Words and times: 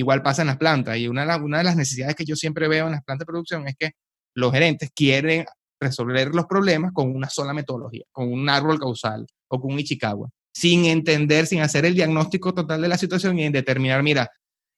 Igual 0.00 0.22
pasa 0.22 0.40
en 0.40 0.48
las 0.48 0.56
plantas 0.56 0.96
y 0.96 1.08
una 1.08 1.20
de, 1.20 1.26
las, 1.26 1.40
una 1.40 1.58
de 1.58 1.64
las 1.64 1.76
necesidades 1.76 2.16
que 2.16 2.24
yo 2.24 2.34
siempre 2.34 2.68
veo 2.68 2.86
en 2.86 2.92
las 2.92 3.04
plantas 3.04 3.26
de 3.26 3.32
producción 3.32 3.68
es 3.68 3.76
que 3.76 3.90
los 4.34 4.50
gerentes 4.50 4.88
quieren 4.94 5.44
resolver 5.78 6.34
los 6.34 6.46
problemas 6.46 6.92
con 6.94 7.14
una 7.14 7.28
sola 7.28 7.52
metodología, 7.52 8.04
con 8.10 8.32
un 8.32 8.48
árbol 8.48 8.80
causal 8.80 9.26
o 9.48 9.60
con 9.60 9.74
un 9.74 9.78
Ichikawa, 9.78 10.30
sin 10.54 10.86
entender, 10.86 11.46
sin 11.46 11.60
hacer 11.60 11.84
el 11.84 11.94
diagnóstico 11.94 12.54
total 12.54 12.80
de 12.80 12.88
la 12.88 12.96
situación 12.96 13.38
y 13.38 13.50
determinar, 13.50 14.02
mira, 14.02 14.30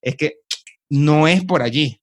es 0.02 0.16
que 0.16 0.38
no 0.90 1.28
es 1.28 1.44
por 1.44 1.62
allí, 1.62 2.00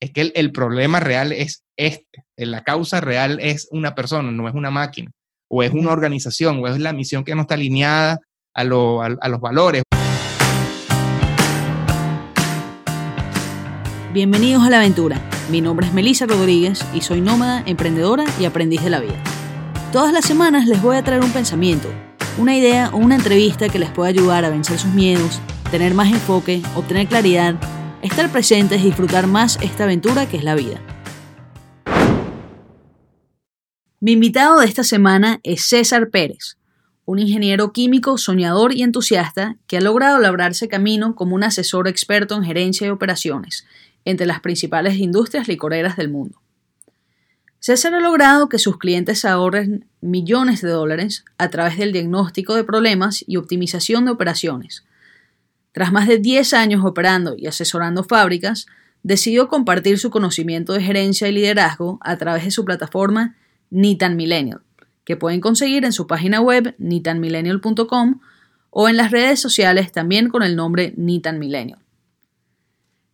es 0.00 0.10
que 0.10 0.32
el, 0.34 0.50
problema 0.50 0.98
real 0.98 1.30
es 1.30 1.62
este, 1.76 2.24
la 2.36 2.64
causa 2.64 3.00
real 3.00 3.38
es 3.40 3.68
una 3.70 3.94
persona, 3.94 4.32
no 4.32 4.48
es 4.48 4.54
una 4.56 4.72
máquina, 4.72 5.12
o 5.48 5.62
es 5.62 5.70
una 5.70 5.92
organización, 5.92 6.58
o 6.58 6.66
es 6.66 6.80
la 6.80 6.92
misión 6.92 7.22
que 7.22 7.36
no 7.36 7.42
está 7.42 7.54
alineada 7.54 8.18
a, 8.54 8.62
a 8.62 9.28
los 9.28 9.40
valores. 9.40 9.83
Bienvenidos 14.14 14.62
a 14.62 14.70
la 14.70 14.78
aventura. 14.78 15.20
Mi 15.50 15.60
nombre 15.60 15.88
es 15.88 15.92
Melissa 15.92 16.24
Rodríguez 16.24 16.86
y 16.94 17.00
soy 17.00 17.20
nómada, 17.20 17.64
emprendedora 17.66 18.24
y 18.38 18.44
aprendiz 18.44 18.84
de 18.84 18.90
la 18.90 19.00
vida. 19.00 19.20
Todas 19.90 20.12
las 20.12 20.24
semanas 20.24 20.68
les 20.68 20.80
voy 20.80 20.96
a 20.96 21.02
traer 21.02 21.20
un 21.20 21.32
pensamiento, 21.32 21.88
una 22.38 22.56
idea 22.56 22.90
o 22.92 22.98
una 22.98 23.16
entrevista 23.16 23.68
que 23.68 23.80
les 23.80 23.90
pueda 23.90 24.10
ayudar 24.10 24.44
a 24.44 24.50
vencer 24.50 24.78
sus 24.78 24.92
miedos, 24.92 25.40
tener 25.72 25.94
más 25.94 26.12
enfoque, 26.12 26.62
obtener 26.76 27.08
claridad, 27.08 27.56
estar 28.02 28.30
presentes 28.30 28.82
y 28.82 28.84
disfrutar 28.84 29.26
más 29.26 29.58
esta 29.62 29.82
aventura 29.82 30.28
que 30.28 30.36
es 30.36 30.44
la 30.44 30.54
vida. 30.54 30.80
Mi 33.98 34.12
invitado 34.12 34.60
de 34.60 34.66
esta 34.66 34.84
semana 34.84 35.40
es 35.42 35.64
César 35.64 36.10
Pérez, 36.10 36.56
un 37.04 37.18
ingeniero 37.18 37.72
químico 37.72 38.16
soñador 38.16 38.74
y 38.74 38.84
entusiasta 38.84 39.56
que 39.66 39.78
ha 39.78 39.80
logrado 39.80 40.20
labrarse 40.20 40.68
camino 40.68 41.16
como 41.16 41.34
un 41.34 41.42
asesor 41.42 41.88
experto 41.88 42.36
en 42.36 42.44
gerencia 42.44 42.86
y 42.86 42.90
operaciones 42.90 43.66
entre 44.04 44.26
las 44.26 44.40
principales 44.40 44.96
industrias 44.96 45.48
licoreras 45.48 45.96
del 45.96 46.10
mundo. 46.10 46.40
César 47.58 47.94
ha 47.94 48.00
logrado 48.00 48.50
que 48.50 48.58
sus 48.58 48.76
clientes 48.76 49.24
ahorren 49.24 49.86
millones 50.02 50.60
de 50.60 50.68
dólares 50.68 51.24
a 51.38 51.48
través 51.48 51.78
del 51.78 51.92
diagnóstico 51.92 52.54
de 52.54 52.64
problemas 52.64 53.24
y 53.26 53.38
optimización 53.38 54.04
de 54.04 54.10
operaciones. 54.10 54.84
Tras 55.72 55.90
más 55.90 56.06
de 56.06 56.18
10 56.18 56.52
años 56.52 56.84
operando 56.84 57.34
y 57.38 57.46
asesorando 57.46 58.04
fábricas, 58.04 58.66
decidió 59.02 59.48
compartir 59.48 59.98
su 59.98 60.10
conocimiento 60.10 60.72
de 60.72 60.82
gerencia 60.82 61.28
y 61.28 61.32
liderazgo 61.32 61.98
a 62.02 62.16
través 62.16 62.44
de 62.44 62.50
su 62.50 62.64
plataforma 62.64 63.36
Nitan 63.70 64.16
Millennial, 64.16 64.60
que 65.04 65.16
pueden 65.16 65.40
conseguir 65.40 65.84
en 65.84 65.92
su 65.92 66.06
página 66.06 66.40
web 66.40 66.74
nitanmillennial.com 66.78 68.20
o 68.70 68.88
en 68.88 68.96
las 68.96 69.10
redes 69.10 69.40
sociales 69.40 69.90
también 69.90 70.28
con 70.28 70.42
el 70.42 70.54
nombre 70.56 70.92
Nitan 70.96 71.38
Millennial. 71.38 71.83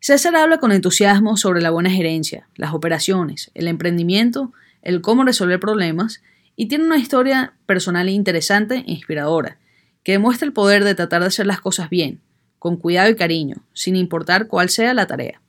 César 0.02 0.34
habla 0.34 0.56
con 0.56 0.72
entusiasmo 0.72 1.36
sobre 1.36 1.60
la 1.60 1.68
buena 1.68 1.90
gerencia, 1.90 2.48
las 2.56 2.72
operaciones, 2.72 3.50
el 3.52 3.68
emprendimiento, 3.68 4.50
el 4.80 5.02
cómo 5.02 5.24
resolver 5.24 5.60
problemas 5.60 6.22
y 6.56 6.68
tiene 6.68 6.84
una 6.84 6.96
historia 6.96 7.52
personal 7.66 8.08
interesante 8.08 8.76
e 8.76 8.92
inspiradora, 8.92 9.58
que 10.02 10.12
demuestra 10.12 10.46
el 10.46 10.54
poder 10.54 10.84
de 10.84 10.94
tratar 10.94 11.20
de 11.20 11.26
hacer 11.26 11.46
las 11.46 11.60
cosas 11.60 11.90
bien, 11.90 12.22
con 12.58 12.78
cuidado 12.78 13.10
y 13.10 13.16
cariño, 13.16 13.56
sin 13.74 13.94
importar 13.94 14.46
cuál 14.46 14.70
sea 14.70 14.94
la 14.94 15.06
tarea. 15.06 15.42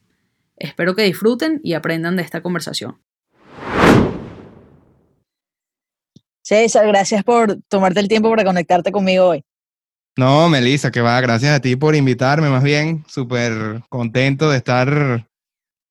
Espero 0.58 0.96
que 0.96 1.04
disfruten 1.04 1.62
y 1.64 1.74
aprendan 1.74 2.18
de 2.18 2.24
esta 2.24 2.42
conversación. 2.42 2.98
César, 6.42 6.86
gracias 6.88 7.24
por 7.24 7.62
tomarte 7.70 8.02
el 8.02 8.10
tiempo 8.10 8.30
para 8.30 8.44
conectarte 8.44 8.92
conmigo 8.92 9.28
hoy. 9.28 9.46
No, 10.18 10.50
Melissa, 10.50 10.92
que 10.92 11.02
va, 11.02 11.20
gracias 11.22 11.56
a 11.56 11.62
ti 11.62 11.76
por 11.76 11.96
invitarme, 11.96 12.50
más 12.50 12.64
bien, 12.64 13.06
súper 13.08 13.82
contento 13.90 14.50
de 14.50 14.58
estar 14.58 15.28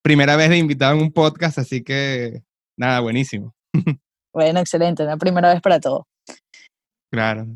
primera 0.03 0.37
vez 0.37 0.51
de 0.51 0.59
invitado 0.59 0.95
en 0.95 1.03
un 1.03 1.13
podcast, 1.13 1.59
así 1.59 1.83
que 1.83 2.43
nada, 2.79 3.01
buenísimo. 3.01 3.55
Bueno, 4.33 4.61
excelente, 4.61 5.03
una 5.03 5.17
primera 5.17 5.53
vez 5.53 5.61
para 5.61 5.81
todo. 5.81 6.07
Claro. 7.13 7.49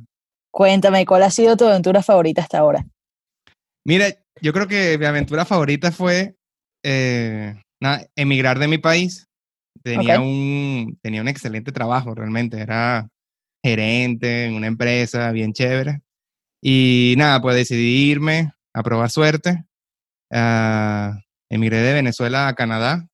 Cuéntame, 0.53 1.07
¿cuál 1.07 1.23
ha 1.23 1.31
sido 1.31 1.57
tu 1.57 1.65
aventura 1.65 2.03
favorita 2.03 2.43
hasta 2.43 2.59
ahora? 2.59 2.85
Mira, 3.87 4.07
yo 4.41 4.53
creo 4.53 4.67
que 4.67 4.99
mi 4.99 5.05
aventura 5.05 5.45
favorita 5.45 5.93
fue 5.93 6.35
eh, 6.85 7.55
emigrar 8.17 8.59
de 8.59 8.69
mi 8.69 8.79
país. 8.79 9.27
Tenía, 9.83 10.21
un, 10.21 10.99
tenía 11.03 11.21
un 11.21 11.29
excelente 11.29 11.73
trabajo, 11.73 12.15
realmente. 12.15 12.61
Era 12.61 13.09
gerente 13.65 14.47
en 14.47 14.55
una 14.55 14.67
empresa 14.67 15.31
bien 15.33 15.53
chévere. 15.53 16.01
Y 16.67 17.15
nada, 17.19 17.43
pues 17.43 17.57
decidí 17.57 18.11
irme 18.11 18.55
a 18.73 18.83
probar 18.83 19.11
suerte. 19.11 19.67
Uh, 20.31 21.13
emigré 21.51 21.77
de 21.83 21.93
Venezuela 21.93 22.49
a 22.49 22.55
Canadá 22.55 23.07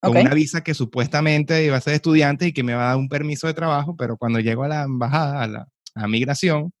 con 0.00 0.16
una 0.16 0.32
visa 0.32 0.62
que 0.62 0.72
supuestamente 0.72 1.66
iba 1.66 1.76
a 1.76 1.82
ser 1.82 1.94
estudiante 1.94 2.46
y 2.46 2.52
que 2.54 2.62
me 2.62 2.72
va 2.72 2.84
a 2.84 2.88
dar 2.88 2.96
un 2.96 3.10
permiso 3.10 3.46
de 3.46 3.52
trabajo, 3.52 3.94
pero 3.94 4.16
cuando 4.16 4.40
llego 4.40 4.64
a 4.64 4.68
la 4.68 4.82
embajada, 4.84 5.42
a 5.42 5.46
la 5.46 6.08
migración, 6.08 6.72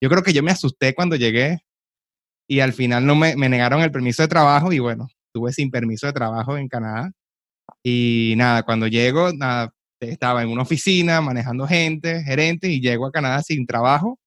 yo 0.00 0.10
creo 0.10 0.22
que 0.22 0.34
yo 0.34 0.42
me 0.42 0.50
asusté 0.50 0.94
cuando 0.94 1.16
llegué 1.16 1.60
y 2.46 2.60
al 2.60 2.74
final 2.74 3.06
no 3.06 3.14
me, 3.14 3.34
me 3.36 3.48
negaron 3.48 3.80
el 3.80 3.90
permiso 3.90 4.22
de 4.22 4.28
trabajo 4.28 4.72
y 4.72 4.78
bueno, 4.78 5.08
estuve 5.28 5.52
sin 5.52 5.70
permiso 5.70 6.06
de 6.06 6.12
trabajo 6.12 6.58
en 6.58 6.68
Canadá. 6.68 7.12
Y 7.82 8.34
nada, 8.36 8.62
cuando 8.62 8.88
llego, 8.88 9.32
nada, 9.32 9.72
estaba 10.00 10.42
en 10.42 10.50
una 10.50 10.62
oficina 10.62 11.22
manejando 11.22 11.66
gente, 11.66 12.22
gerente, 12.24 12.68
y 12.68 12.80
llego 12.80 13.06
a 13.06 13.12
Canadá 13.12 13.42
sin 13.42 13.66
trabajo 13.66 14.18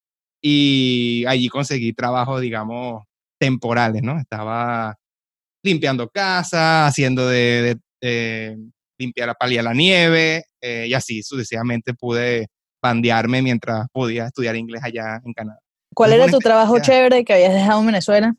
y 0.48 1.26
allí 1.26 1.50
conseguí 1.50 1.92
trabajo, 1.94 2.40
digamos, 2.40 3.04
temporales, 3.40 4.04
¿no? 4.04 4.20
Estaba 4.20 4.96
limpiando 5.64 6.08
casa, 6.08 6.86
haciendo 6.86 7.28
de, 7.28 7.80
limpiar, 9.00 9.36
paliar 9.40 9.64
la 9.64 9.74
nieve 9.74 10.44
eh, 10.62 10.86
y 10.88 10.94
así 10.94 11.24
sucesivamente 11.24 11.96
pude 11.96 12.46
bandearme 12.80 13.42
mientras 13.42 13.88
podía 13.92 14.28
estudiar 14.28 14.56
inglés 14.56 14.84
allá 14.84 15.20
en 15.26 15.34
Canadá. 15.34 15.58
¿Cuál 15.96 16.14
era 16.14 16.28
tu 16.28 16.38
trabajo 16.38 16.78
chévere 16.80 17.26
que 17.26 17.34
habías 17.34 17.54
dejado 17.56 17.80
en 17.80 17.88
Venezuela? 17.88 18.36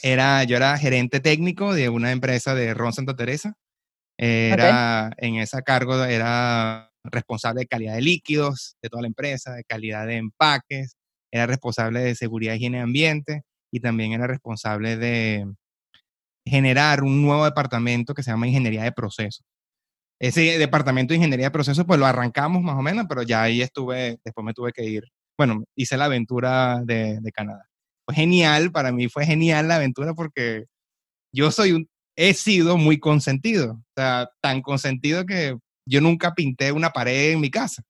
Era, 0.00 0.44
yo 0.44 0.56
era 0.56 0.78
gerente 0.78 1.18
técnico 1.18 1.74
de 1.74 1.88
una 1.88 2.12
empresa 2.12 2.54
de 2.54 2.72
Ron 2.72 2.92
Santa 2.92 3.16
Teresa. 3.16 3.54
Era, 4.16 5.10
en 5.16 5.36
ese 5.36 5.60
cargo 5.62 6.04
era 6.04 6.88
responsable 7.02 7.62
de 7.62 7.66
calidad 7.66 7.94
de 7.94 8.02
líquidos 8.02 8.76
de 8.80 8.88
toda 8.88 9.02
la 9.02 9.08
empresa, 9.08 9.54
de 9.54 9.64
calidad 9.64 10.06
de 10.06 10.18
empaques, 10.18 10.94
era 11.32 11.46
responsable 11.46 12.00
de 12.00 12.14
seguridad, 12.14 12.54
higiene 12.54 12.78
y 12.78 12.80
ambiente 12.82 13.42
y 13.72 13.80
también 13.80 14.12
era 14.12 14.26
responsable 14.26 14.96
de 14.96 15.46
generar 16.46 17.02
un 17.02 17.22
nuevo 17.22 17.44
departamento 17.44 18.14
que 18.14 18.22
se 18.22 18.30
llama 18.30 18.46
Ingeniería 18.46 18.84
de 18.84 18.92
Procesos. 18.92 19.44
Ese 20.20 20.58
departamento 20.58 21.12
de 21.12 21.16
Ingeniería 21.16 21.46
de 21.46 21.52
Procesos, 21.52 21.84
pues 21.86 21.98
lo 21.98 22.06
arrancamos 22.06 22.62
más 22.62 22.76
o 22.76 22.82
menos, 22.82 23.06
pero 23.08 23.22
ya 23.22 23.42
ahí 23.42 23.62
estuve, 23.62 24.18
después 24.24 24.44
me 24.44 24.52
tuve 24.52 24.72
que 24.72 24.84
ir. 24.84 25.04
Bueno, 25.38 25.64
hice 25.74 25.96
la 25.96 26.04
aventura 26.04 26.80
de, 26.84 27.18
Canadá. 27.34 27.68
Genial, 28.10 28.70
para 28.70 28.92
mí 28.92 29.08
fue 29.08 29.24
genial 29.24 29.68
la 29.68 29.76
aventura 29.76 30.12
porque 30.14 30.66
yo 31.34 31.50
soy 31.50 31.72
un, 31.72 31.88
he 32.16 32.34
sido 32.34 32.76
muy 32.76 32.98
consentido, 32.98 33.72
o 33.72 33.92
sea, 33.96 34.28
tan 34.42 34.60
consentido 34.60 35.24
que 35.24 35.56
yo 35.88 36.00
nunca 36.00 36.34
pinté 36.34 36.72
una 36.72 36.90
pared 36.90 37.32
en 37.32 37.40
mi 37.40 37.50
casa. 37.50 37.82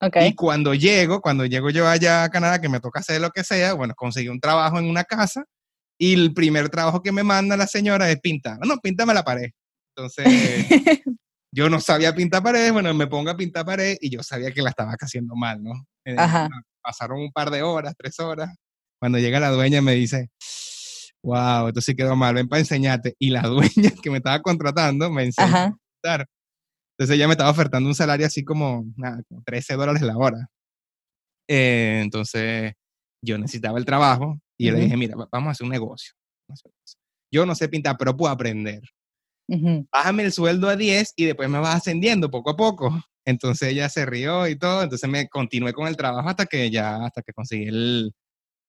Y 0.00 0.34
cuando 0.34 0.74
llego, 0.74 1.20
cuando 1.20 1.44
llego 1.44 1.70
yo 1.70 1.86
allá 1.86 2.24
a 2.24 2.30
Canadá, 2.30 2.60
que 2.60 2.68
me 2.68 2.80
toca 2.80 3.00
hacer 3.00 3.20
lo 3.20 3.30
que 3.30 3.44
sea, 3.44 3.74
bueno, 3.74 3.94
conseguí 3.94 4.28
un 4.28 4.40
trabajo 4.40 4.78
en 4.78 4.88
una 4.88 5.04
casa 5.04 5.44
y 5.98 6.14
el 6.14 6.32
primer 6.32 6.70
trabajo 6.70 7.02
que 7.02 7.12
me 7.12 7.22
manda 7.22 7.56
la 7.56 7.66
señora 7.66 8.10
es 8.10 8.18
pintar. 8.20 8.58
No, 8.60 8.66
no, 8.66 8.78
píntame 8.78 9.12
la 9.12 9.22
pared. 9.22 9.50
Entonces, 9.94 10.24
yo 11.52 11.68
no 11.68 11.80
sabía 11.80 12.14
pintar 12.14 12.42
paredes, 12.42 12.72
bueno, 12.72 12.94
me 12.94 13.06
pongo 13.06 13.30
a 13.30 13.36
pintar 13.36 13.66
pared 13.66 13.98
y 14.00 14.08
yo 14.08 14.22
sabía 14.22 14.50
que 14.52 14.62
la 14.62 14.70
estaba 14.70 14.94
haciendo 14.98 15.34
mal, 15.36 15.62
¿no? 15.62 15.72
Eh, 16.06 16.16
pasaron 16.82 17.20
un 17.20 17.32
par 17.32 17.50
de 17.50 17.62
horas, 17.62 17.94
tres 17.98 18.18
horas. 18.20 18.56
Cuando 18.98 19.18
llega 19.18 19.40
la 19.40 19.50
dueña 19.50 19.82
me 19.82 19.92
dice, 19.92 20.30
wow, 21.22 21.68
esto 21.68 21.80
sí 21.82 21.94
quedó 21.94 22.16
mal, 22.16 22.34
ven 22.34 22.48
para 22.48 22.60
enseñarte. 22.60 23.14
Y 23.18 23.30
la 23.30 23.42
dueña 23.48 23.90
que 24.02 24.10
me 24.10 24.18
estaba 24.18 24.40
contratando 24.40 25.10
me 25.10 25.24
enseñó 25.24 25.56
a 25.56 25.76
pintar. 26.02 26.26
Entonces 27.00 27.16
ella 27.16 27.28
me 27.28 27.32
estaba 27.32 27.48
ofertando 27.48 27.88
un 27.88 27.94
salario 27.94 28.26
así 28.26 28.44
como, 28.44 28.84
nada, 28.94 29.22
13 29.46 29.72
dólares 29.72 30.02
la 30.02 30.18
hora. 30.18 30.50
Eh, 31.48 32.00
entonces 32.02 32.74
yo 33.24 33.38
necesitaba 33.38 33.78
el 33.78 33.86
trabajo 33.86 34.38
y 34.58 34.66
yo 34.66 34.74
le 34.74 34.80
dije, 34.80 34.98
mira, 34.98 35.16
vamos 35.32 35.48
a 35.48 35.50
hacer 35.52 35.64
un 35.64 35.70
negocio. 35.70 36.12
Yo 37.32 37.46
no 37.46 37.54
sé 37.54 37.70
pintar, 37.70 37.96
pero 37.98 38.14
puedo 38.14 38.30
aprender. 38.30 38.82
Bájame 39.90 40.24
el 40.24 40.32
sueldo 40.32 40.68
a 40.68 40.76
10 40.76 41.14
y 41.16 41.24
después 41.24 41.48
me 41.48 41.58
vas 41.58 41.76
ascendiendo 41.76 42.30
poco 42.30 42.50
a 42.50 42.56
poco. 42.58 43.02
Entonces 43.24 43.70
ella 43.70 43.88
se 43.88 44.04
rió 44.04 44.46
y 44.46 44.58
todo, 44.58 44.82
entonces 44.82 45.08
me 45.08 45.26
continué 45.26 45.72
con 45.72 45.88
el 45.88 45.96
trabajo 45.96 46.28
hasta 46.28 46.44
que 46.44 46.70
ya, 46.70 47.02
hasta 47.06 47.22
que 47.22 47.32
conseguí 47.32 47.66
el, 47.66 48.12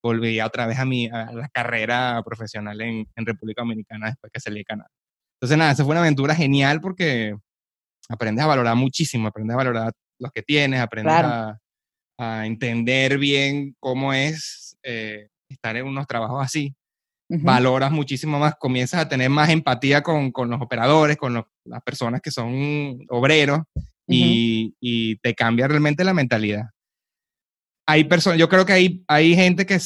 volví 0.02 0.40
otra 0.40 0.68
vez 0.68 0.80
a 0.80 0.86
mi, 0.86 1.08
a 1.08 1.34
la 1.34 1.50
carrera 1.50 2.24
profesional 2.24 2.80
en, 2.80 3.06
en 3.14 3.26
República 3.26 3.62
Dominicana 3.62 4.08
después 4.08 4.32
que 4.32 4.40
salí 4.40 4.60
de 4.60 4.66
Canadá. 4.66 4.90
Entonces 5.36 5.58
nada, 5.58 5.72
esa 5.74 5.84
fue 5.84 5.92
una 5.92 6.00
aventura 6.00 6.34
genial 6.34 6.80
porque 6.80 7.36
aprendes 8.12 8.44
a 8.44 8.48
valorar 8.48 8.76
muchísimo, 8.76 9.28
aprendes 9.28 9.54
a 9.54 9.58
valorar 9.58 9.94
los 10.20 10.32
que 10.32 10.42
tienes, 10.42 10.80
aprendes 10.80 11.14
a, 11.14 11.58
entender 12.46 13.18
bien 13.18 13.76
cómo 13.80 14.14
es 14.14 14.78
eh, 14.84 15.30
estar 15.50 15.76
en 15.76 15.88
unos 15.88 16.06
trabajos 16.06 16.44
así. 16.44 16.76
valoras 17.28 17.92
muchísimo 17.92 18.38
más, 18.38 18.54
comienzas 18.60 19.02
a 19.02 19.10
tener 19.10 19.30
más 19.32 19.50
empatía 19.50 20.04
con, 20.04 20.32
con 20.32 20.48
los 20.48 20.62
operadores, 20.62 21.18
con 21.18 21.34
las 21.66 21.84
personas 21.84 22.22
que 22.22 22.30
son 22.30 23.00
obreros 23.10 23.62
y, 24.08 24.76
y, 24.80 25.16
te 25.16 25.34
cambia 25.34 25.68
realmente 25.68 26.04
la 26.04 26.14
mentalidad. 26.14 26.66
Hay 27.88 28.04
personas, 28.04 28.38
yo 28.38 28.48
creo 28.50 28.68
que 28.68 28.74
hay, 28.74 29.04
hay 29.08 29.34
gente 29.34 29.66
que 29.66 29.80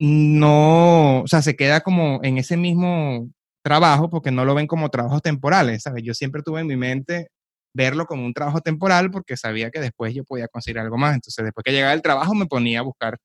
no, 0.00 1.20
o 1.20 1.26
sea, 1.28 1.42
se 1.42 1.54
queda 1.54 1.80
como 1.82 2.18
en 2.24 2.38
ese 2.38 2.56
mismo 2.56 3.30
trabajo 3.62 4.08
porque 4.10 4.30
no 4.30 4.44
lo 4.44 4.54
ven 4.54 4.66
como 4.66 4.88
trabajos 4.88 5.22
temporales, 5.22 5.82
¿sabes? 5.82 6.02
Yo 6.04 6.14
siempre 6.14 6.42
tuve 6.42 6.60
en 6.60 6.66
mi 6.66 6.76
mente 6.76 7.28
verlo 7.74 8.06
como 8.06 8.24
un 8.24 8.34
trabajo 8.34 8.60
temporal 8.60 9.10
porque 9.10 9.36
sabía 9.36 9.70
que 9.70 9.80
después 9.80 10.14
yo 10.14 10.24
podía 10.24 10.48
conseguir 10.48 10.80
algo 10.80 10.96
más. 10.96 11.14
Entonces, 11.14 11.44
después 11.44 11.64
que 11.64 11.72
llegaba 11.72 11.92
el 11.92 12.02
trabajo, 12.02 12.34
me 12.34 12.46
ponía 12.46 12.80
a 12.80 12.82
buscar 12.82 13.18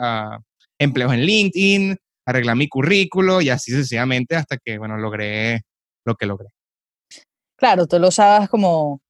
a 0.00 0.38
empleos 0.78 1.12
en 1.12 1.20
LinkedIn, 1.20 1.96
arreglar 2.26 2.56
mi 2.56 2.68
currículo 2.68 3.40
y 3.40 3.50
así 3.50 3.70
sucesivamente 3.70 4.36
hasta 4.36 4.58
que, 4.58 4.78
bueno, 4.78 4.96
logré 4.96 5.62
lo 6.04 6.14
que 6.14 6.26
logré. 6.26 6.48
Claro, 7.56 7.86
tú 7.86 7.98
lo 7.98 8.08
usabas 8.08 8.48
como, 8.48 9.00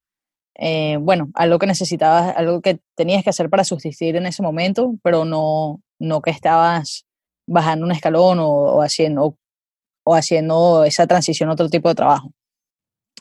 eh, 0.54 0.96
bueno, 1.00 1.30
algo 1.34 1.58
que 1.58 1.66
necesitabas, 1.66 2.36
algo 2.36 2.60
que 2.60 2.80
tenías 2.94 3.24
que 3.24 3.30
hacer 3.30 3.50
para 3.50 3.64
subsistir 3.64 4.16
en 4.16 4.26
ese 4.26 4.42
momento, 4.42 4.94
pero 5.02 5.24
no, 5.24 5.80
no 5.98 6.22
que 6.22 6.30
estabas 6.30 7.04
bajando 7.48 7.86
un 7.86 7.92
escalón 7.92 8.38
o, 8.40 8.82
haciendo, 8.82 9.36
o 10.04 10.14
haciendo 10.14 10.84
esa 10.84 11.06
transición 11.06 11.48
a 11.48 11.52
otro 11.52 11.68
tipo 11.68 11.88
de 11.88 11.94
trabajo. 11.94 12.30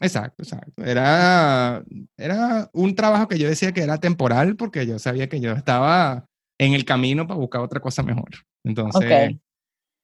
Exacto, 0.02 0.44
exacto. 0.44 0.84
Era, 0.84 1.84
era 2.18 2.70
un 2.74 2.96
trabajo 2.96 3.28
que 3.28 3.40
yo 3.40 3.48
decía 3.48 3.72
que 3.72 3.82
era 3.82 3.98
temporal 3.98 4.56
porque 4.56 4.86
yo 4.86 5.00
sabía 5.00 5.30
que 5.30 5.40
yo 5.40 5.54
estaba 5.54 6.26
en 6.60 6.74
el 6.74 6.86
camino 6.86 7.28
para 7.28 7.40
buscar 7.40 7.62
otra 7.62 7.80
cosa 7.80 8.04
mejor. 8.04 8.30
Entonces, 8.64 9.38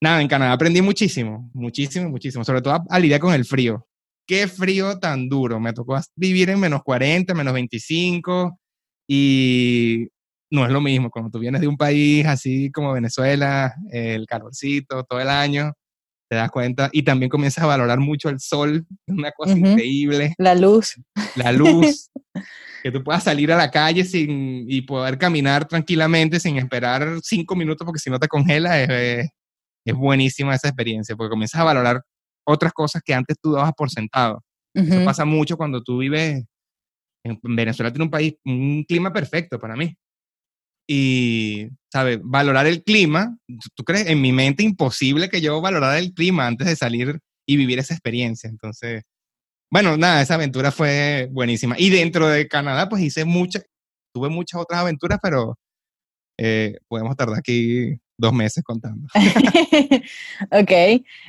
nada, 0.02 0.22
en 0.22 0.28
Canadá 0.28 0.54
aprendí 0.54 0.82
muchísimo, 0.82 1.50
muchísimo, 1.54 2.10
muchísimo, 2.10 2.44
sobre 2.44 2.62
todo 2.62 2.82
a, 2.90 3.00
lidiar 3.00 3.20
con 3.20 3.34
el 3.34 3.46
frío. 3.46 3.86
Qué 4.26 4.48
frío 4.48 4.98
tan 4.98 5.28
duro. 5.28 5.60
Me 5.60 5.74
tocó 5.74 6.00
vivir 6.16 6.50
en 6.50 6.60
menos 6.60 6.84
40, 6.84 7.34
menos 7.34 7.54
25 7.54 8.58
y 9.08 10.08
no 10.52 10.66
es 10.66 10.72
lo 10.72 10.80
mismo 10.80 11.10
cuando 11.10 11.32
tú 11.32 11.40
vienes 11.40 11.60
de 11.60 11.68
un 11.68 11.78
país 11.78 12.26
así 12.26 12.72
como 12.72 12.94
Venezuela, 12.94 13.74
el 13.90 14.26
calorcito 14.26 15.04
todo 15.04 15.20
el 15.20 15.30
año, 15.30 15.74
te 16.32 16.38
das 16.38 16.50
cuenta 16.50 16.90
y 16.94 17.04
también 17.04 17.30
comienzas 17.30 17.62
a 17.62 17.68
valorar 17.68 18.00
mucho 18.00 18.30
el 18.30 18.40
sol, 18.40 18.86
una 19.06 19.34
cosa 19.34 19.52
increíble. 19.52 20.34
La 20.38 20.56
luz. 20.56 20.96
La 21.36 21.52
luz. 21.52 22.10
que 22.84 22.90
tú 22.90 23.04
puedas 23.04 23.26
salir 23.26 23.52
a 23.52 23.58
la 23.58 23.70
calle 23.70 24.06
sin, 24.06 24.64
y 24.66 24.82
poder 24.84 25.18
caminar 25.18 25.68
tranquilamente 25.68 26.40
sin 26.40 26.58
esperar 26.58 27.20
cinco 27.22 27.54
minutos 27.58 27.84
porque 27.86 28.00
si 28.00 28.10
no 28.10 28.18
te 28.18 28.30
congela, 28.30 28.82
es, 28.82 29.30
es 29.86 29.94
buenísima 29.94 30.56
esa 30.56 30.70
experiencia, 30.70 31.18
porque 31.18 31.32
comienzas 31.32 31.60
a 31.60 31.66
valorar 31.66 32.02
otras 32.48 32.72
cosas 32.72 33.02
que 33.04 33.14
antes 33.14 33.36
tú 33.42 33.52
dabas 33.52 33.74
por 33.76 33.90
sentado. 33.90 34.42
Eso 34.74 35.04
pasa 35.04 35.26
mucho 35.26 35.58
cuando 35.58 35.84
tú 35.84 35.98
vives 35.98 36.46
en 37.26 37.40
Venezuela, 37.44 37.92
tiene 37.92 38.06
un 38.06 38.10
país, 38.10 38.36
un 38.46 38.86
clima 38.88 39.12
perfecto 39.12 39.60
para 39.60 39.76
mí. 39.76 39.94
Y, 40.88 41.70
¿sabes? 41.92 42.20
Valorar 42.24 42.68
el 42.68 42.84
clima, 42.84 43.38
¿tú 43.76 43.84
crees? 43.84 44.08
En 44.08 44.22
mi 44.22 44.32
mente 44.32 44.64
imposible 44.64 45.30
que 45.30 45.42
yo 45.42 45.62
valorara 45.62 46.00
el 46.00 46.14
clima 46.14 46.48
antes 46.48 46.68
de 46.68 46.76
salir 46.76 47.20
y 47.46 47.58
vivir 47.58 47.80
esa 47.80 47.94
experiencia. 47.94 48.50
Entonces, 48.50 49.04
bueno, 49.72 49.96
nada, 49.98 50.22
esa 50.22 50.36
aventura 50.36 50.72
fue 50.72 51.30
buenísima. 51.32 51.76
Y 51.78 51.90
dentro 51.90 52.28
de 52.28 52.48
Canadá, 52.48 52.90
pues 52.90 53.02
hice 53.04 53.24
muchas, 53.24 53.64
tuve 54.14 54.30
muchas 54.30 54.60
otras 54.60 54.82
aventuras, 54.82 55.20
pero 55.22 55.58
eh, 56.38 56.78
podemos 56.88 57.16
tardar 57.16 57.40
aquí 57.40 57.96
dos 58.18 58.34
meses 58.34 58.64
contando. 58.64 59.08
ok. 60.52 60.72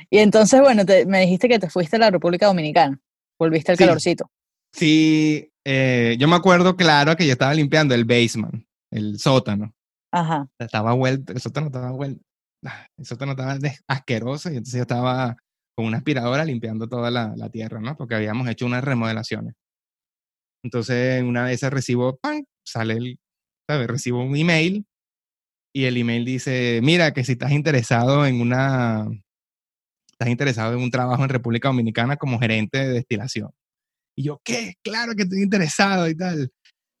Y 0.09 0.17
entonces, 0.17 0.59
bueno, 0.59 0.83
me 1.07 1.21
dijiste 1.21 1.47
que 1.47 1.59
te 1.59 1.69
fuiste 1.69 1.95
a 1.95 1.99
la 1.99 2.11
República 2.11 2.47
Dominicana. 2.47 2.99
Volviste 3.39 3.71
al 3.71 3.77
calorcito. 3.77 4.29
Sí, 4.73 5.51
eh, 5.65 6.15
yo 6.19 6.27
me 6.27 6.35
acuerdo 6.35 6.75
claro 6.75 7.15
que 7.15 7.25
yo 7.25 7.33
estaba 7.33 7.53
limpiando 7.53 7.95
el 7.95 8.05
basement, 8.05 8.65
el 8.93 9.19
sótano. 9.19 9.73
Ajá. 10.11 10.47
Estaba 10.59 10.93
vuelto, 10.93 11.33
el 11.33 11.41
sótano 11.41 11.67
estaba 11.67 11.91
vuelto, 11.91 12.23
ah, 12.65 12.87
el 12.97 13.05
sótano 13.05 13.31
estaba 13.31 13.57
asqueroso 13.87 14.49
y 14.51 14.57
entonces 14.57 14.75
yo 14.75 14.83
estaba 14.83 15.35
con 15.75 15.85
una 15.87 15.97
aspiradora 15.97 16.45
limpiando 16.45 16.87
toda 16.87 17.09
la, 17.09 17.33
la, 17.35 17.49
tierra, 17.49 17.79
¿no? 17.79 17.97
Porque 17.97 18.15
habíamos 18.15 18.47
hecho 18.47 18.65
unas 18.65 18.83
remodelaciones. 18.83 19.55
Entonces, 20.63 21.23
una 21.23 21.45
vez 21.45 21.61
recibo, 21.63 22.17
¡pam! 22.17 22.43
sale 22.65 22.93
el, 22.93 23.19
¿sabes? 23.67 23.87
Recibo 23.87 24.23
un 24.23 24.35
email 24.35 24.85
y 25.75 25.85
el 25.85 25.97
email 25.97 26.25
dice, 26.25 26.79
mira, 26.83 27.11
que 27.11 27.23
si 27.23 27.33
estás 27.33 27.51
interesado 27.51 28.25
en 28.25 28.39
una, 28.39 29.07
estás 30.11 30.29
interesado 30.29 30.73
en 30.73 30.83
un 30.83 30.91
trabajo 30.91 31.23
en 31.23 31.29
República 31.29 31.69
Dominicana 31.69 32.17
como 32.17 32.39
gerente 32.39 32.77
de 32.77 32.93
destilación. 32.93 33.51
Y 34.15 34.25
yo, 34.25 34.39
¿qué? 34.43 34.75
Claro 34.83 35.15
que 35.15 35.23
estoy 35.23 35.41
interesado 35.41 36.07
y 36.07 36.15
tal. 36.15 36.51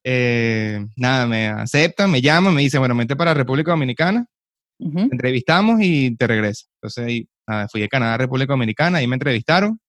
Eh, 0.03 0.85
nada, 0.97 1.25
me 1.27 1.47
aceptan, 1.47 2.11
me 2.11 2.21
llaman, 2.21 2.53
me 2.53 2.61
dicen, 2.61 2.81
bueno, 2.81 2.95
vente 2.95 3.15
para 3.15 3.33
República 3.33 3.71
Dominicana, 3.71 4.25
entrevistamos 4.79 5.79
y 5.81 6.15
te 6.15 6.27
regreso. 6.27 6.65
Entonces, 6.81 7.25
fui 7.71 7.83
a 7.83 7.87
Canadá, 7.87 8.17
República 8.17 8.53
Dominicana, 8.53 8.97
ahí 8.97 9.07
me 9.07 9.15
entrevistaron. 9.15 9.79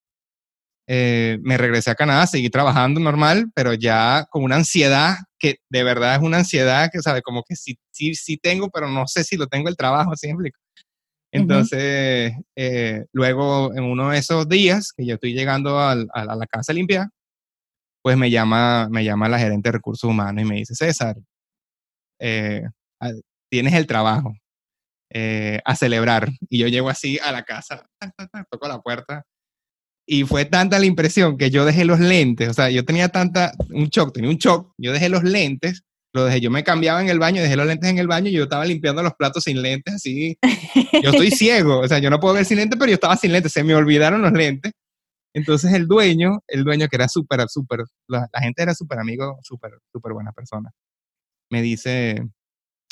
Eh, 0.86 1.38
me 1.42 1.56
regresé 1.56 1.90
a 1.90 1.94
Canadá, 1.94 2.26
seguí 2.26 2.50
trabajando 2.50 3.00
normal, 3.00 3.50
pero 3.54 3.72
ya 3.72 4.26
con 4.30 4.42
una 4.42 4.56
ansiedad 4.56 5.16
que 5.38 5.56
de 5.70 5.82
verdad 5.82 6.16
es 6.16 6.22
una 6.22 6.38
ansiedad 6.38 6.90
que, 6.92 7.00
¿sabe? 7.00 7.22
Como 7.22 7.42
que 7.42 7.56
sí, 7.56 7.78
sí, 7.90 8.14
sí 8.14 8.36
tengo, 8.36 8.68
pero 8.68 8.88
no 8.88 9.06
sé 9.06 9.24
si 9.24 9.36
lo 9.36 9.46
tengo 9.46 9.70
el 9.70 9.76
trabajo, 9.76 10.14
¿sí 10.14 10.26
me 10.26 10.32
explico? 10.32 10.58
Entonces, 11.32 12.32
eh, 12.54 13.06
luego 13.12 13.74
en 13.74 13.82
uno 13.82 14.10
de 14.10 14.18
esos 14.18 14.48
días 14.48 14.92
que 14.96 15.04
yo 15.04 15.14
estoy 15.14 15.34
llegando 15.34 15.80
a, 15.80 15.96
la 15.96 16.46
casa 16.46 16.70
a 16.70 16.74
limpiar, 16.74 17.08
pues 18.04 18.18
me 18.18 18.30
llama, 18.30 18.86
me 18.90 19.02
llama 19.02 19.30
la 19.30 19.38
gerente 19.38 19.70
de 19.70 19.72
recursos 19.72 20.08
humanos 20.08 20.44
y 20.44 20.46
me 20.46 20.56
dice, 20.56 20.74
César, 20.74 21.16
eh, 22.20 22.62
tienes 23.50 23.72
el 23.72 23.86
trabajo, 23.86 24.34
eh, 25.10 25.60
a 25.64 25.74
celebrar. 25.74 26.28
Y 26.50 26.58
yo 26.58 26.68
llego 26.68 26.90
así 26.90 27.18
a 27.18 27.32
la 27.32 27.44
casa, 27.44 27.86
toco 28.50 28.68
la 28.68 28.82
puerta. 28.82 29.24
Y 30.06 30.24
fue 30.24 30.44
tanta 30.44 30.78
la 30.78 30.84
impresión 30.84 31.38
que 31.38 31.48
yo 31.48 31.64
dejé 31.64 31.86
los 31.86 31.98
lentes, 31.98 32.50
o 32.50 32.52
sea, 32.52 32.68
yo 32.68 32.84
tenía 32.84 33.08
tanta, 33.08 33.52
un 33.70 33.86
shock, 33.86 34.12
tenía 34.12 34.28
un 34.28 34.36
shock, 34.36 34.74
yo 34.76 34.92
dejé 34.92 35.08
los 35.08 35.24
lentes, 35.24 35.82
lo 36.12 36.26
dejé, 36.26 36.42
yo 36.42 36.50
me 36.50 36.62
cambiaba 36.62 37.00
en 37.00 37.08
el 37.08 37.18
baño, 37.18 37.40
dejé 37.40 37.56
los 37.56 37.66
lentes 37.66 37.88
en 37.88 37.96
el 37.96 38.06
baño 38.06 38.28
y 38.28 38.32
yo 38.32 38.42
estaba 38.42 38.66
limpiando 38.66 39.02
los 39.02 39.14
platos 39.14 39.44
sin 39.44 39.62
lentes, 39.62 39.94
así. 39.94 40.36
Yo 41.02 41.08
estoy 41.08 41.30
ciego, 41.30 41.78
o 41.78 41.88
sea, 41.88 42.00
yo 42.00 42.10
no 42.10 42.20
puedo 42.20 42.34
ver 42.34 42.44
sin 42.44 42.58
lentes, 42.58 42.78
pero 42.78 42.90
yo 42.90 42.96
estaba 42.96 43.16
sin 43.16 43.32
lentes, 43.32 43.50
se 43.50 43.64
me 43.64 43.74
olvidaron 43.74 44.20
los 44.20 44.32
lentes. 44.32 44.72
Entonces 45.34 45.72
el 45.72 45.88
dueño, 45.88 46.42
el 46.46 46.62
dueño 46.62 46.86
que 46.88 46.96
era 46.96 47.08
súper, 47.08 47.44
súper, 47.48 47.80
la, 48.06 48.28
gente 48.40 48.62
era 48.62 48.74
súper 48.74 49.00
amigo, 49.00 49.38
súper, 49.42 49.72
súper 49.92 50.12
buena 50.12 50.32
persona, 50.32 50.70
me 51.50 51.60
dice, 51.60 52.22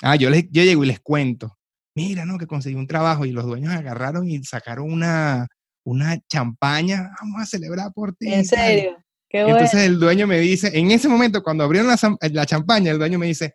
ah, 0.02 0.16
yo, 0.16 0.28
les, 0.28 0.50
yo 0.50 0.64
llego 0.64 0.82
y 0.82 0.88
les 0.88 1.00
cuento, 1.00 1.56
mira, 1.94 2.24
no, 2.24 2.38
que 2.38 2.48
conseguí 2.48 2.74
un 2.74 2.88
trabajo 2.88 3.24
y 3.24 3.30
los 3.30 3.44
dueños 3.44 3.72
agarraron 3.72 4.28
y 4.28 4.42
sacaron 4.42 4.92
una, 4.92 5.46
una 5.84 6.18
champaña, 6.28 7.12
vamos 7.20 7.42
a 7.42 7.46
celebrar 7.46 7.92
por 7.92 8.12
ti. 8.14 8.32
¿En 8.32 8.44
serio? 8.44 8.96
Qué 9.28 9.44
bueno. 9.44 9.58
Entonces 9.58 9.86
el 9.86 10.00
dueño 10.00 10.26
me 10.26 10.40
dice, 10.40 10.76
en 10.76 10.90
ese 10.90 11.08
momento 11.08 11.44
cuando 11.44 11.62
abrieron 11.62 11.88
la, 11.88 12.18
la 12.32 12.46
champaña, 12.46 12.90
el 12.90 12.98
dueño 12.98 13.20
me 13.20 13.26
dice, 13.26 13.54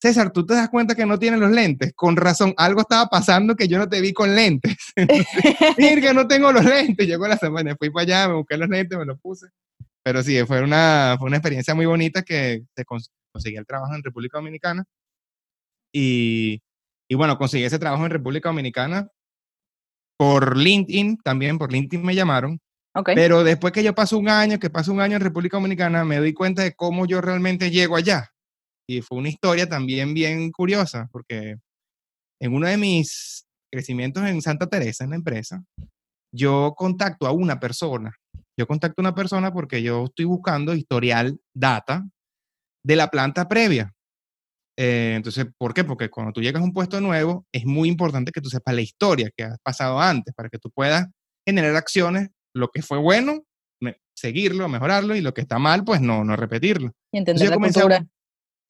César, 0.00 0.30
¿tú 0.30 0.46
te 0.46 0.54
das 0.54 0.68
cuenta 0.68 0.94
que 0.94 1.04
no 1.04 1.18
tienes 1.18 1.40
los 1.40 1.50
lentes? 1.50 1.92
Con 1.94 2.16
razón, 2.16 2.54
algo 2.56 2.82
estaba 2.82 3.06
pasando 3.06 3.56
que 3.56 3.66
yo 3.66 3.78
no 3.78 3.88
te 3.88 4.00
vi 4.00 4.12
con 4.12 4.34
lentes. 4.34 4.76
Mira 5.76 6.00
que 6.00 6.14
no 6.14 6.28
tengo 6.28 6.52
los 6.52 6.64
lentes. 6.64 7.06
Llegó 7.06 7.26
la 7.26 7.36
semana, 7.36 7.74
fui 7.76 7.90
para 7.90 8.02
allá, 8.02 8.28
me 8.28 8.34
busqué 8.34 8.56
los 8.56 8.68
lentes, 8.68 8.96
me 8.96 9.04
los 9.04 9.18
puse. 9.20 9.48
Pero 10.04 10.22
sí, 10.22 10.38
fue 10.46 10.62
una, 10.62 11.16
fue 11.18 11.26
una 11.26 11.38
experiencia 11.38 11.74
muy 11.74 11.86
bonita 11.86 12.22
que 12.22 12.62
se 12.76 12.84
conseguí 12.84 13.56
el 13.56 13.66
trabajo 13.66 13.94
en 13.94 14.04
República 14.04 14.38
Dominicana. 14.38 14.84
Y, 15.92 16.62
y 17.08 17.14
bueno, 17.16 17.36
conseguí 17.36 17.64
ese 17.64 17.78
trabajo 17.78 18.04
en 18.04 18.12
República 18.12 18.50
Dominicana 18.50 19.08
por 20.16 20.56
LinkedIn, 20.56 21.18
también 21.18 21.58
por 21.58 21.72
LinkedIn 21.72 22.04
me 22.04 22.14
llamaron. 22.14 22.60
Pero 23.14 23.44
después 23.44 23.72
que 23.72 23.82
yo 23.82 23.94
paso 23.94 24.18
un 24.18 24.28
año, 24.28 24.58
que 24.58 24.70
paso 24.70 24.92
un 24.92 25.00
año 25.00 25.16
en 25.16 25.22
República 25.22 25.56
Dominicana, 25.56 26.04
me 26.04 26.18
doy 26.18 26.32
cuenta 26.34 26.62
de 26.62 26.74
cómo 26.74 27.06
yo 27.06 27.20
realmente 27.20 27.70
llego 27.70 27.96
allá. 27.96 28.32
Y 28.88 29.02
fue 29.02 29.18
una 29.18 29.28
historia 29.28 29.68
también 29.68 30.14
bien 30.14 30.50
curiosa, 30.50 31.08
porque 31.12 31.56
en 32.40 32.54
uno 32.54 32.66
de 32.66 32.78
mis 32.78 33.46
crecimientos 33.70 34.24
en 34.24 34.40
Santa 34.40 34.66
Teresa, 34.66 35.04
en 35.04 35.10
la 35.10 35.16
empresa, 35.16 35.62
yo 36.34 36.74
contacto 36.76 37.26
a 37.26 37.32
una 37.32 37.60
persona. 37.60 38.14
Yo 38.58 38.66
contacto 38.66 39.00
a 39.00 39.02
una 39.02 39.14
persona 39.14 39.52
porque 39.52 39.82
yo 39.82 40.04
estoy 40.04 40.24
buscando 40.24 40.74
historial 40.74 41.38
data 41.54 42.06
de 42.84 42.96
la 42.96 43.08
planta 43.08 43.46
previa. 43.46 43.92
Eh, 44.78 45.14
entonces, 45.16 45.46
¿por 45.58 45.74
qué? 45.74 45.84
Porque 45.84 46.08
cuando 46.08 46.32
tú 46.32 46.40
llegas 46.40 46.62
a 46.62 46.64
un 46.64 46.72
puesto 46.72 47.00
nuevo, 47.00 47.46
es 47.52 47.66
muy 47.66 47.88
importante 47.88 48.32
que 48.32 48.40
tú 48.40 48.48
sepas 48.48 48.74
la 48.74 48.80
historia 48.80 49.30
que 49.36 49.44
has 49.44 49.58
pasado 49.62 50.00
antes 50.00 50.34
para 50.34 50.48
que 50.48 50.58
tú 50.58 50.70
puedas 50.70 51.06
generar 51.46 51.76
acciones, 51.76 52.30
lo 52.54 52.68
que 52.68 52.82
fue 52.82 52.98
bueno, 52.98 53.42
seguirlo, 54.18 54.68
mejorarlo 54.68 55.14
y 55.14 55.20
lo 55.20 55.32
que 55.32 55.42
está 55.42 55.58
mal, 55.58 55.84
pues 55.84 56.00
no, 56.00 56.24
no 56.24 56.36
repetirlo. 56.36 56.92
Y 57.12 57.18
entender 57.18 57.50
la 57.50 57.56
cultura. 57.56 58.06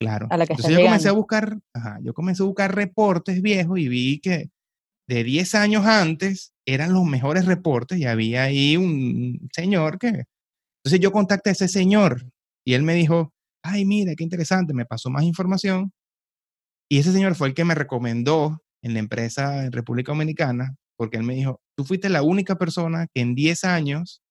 Claro. 0.01 0.29
Entonces 0.31 0.71
yo 0.71 0.83
comencé 0.83 1.09
a 1.09 1.13
buscar, 1.13 1.59
yo 2.03 2.15
comencé 2.15 2.43
a 2.43 2.47
buscar 2.47 2.75
reportes 2.75 3.43
viejos 3.43 3.79
y 3.79 3.89
vi 3.89 4.21
que 4.21 4.51
de 5.09 5.25
10 5.25 5.55
años 5.55 5.87
antes 5.87 6.53
eran 6.67 6.93
los 6.93 7.05
mejores 7.05 7.47
reportes 7.47 7.99
y 7.99 8.05
había 8.05 8.45
ahí 8.45 8.77
un 8.77 9.49
señor 9.53 9.99
que... 9.99 10.25
Entonces 10.85 11.01
yo 11.01 11.13
contacté 11.13 11.51
a 11.51 11.53
ese 11.53 11.69
señor 11.69 12.31
y 12.65 12.75
él 12.75 12.83
me 12.83 12.95
dijo, 12.95 13.33
ay, 13.63 13.85
mira, 13.85 14.15
qué 14.15 14.23
interesante, 14.25 14.75
me 14.75 14.87
pasó 14.87 15.11
más 15.11 15.25
información. 15.25 15.93
Y 16.91 16.99
ese 16.99 17.13
señor 17.13 17.35
fue 17.35 17.49
el 17.49 17.55
que 17.55 17.65
me 17.65 17.75
recomendó 17.75 18.63
en 18.83 18.95
la 18.95 19.01
empresa 19.01 19.65
en 19.65 19.73
República 19.73 20.13
Dominicana, 20.13 20.77
porque 20.97 21.17
él 21.17 21.25
me 21.25 21.35
dijo, 21.35 21.61
tú 21.77 21.85
fuiste 21.85 22.09
la 22.09 22.23
única 22.23 22.57
persona 22.57 23.07
que 23.13 23.21
en 23.21 23.35
10 23.35 23.65
años, 23.65 24.23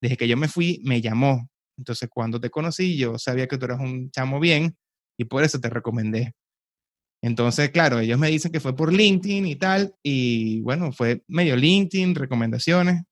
desde 0.00 0.16
que 0.16 0.28
yo 0.28 0.36
me 0.36 0.48
fui, 0.48 0.80
me 0.84 1.00
llamó. 1.00 1.48
Entonces, 1.78 2.08
cuando 2.12 2.40
te 2.40 2.50
conocí, 2.50 2.96
yo 2.96 3.18
sabía 3.18 3.46
que 3.46 3.58
tú 3.58 3.66
eras 3.66 3.80
un 3.80 4.10
chamo 4.10 4.40
bien 4.40 4.76
y 5.18 5.24
por 5.24 5.44
eso 5.44 5.60
te 5.60 5.70
recomendé. 5.70 6.32
Entonces, 7.22 7.70
claro, 7.70 7.98
ellos 7.98 8.18
me 8.18 8.28
dicen 8.28 8.52
que 8.52 8.60
fue 8.60 8.76
por 8.76 8.92
LinkedIn 8.92 9.46
y 9.46 9.56
tal, 9.56 9.94
y 10.02 10.60
bueno, 10.60 10.92
fue 10.92 11.22
medio 11.28 11.56
LinkedIn, 11.56 12.14
recomendaciones, 12.14 13.02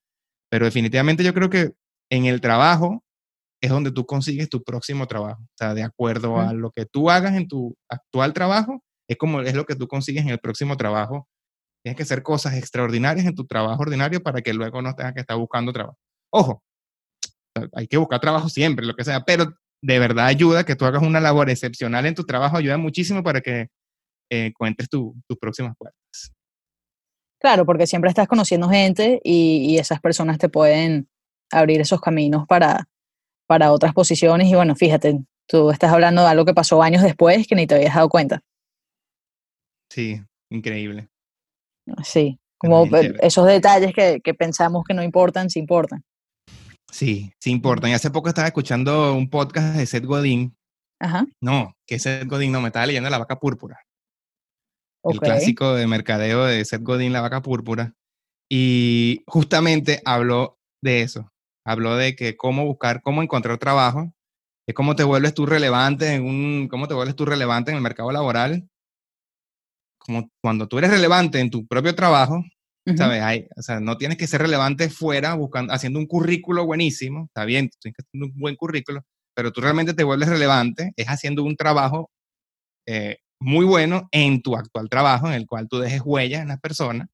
pero 0.50 0.66
definitivamente 0.66 1.24
yo 1.24 1.34
creo 1.34 1.50
que 1.50 1.72
en 2.10 2.26
el 2.26 2.40
trabajo 2.40 3.02
es 3.62 3.70
donde 3.70 3.90
tú 3.92 4.06
consigues 4.06 4.48
tu 4.50 4.62
próximo 4.62 5.06
trabajo. 5.06 5.42
O 5.42 5.54
sea, 5.58 5.74
de 5.74 5.82
acuerdo 5.82 6.38
a 6.38 6.52
lo 6.52 6.70
que 6.70 6.86
tú 6.86 7.10
hagas 7.10 7.34
en 7.34 7.48
tu 7.48 7.74
actual 7.88 8.34
trabajo, 8.34 8.82
es 9.08 9.16
como 9.16 9.40
es 9.40 9.54
lo 9.54 9.64
que 9.64 9.74
tú 9.74 9.88
consigues 9.88 10.22
en 10.22 10.30
el 10.30 10.38
próximo 10.38 10.76
trabajo. 10.76 11.26
Tienes 11.82 11.96
que 11.96 12.02
hacer 12.02 12.22
cosas 12.22 12.54
extraordinarias 12.54 13.26
en 13.26 13.34
tu 13.34 13.46
trabajo 13.46 13.82
ordinario 13.82 14.22
para 14.22 14.42
que 14.42 14.54
luego 14.54 14.82
no 14.82 14.94
tengas 14.94 15.14
que 15.14 15.20
estar 15.20 15.36
buscando 15.36 15.72
trabajo. 15.72 15.98
Ojo, 16.30 16.62
hay 17.72 17.86
que 17.86 17.96
buscar 17.96 18.20
trabajo 18.20 18.48
siempre, 18.48 18.86
lo 18.86 18.94
que 18.94 19.04
sea, 19.04 19.24
pero 19.24 19.54
de 19.82 19.98
verdad 19.98 20.26
ayuda 20.26 20.64
que 20.64 20.76
tú 20.76 20.84
hagas 20.84 21.02
una 21.02 21.20
labor 21.20 21.50
excepcional 21.50 22.06
en 22.06 22.14
tu 22.14 22.24
trabajo, 22.24 22.56
ayuda 22.56 22.78
muchísimo 22.78 23.22
para 23.22 23.40
que 23.40 23.68
eh, 24.30 24.52
cuentes 24.56 24.88
tus 24.88 25.14
próximas 25.38 25.76
puertas. 25.76 26.32
Claro, 27.44 27.66
porque 27.66 27.86
siempre 27.86 28.08
estás 28.08 28.26
conociendo 28.26 28.70
gente 28.70 29.20
y, 29.22 29.76
esas 29.76 30.00
personas 30.00 30.38
te 30.38 30.48
pueden 30.48 31.08
abrir 31.52 31.82
esos 31.82 32.00
caminos 32.00 32.46
para, 32.46 32.88
para 33.46 33.70
otras 33.70 33.92
posiciones. 33.92 34.48
Y 34.48 34.54
bueno, 34.54 34.74
fíjate, 34.74 35.20
tú 35.46 35.70
estás 35.70 35.92
hablando 35.92 36.22
de 36.22 36.28
algo 36.28 36.46
que 36.46 36.54
pasó 36.54 36.82
años 36.82 37.02
después 37.02 37.46
que 37.46 37.54
ni 37.54 37.66
te 37.66 37.74
habías 37.74 37.94
dado 37.94 38.08
cuenta. 38.08 38.40
Sí, 39.90 40.22
increíble. 40.48 41.10
Sí, 42.02 42.38
como 42.56 42.86
esos 43.20 43.46
detalles 43.46 43.92
que, 43.92 44.20
que, 44.24 44.32
pensamos 44.32 44.82
que 44.88 44.94
no 44.94 45.02
importan, 45.02 45.50
sí 45.50 45.58
importan. 45.58 46.02
Sí, 46.94 47.32
sí 47.40 47.50
importan. 47.50 47.90
Y 47.90 47.94
hace 47.94 48.10
poco 48.10 48.28
estaba 48.28 48.46
escuchando 48.46 49.14
un 49.14 49.28
podcast 49.28 49.76
de 49.76 49.84
Seth 49.84 50.04
Godin. 50.04 50.56
Ajá. 51.00 51.26
No, 51.40 51.76
que 51.86 51.98
Seth 51.98 52.28
Godin 52.28 52.52
no, 52.52 52.60
me 52.60 52.68
estaba 52.68 52.86
leyendo 52.86 53.10
La 53.10 53.18
Vaca 53.18 53.40
Púrpura 53.40 53.84
el 55.04 55.20
clásico 55.20 55.74
de 55.74 55.86
mercadeo 55.86 56.44
de 56.44 56.64
Seth 56.64 56.82
Godin, 56.82 57.12
La 57.12 57.20
Vaca 57.20 57.42
Púrpura. 57.42 57.94
Y 58.48 59.22
justamente 59.26 60.00
habló 60.04 60.58
de 60.82 61.02
eso. 61.02 61.30
Habló 61.66 61.96
de 61.96 62.14
que 62.14 62.36
cómo 62.36 62.64
buscar, 62.64 63.02
cómo 63.02 63.22
encontrar 63.22 63.58
trabajo, 63.58 64.12
es 64.66 64.74
cómo 64.74 64.96
te 64.96 65.04
vuelves 65.04 65.34
tú 65.34 65.46
relevante 65.46 66.14
en 66.14 66.24
un, 66.24 66.68
cómo 66.68 66.88
te 66.88 66.94
vuelves 66.94 67.16
tú 67.16 67.24
relevante 67.24 67.70
en 67.70 67.76
el 67.76 67.82
mercado 67.82 68.12
laboral. 68.12 68.68
Como 69.98 70.30
cuando 70.42 70.68
tú 70.68 70.78
eres 70.78 70.90
relevante 70.90 71.40
en 71.40 71.50
tu 71.50 71.66
propio 71.66 71.94
trabajo, 71.94 72.44
¿sabes? 72.96 73.22
Hay, 73.22 73.48
o 73.56 73.62
sea, 73.62 73.80
no 73.80 73.96
tienes 73.96 74.18
que 74.18 74.26
ser 74.26 74.42
relevante 74.42 74.90
fuera 74.90 75.34
buscando, 75.34 75.72
haciendo 75.72 75.98
un 75.98 76.06
currículo 76.06 76.66
buenísimo, 76.66 77.24
está 77.24 77.44
bien, 77.44 77.70
tienes 77.80 77.96
que 77.96 78.02
hacer 78.02 78.22
un 78.22 78.38
buen 78.38 78.56
currículo, 78.56 79.04
pero 79.34 79.52
tú 79.52 79.60
realmente 79.60 79.94
te 79.94 80.04
vuelves 80.04 80.28
relevante 80.28 80.92
es 80.96 81.06
haciendo 81.06 81.42
un 81.42 81.56
trabajo 81.56 82.10
eh, 82.86 83.18
muy 83.40 83.64
bueno 83.64 84.08
en 84.12 84.42
tu 84.42 84.56
actual 84.56 84.88
trabajo, 84.88 85.28
en 85.28 85.34
el 85.34 85.46
cual 85.46 85.68
tú 85.68 85.78
dejes 85.78 86.02
huellas 86.04 86.42
en 86.42 86.48
las 86.48 86.60
personas 86.60 87.08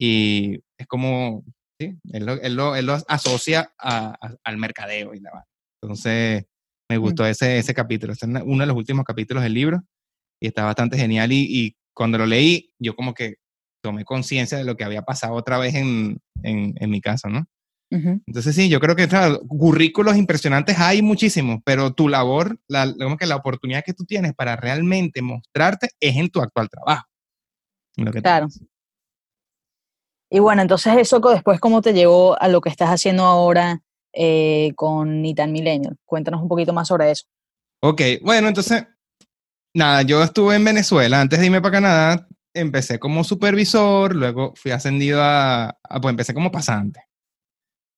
y 0.00 0.60
es 0.78 0.86
como, 0.86 1.42
sí, 1.80 1.98
él 2.12 2.26
lo, 2.26 2.34
él 2.74 2.86
lo, 2.86 2.98
asocia 3.08 3.72
al 3.78 4.56
mercadeo 4.58 5.14
y 5.14 5.20
la 5.20 5.44
Entonces, 5.82 6.44
me 6.90 6.98
mm. 6.98 7.00
gustó 7.00 7.26
ese, 7.26 7.58
ese 7.58 7.74
capítulo, 7.74 8.12
es 8.12 8.22
uno 8.22 8.60
de 8.60 8.66
los 8.66 8.76
últimos 8.76 9.04
capítulos 9.04 9.42
del 9.42 9.54
libro 9.54 9.82
y 10.40 10.48
está 10.48 10.64
bastante 10.64 10.96
genial 10.96 11.32
y, 11.32 11.46
y 11.48 11.76
cuando 11.94 12.18
lo 12.18 12.26
leí, 12.26 12.72
yo 12.78 12.94
como 12.94 13.12
que 13.12 13.36
tomé 13.82 14.04
conciencia 14.04 14.58
de 14.58 14.64
lo 14.64 14.76
que 14.76 14.84
había 14.84 15.02
pasado 15.02 15.34
otra 15.34 15.58
vez 15.58 15.74
en, 15.74 16.20
en, 16.42 16.74
en 16.76 16.90
mi 16.90 17.00
caso, 17.00 17.28
¿no? 17.28 17.46
Entonces 17.90 18.54
sí, 18.54 18.68
yo 18.68 18.80
creo 18.80 18.94
que 18.94 19.08
currículos 19.48 20.16
impresionantes 20.16 20.78
hay 20.78 21.00
muchísimos, 21.00 21.60
pero 21.64 21.94
tu 21.94 22.08
labor, 22.08 22.58
la, 22.68 22.94
que 23.18 23.26
la 23.26 23.36
oportunidad 23.36 23.82
que 23.82 23.94
tú 23.94 24.04
tienes 24.04 24.34
para 24.34 24.56
realmente 24.56 25.22
mostrarte 25.22 25.88
es 25.98 26.16
en 26.16 26.28
tu 26.28 26.40
actual 26.40 26.68
trabajo. 26.68 27.06
claro. 28.22 28.48
Y 30.30 30.40
bueno, 30.40 30.60
entonces 30.60 30.94
eso 30.98 31.20
después, 31.20 31.58
¿cómo 31.58 31.80
te 31.80 31.94
llevó 31.94 32.40
a 32.40 32.48
lo 32.48 32.60
que 32.60 32.68
estás 32.68 32.90
haciendo 32.90 33.24
ahora 33.24 33.80
eh, 34.12 34.72
con 34.76 35.22
Nitan 35.22 35.52
Millennial? 35.52 35.96
Cuéntanos 36.04 36.42
un 36.42 36.48
poquito 36.48 36.74
más 36.74 36.88
sobre 36.88 37.10
eso. 37.10 37.24
Ok, 37.80 38.02
bueno, 38.20 38.48
entonces, 38.48 38.86
nada, 39.74 40.02
yo 40.02 40.22
estuve 40.22 40.56
en 40.56 40.64
Venezuela, 40.64 41.22
antes 41.22 41.38
de 41.38 41.46
irme 41.46 41.62
para 41.62 41.72
Canadá, 41.72 42.28
empecé 42.60 42.98
como 42.98 43.24
supervisor, 43.24 44.14
luego 44.14 44.52
fui 44.56 44.70
ascendido 44.70 45.22
a, 45.22 45.68
a 45.68 46.00
pues 46.00 46.12
empecé 46.12 46.34
como 46.34 46.50
pasante 46.50 47.04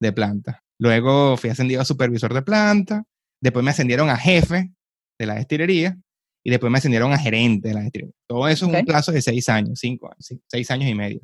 de 0.01 0.13
planta. 0.13 0.63
Luego 0.79 1.37
fui 1.37 1.51
ascendido 1.51 1.83
a 1.83 1.85
supervisor 1.85 2.33
de 2.33 2.43
planta, 2.43 3.05
después 3.43 3.65
me 3.65 3.71
ascendieron 3.71 4.09
a 4.09 4.17
jefe 4.17 4.73
de 5.19 5.27
la 5.27 5.35
destilería 5.35 5.99
y 6.43 6.51
después 6.51 6.73
me 6.73 6.79
ascendieron 6.79 7.13
a 7.13 7.19
gerente 7.19 7.69
de 7.69 7.75
la 7.75 7.83
destilería. 7.83 8.15
Todo 8.27 8.49
eso 8.49 8.67
en 8.67 8.77
un 8.77 8.85
plazo 8.85 9.13
de 9.13 9.21
seis 9.21 9.49
años, 9.49 9.79
cinco 9.79 10.11
seis 10.19 10.71
años 10.71 10.89
y 10.89 10.95
medio. 10.95 11.21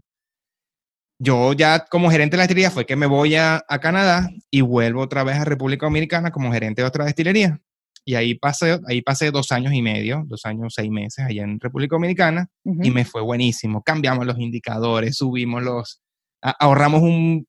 Yo 1.19 1.55
ya 1.55 1.87
como 1.87 2.11
gerente 2.11 2.33
de 2.35 2.39
la 2.39 2.43
destilería 2.43 2.71
fue 2.71 2.85
que 2.85 2.97
me 2.97 3.07
voy 3.07 3.37
a, 3.37 3.65
Canadá 3.81 4.29
y 4.51 4.61
vuelvo 4.61 5.01
otra 5.01 5.25
vez 5.25 5.37
a 5.37 5.45
República 5.45 5.87
Dominicana 5.87 6.31
como 6.31 6.53
gerente 6.53 6.83
de 6.83 6.89
otra 6.89 7.07
destilería. 7.07 7.61
Y 8.09 8.15
ahí 8.15 8.37
pasé, 8.37 8.79
ahí 8.87 9.03
pasé 9.03 9.33
dos 9.33 9.51
años 9.51 9.73
y 9.73 9.83
medio, 9.83 10.23
dos 10.27 10.47
años, 10.47 10.75
seis 10.77 10.91
meses 10.91 11.25
allá 11.25 11.43
en 11.43 11.59
República 11.59 11.97
Dominicana 11.97 12.47
y 12.65 12.93
me 12.93 13.05
fue 13.05 13.21
buenísimo. 13.21 13.83
Cambiamos 13.83 14.25
los 14.25 14.39
indicadores, 14.39 15.17
subimos 15.17 15.65
los, 15.65 16.01
ahorramos 16.41 17.03
un 17.03 17.47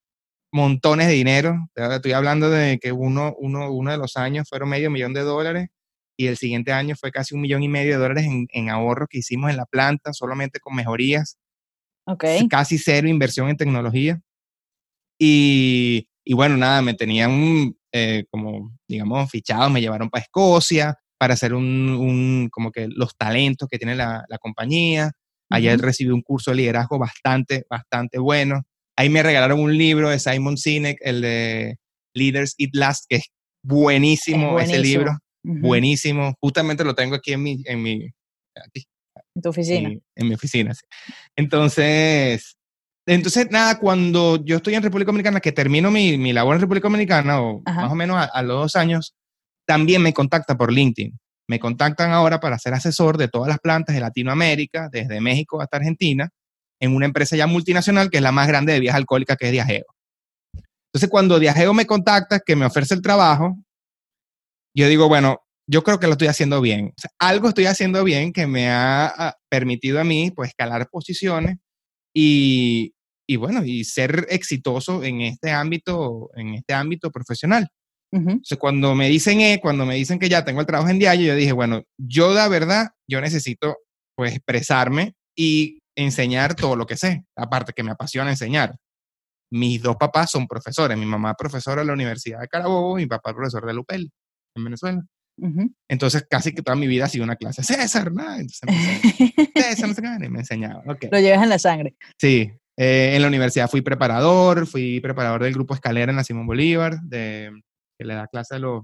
montones 0.51 1.07
de 1.07 1.13
dinero. 1.13 1.69
Estoy 1.75 2.13
hablando 2.13 2.49
de 2.49 2.79
que 2.79 2.91
uno, 2.91 3.35
uno, 3.37 3.71
uno 3.71 3.91
de 3.91 3.97
los 3.99 4.17
años 4.17 4.47
fueron 4.49 4.69
medio 4.69 4.89
millón 4.89 5.13
de 5.13 5.21
dólares 5.21 5.69
y 6.17 6.25
el 6.25 6.37
siguiente 6.37 6.71
año 6.71 6.95
fue 6.95 7.11
casi 7.11 7.35
un 7.35 7.41
millón 7.41 7.61
y 7.61 7.69
medio 7.69 7.91
de 7.91 7.99
dólares 7.99 8.25
en, 8.25 8.47
en 8.51 8.69
ahorros 8.71 9.07
que 9.09 9.19
hicimos 9.19 9.51
en 9.51 9.57
la 9.57 9.65
planta, 9.67 10.11
solamente 10.13 10.59
con 10.59 10.75
mejorías. 10.75 11.37
Okay. 12.07 12.47
Casi 12.47 12.79
cero 12.79 13.07
inversión 13.07 13.49
en 13.49 13.57
tecnología. 13.57 14.19
Y, 15.19 16.09
y 16.25 16.33
bueno, 16.33 16.57
nada, 16.57 16.81
me 16.81 16.95
tenían 16.95 17.75
eh, 17.91 18.25
como, 18.29 18.71
digamos, 18.87 19.29
fichados, 19.29 19.71
me 19.71 19.81
llevaron 19.81 20.09
para 20.09 20.23
Escocia 20.23 20.95
para 21.17 21.33
hacer 21.33 21.53
un, 21.53 21.89
un, 21.89 22.49
como 22.51 22.71
que 22.71 22.87
los 22.87 23.15
talentos 23.17 23.67
que 23.69 23.77
tiene 23.77 23.95
la, 23.95 24.23
la 24.27 24.37
compañía. 24.37 25.11
Ayer 25.49 25.79
recibí 25.79 26.11
un 26.11 26.21
curso 26.21 26.51
de 26.51 26.57
liderazgo 26.57 26.99
bastante, 26.99 27.65
bastante 27.69 28.19
bueno. 28.19 28.63
Ahí 28.97 29.09
me 29.09 29.23
regalaron 29.23 29.59
un 29.59 29.77
libro 29.77 30.09
de 30.09 30.19
Simon 30.19 30.57
Sinek, 30.57 30.97
el 31.01 31.21
de 31.21 31.77
Leaders 32.13 32.53
Eat 32.57 32.71
Last, 32.73 33.05
que 33.07 33.17
es 33.17 33.25
buenísimo, 33.63 34.59
ese 34.59 34.79
libro. 34.79 35.17
Buenísimo. 35.43 36.35
Justamente 36.41 36.83
lo 36.83 36.93
tengo 36.95 37.15
aquí 37.15 37.33
en 37.33 37.43
mi, 37.43 37.61
en 37.65 37.81
mi, 37.81 38.09
en 39.37 39.41
tu 39.41 39.49
oficina. 39.49 39.89
En, 40.15 40.27
mi 40.27 40.33
oficina, 40.33 40.73
sí. 40.73 40.85
Entonces, 41.35 42.56
entonces, 43.07 43.49
nada, 43.49 43.79
cuando 43.79 44.43
yo 44.43 44.57
estoy 44.57 44.75
en 44.75 44.83
República 44.83 45.07
Dominicana, 45.07 45.39
que 45.39 45.53
termino 45.53 45.89
mi, 45.89 46.17
mi 46.17 46.33
labor 46.33 46.55
en 46.55 46.61
República 46.61 46.87
Dominicana, 46.87 47.41
o 47.41 47.61
más 47.61 47.89
o 47.89 47.95
menos 47.95 48.27
a, 48.31 48.41
los 48.41 48.61
dos 48.63 48.75
años, 48.75 49.15
también 49.65 50.01
me 50.01 50.13
contacta 50.13 50.57
por 50.57 50.73
LinkedIn. 50.73 51.17
Me 51.47 51.57
contactan 51.57 52.11
ahora 52.11 52.41
para 52.41 52.59
ser 52.59 52.73
asesor 52.73 53.17
de 53.17 53.29
todas 53.29 53.47
las 53.47 53.59
plantas 53.59 53.95
de 53.95 54.01
Latinoamérica, 54.01 54.89
desde 54.91 55.21
México 55.21 55.61
hasta 55.61 55.77
Argentina, 55.77 56.29
en 56.81 56.93
una 56.93 57.05
empresa 57.05 57.37
ya 57.37 57.47
multinacional 57.47 58.09
que 58.09 58.17
es 58.17 58.23
la 58.23 58.33
más 58.33 58.49
grande 58.49 58.73
de 58.73 58.81
vías 58.81 58.95
alcohólicas, 58.95 59.37
que 59.37 59.45
es 59.45 59.51
Diageo. 59.53 59.85
Entonces, 60.91 61.09
cuando 61.09 61.39
Diageo 61.39 61.73
me 61.73 61.85
contacta, 61.85 62.41
que 62.45 62.57
me 62.57 62.65
ofrece 62.65 62.93
el 62.93 63.01
trabajo, 63.01 63.57
yo 64.75 64.89
digo, 64.89 65.07
bueno, 65.07 65.39
yo 65.65 65.81
creo 65.81 65.97
que 65.97 66.07
lo 66.07 66.13
estoy 66.13 66.27
haciendo 66.27 66.59
bien. 66.59 66.93
algo 67.19 67.47
estoy 67.47 67.67
haciendo 67.67 68.03
bien 68.03 68.33
que 68.33 68.47
me 68.47 68.69
ha 68.69 69.37
permitido 69.49 70.01
a 70.01 70.03
mí, 70.03 70.31
pues, 70.31 70.49
escalar 70.49 70.89
posiciones 70.89 71.57
y, 72.13 72.93
y, 73.27 73.35
bueno, 73.35 73.63
y 73.63 73.83
ser 73.83 74.25
exitoso 74.29 75.03
en 75.03 75.21
este 75.21 75.51
ámbito, 75.51 76.31
en 76.35 76.55
este 76.55 76.73
ámbito 76.73 77.11
profesional. 77.11 77.67
Entonces, 78.09 78.57
cuando 78.57 78.95
me 78.95 79.09
dicen, 79.09 79.41
eh, 79.41 79.59
cuando 79.61 79.85
me 79.85 79.95
dicen 79.95 80.17
que 80.17 80.29
ya 80.29 80.45
tengo 80.45 80.61
el 80.61 80.65
trabajo 80.65 80.89
en 80.89 80.97
Diageo, 80.97 81.27
yo 81.27 81.35
dije, 81.35 81.51
bueno, 81.51 81.83
yo 81.97 82.33
la 82.33 82.47
verdad, 82.47 82.91
yo 83.05 83.19
necesito, 83.19 83.77
pues, 84.15 84.33
expresarme 84.33 85.13
y 85.35 85.79
enseñar 85.95 86.55
todo 86.55 86.77
lo 86.77 86.85
que 86.85 86.95
sé, 86.95 87.25
aparte 87.35 87.73
que 87.73 87.83
me 87.83 87.91
apasiona 87.91 88.29
enseñar. 88.29 88.77
Mis 89.51 89.81
dos 89.81 89.97
papás 89.97 90.31
son 90.31 90.47
profesores, 90.47 90.97
mi 90.97 91.05
mamá 91.05 91.31
es 91.31 91.35
profesora 91.37 91.81
de 91.81 91.87
la 91.87 91.93
Universidad 91.93 92.39
de 92.39 92.47
Carabobo, 92.47 92.95
mi 92.95 93.07
papá 93.07 93.31
es 93.31 93.35
profesor 93.35 93.65
de 93.65 93.73
Lupel, 93.73 94.09
en 94.55 94.63
Venezuela. 94.63 95.03
Entonces, 95.87 96.25
casi 96.29 96.53
que 96.53 96.63
toda 96.63 96.75
mi 96.75 96.87
vida 96.87 97.05
ha 97.05 97.09
sido 97.09 97.23
una 97.23 97.35
clase. 97.35 97.61
César, 97.61 98.11
¿no? 98.11 98.23
Entonces, 98.23 98.61
César, 99.55 99.89
no 99.89 99.93
sé 99.93 100.01
qué, 100.01 100.25
y 100.25 100.29
me 100.29 100.39
enseñaba. 100.39 100.81
Lo 100.85 101.19
llevas 101.19 101.43
en 101.43 101.49
la 101.49 101.59
sangre. 101.59 101.95
Sí. 102.17 102.51
Eh, 102.79 103.15
en 103.15 103.21
la 103.21 103.27
universidad 103.27 103.69
fui 103.69 103.81
preparador, 103.81 104.67
fui 104.67 104.99
preparador 104.99 105.43
del 105.43 105.53
grupo 105.53 105.73
Escalera 105.73 106.11
en 106.11 106.15
la 106.15 106.23
Simón 106.23 106.45
Bolívar, 106.45 106.99
de, 107.01 107.51
que 107.97 108.05
le 108.05 108.13
da 108.13 108.27
clase 108.27 108.55
a 108.55 108.59
los, 108.59 108.83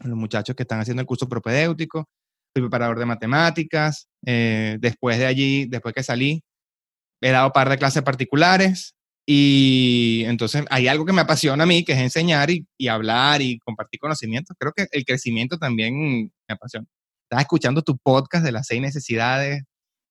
a 0.00 0.08
los 0.08 0.16
muchachos 0.16 0.56
que 0.56 0.64
están 0.64 0.80
haciendo 0.80 1.00
el 1.00 1.06
curso 1.06 1.28
propedéutico. 1.28 2.08
Fui 2.52 2.62
preparador 2.62 2.98
de 2.98 3.06
matemáticas. 3.06 4.08
Eh, 4.26 4.76
después 4.80 5.18
de 5.18 5.26
allí, 5.26 5.66
después 5.66 5.94
que 5.94 6.02
salí, 6.02 6.42
he 7.20 7.30
dado 7.30 7.46
un 7.46 7.52
par 7.52 7.68
de 7.68 7.78
clases 7.78 8.02
particulares. 8.02 8.94
Y 9.24 10.24
entonces 10.26 10.64
hay 10.68 10.88
algo 10.88 11.06
que 11.06 11.12
me 11.12 11.20
apasiona 11.20 11.62
a 11.62 11.66
mí, 11.66 11.84
que 11.84 11.92
es 11.92 11.98
enseñar 12.00 12.50
y, 12.50 12.66
y 12.76 12.88
hablar 12.88 13.40
y 13.40 13.58
compartir 13.60 14.00
conocimientos. 14.00 14.56
Creo 14.58 14.72
que 14.72 14.88
el 14.90 15.04
crecimiento 15.04 15.58
también 15.58 16.24
me 16.48 16.54
apasiona. 16.54 16.86
Estaba 17.24 17.42
escuchando 17.42 17.82
tu 17.82 17.96
podcast 17.98 18.44
de 18.44 18.52
las 18.52 18.66
seis 18.66 18.82
necesidades, 18.82 19.62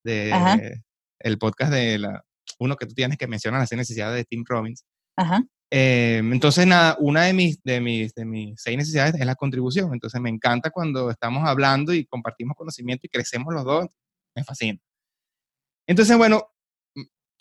de, 0.04 0.82
el 1.20 1.38
podcast 1.38 1.72
de 1.72 2.00
la, 2.00 2.24
uno 2.62 2.76
que 2.76 2.86
tú 2.86 2.94
tienes 2.94 3.18
que 3.18 3.28
mencionar, 3.28 3.60
las 3.60 3.70
seis 3.70 3.78
necesidades 3.78 4.18
de 4.18 4.26
Tim 4.26 4.44
Robbins. 4.48 4.86
Ajá. 5.18 5.44
Eh, 5.74 6.22
entonces, 6.24 6.68
nada, 6.68 6.96
una 7.00 7.24
de 7.24 7.34
mis, 7.34 7.62
de, 7.64 7.82
mis, 7.82 8.14
de 8.14 8.26
mis 8.26 8.62
seis 8.62 8.78
necesidades 8.78 9.16
es 9.16 9.26
la 9.26 9.36
contribución. 9.36 9.94
Entonces, 9.94 10.22
me 10.22 10.30
encanta 10.30 10.70
cuando 10.70 11.10
estamos 11.10 11.48
hablando 11.48 11.94
y 11.94 12.06
compartimos 12.06 12.56
conocimiento 12.56 13.08
y 13.08 13.10
crecemos 13.10 13.54
los 13.54 13.64
dos. 13.64 13.88
Me 14.36 14.44
fascina. 14.44 14.80
Entonces, 15.88 16.16
bueno, 16.18 16.46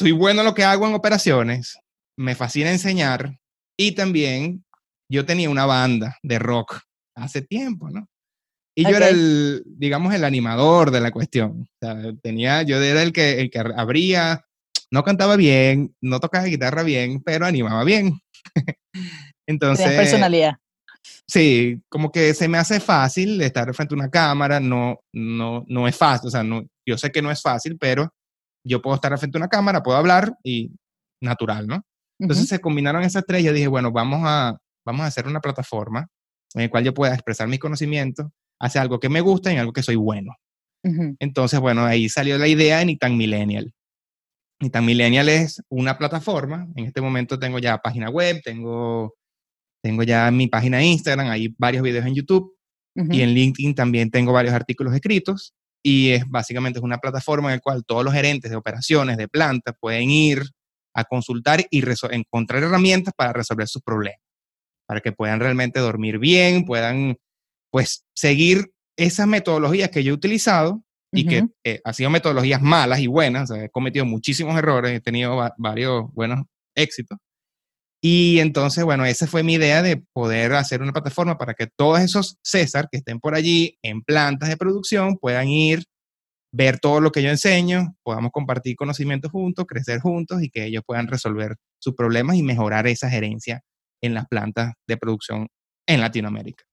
estoy 0.01 0.13
bueno 0.13 0.41
en 0.41 0.47
lo 0.47 0.55
que 0.55 0.65
hago 0.65 0.87
en 0.87 0.95
operaciones, 0.95 1.79
me 2.17 2.35
fascina 2.35 2.71
enseñar 2.71 3.39
y 3.79 3.93
también 3.93 4.65
yo 5.11 5.27
tenía 5.27 5.51
una 5.51 5.67
banda 5.67 6.17
de 6.23 6.39
rock 6.39 6.81
hace 7.15 7.43
tiempo, 7.43 7.91
¿no? 7.91 8.09
Y 8.75 8.85
yo 8.85 8.97
era 8.97 9.09
el, 9.09 9.63
digamos, 9.67 10.15
el 10.15 10.25
animador 10.25 10.91
de 10.91 11.01
la 11.01 11.11
cuestión. 11.11 11.63
O 11.63 11.87
sea, 11.87 12.15
tenía, 12.23 12.63
yo 12.63 12.81
era 12.81 13.03
el 13.03 13.13
que, 13.13 13.41
el 13.41 13.51
que 13.51 13.59
abría, 13.59 14.47
no 14.91 15.03
cantaba 15.05 15.37
bien, 15.37 15.95
no 16.01 16.21
tocaba 16.21 16.45
guitarra 16.45 16.83
bien, 16.83 17.23
pero 17.23 17.47
animaba 17.47 17.85
bien. 17.85 18.21
Entonces... 19.47 19.87
Tienes 19.87 20.01
personalidad. 20.01 20.55
Sí, 21.27 21.81
como 21.89 22.13
que 22.13 22.35
se 22.35 22.49
me 22.49 22.59
hace 22.59 22.81
fácil 22.81 23.41
estar 23.41 23.73
frente 23.75 23.95
a 23.95 23.99
una 23.99 24.11
cámara, 24.11 24.61
no, 24.61 25.01
no, 25.15 25.65
no 25.69 25.89
es 25.89 25.97
fácil, 25.97 26.29
o 26.29 26.31
sea, 26.31 26.43
no, 26.43 26.63
yo 26.87 26.99
sé 26.99 27.11
que 27.11 27.23
no 27.23 27.31
es 27.31 27.41
fácil, 27.41 27.79
pero 27.79 28.13
yo 28.67 28.83
puedo 28.83 28.97
estar 28.97 29.17
frente 29.19 29.39
a 29.39 29.41
una 29.41 29.49
cámara, 29.49 29.83
puedo 29.83 29.97
hablar 29.97 30.35
y 30.43 30.73
natural, 31.23 31.67
¿no? 31.67 31.83
Entonces 32.19 32.49
se 32.49 32.59
combinaron 32.59 33.03
esas 33.03 33.25
tres, 33.27 33.43
yo 33.43 33.53
dije, 33.53 33.69
bueno, 33.69 33.93
vamos 33.93 34.21
a, 34.25 34.59
vamos 34.85 35.03
a 35.03 35.07
hacer 35.07 35.27
una 35.27 35.41
plataforma 35.41 36.07
en 36.55 36.63
la 36.63 36.69
cual 36.69 36.85
yo 36.85 36.93
pueda 36.93 37.15
expresar 37.15 37.49
mis 37.49 37.61
conocimientos 37.61 38.27
hacer 38.61 38.83
algo 38.83 39.01
que 39.01 39.09
me 39.09 39.21
gusta 39.21 39.53
y 39.53 39.57
algo 39.57 39.73
que 39.73 39.83
soy 39.83 39.97
bueno. 39.97 40.37
Entonces, 41.19 41.61
bueno, 41.61 41.85
ahí 41.85 42.09
salió 42.09 42.39
la 42.39 42.49
idea 42.49 42.79
de 42.79 42.87
Nitan 42.87 43.17
Millennial. 43.17 43.73
Nitan 44.61 44.85
Millennial 44.85 45.29
es 45.29 45.63
una 45.71 45.97
plataforma, 45.97 46.69
en 46.77 46.85
este 46.85 47.01
momento 47.01 47.39
tengo 47.39 47.59
ya 47.59 47.79
página 47.79 48.11
web, 48.11 48.41
tengo, 48.45 49.15
tengo 49.83 50.03
ya 50.03 50.31
mi 50.31 50.49
página 50.49 50.79
de 50.79 50.85
Instagram, 50.85 51.29
hay 51.29 51.55
varios 51.59 51.83
videos 51.83 52.05
en 52.05 52.15
YouTube 52.15 52.55
y 52.95 53.23
en 53.23 53.31
LinkedIn 53.31 53.75
también 53.75 54.11
tengo 54.11 54.33
varios 54.33 54.53
artículos 54.53 54.95
escritos 54.95 55.55
y 55.83 56.11
es 56.11 56.29
básicamente 56.29 56.79
es 56.79 56.83
una 56.83 56.99
plataforma 56.99 57.49
en 57.49 57.57
la 57.57 57.61
cual 57.61 57.85
todos 57.87 58.05
los 58.05 58.13
gerentes 58.13 58.51
de 58.51 58.57
operaciones, 58.57 59.17
de 59.17 59.29
planta, 59.29 59.73
pueden 59.73 60.11
ir 60.11 60.43
a 60.95 61.05
consultar 61.05 61.65
y 61.71 61.83
encontrar 62.11 62.63
herramientas 62.63 63.15
para 63.17 63.33
resolver 63.33 63.67
sus 63.67 63.81
problemas, 63.81 64.21
para 64.87 65.01
que 65.01 65.13
puedan 65.13 65.41
realmente 65.41 65.81
dormir 65.81 66.19
bien, 66.19 66.65
puedan 66.67 67.17
pues 67.71 68.05
seguir 68.15 68.73
esas 68.99 69.27
metodologías 69.27 69.89
que 69.89 70.05
yo 70.05 70.11
he 70.11 70.17
utilizado 70.17 70.83
y 71.13 71.27
que 71.27 71.49
eh, 71.65 71.81
han 71.85 71.95
sido 71.95 72.11
metodologías 72.11 72.63
malas 72.63 73.01
y 73.01 73.07
buenas, 73.07 73.51
he 73.51 73.69
cometido 73.71 74.05
muchísimos 74.05 74.57
errores, 74.57 74.93
he 74.93 75.01
tenido 75.01 75.37
varios 75.59 76.13
buenos 76.13 76.45
éxitos. 76.75 77.19
Y 78.03 78.39
entonces, 78.39 78.85
bueno, 78.85 79.05
esa 79.05 79.27
fue 79.27 79.43
mi 79.43 79.55
idea 79.55 79.83
de 79.83 80.03
poder 80.15 80.55
hacer 80.55 80.81
una 80.81 80.93
plataforma 80.93 81.37
para 81.37 81.53
que 81.55 81.67
todos 81.67 82.01
esos 82.01 82.39
César 82.43 82.89
que 82.91 82.99
estén 82.99 83.21
por 83.21 83.35
allí 83.35 83.79
en 83.83 84.03
plantas 84.03 84.49
de 84.49 84.57
producción 84.57 85.19
puedan 85.19 85.49
ir, 85.49 85.85
ver 86.53 86.79
todo 86.79 87.01
lo 87.01 87.13
que 87.13 87.23
yo 87.23 87.29
enseño, 87.29 87.95
podamos 88.03 88.33
compartir 88.33 88.77
conocimientos 88.77 89.31
juntos, 89.31 89.67
crecer 89.69 90.01
juntos 90.01 90.43
y 90.43 90.49
que 90.49 90.65
ellos 90.65 90.83
puedan 90.87 91.09
resolver 91.09 91.57
sus 91.79 91.95
problemas 91.95 92.37
y 92.37 92.43
mejorar 92.43 92.87
esa 92.87 93.11
gerencia 93.11 93.63
en 94.03 94.15
las 94.15 94.27
plantas 94.29 94.73
de 94.89 94.97
producción 94.97 95.49
en 95.87 96.01
Latinoamérica. 96.01 96.65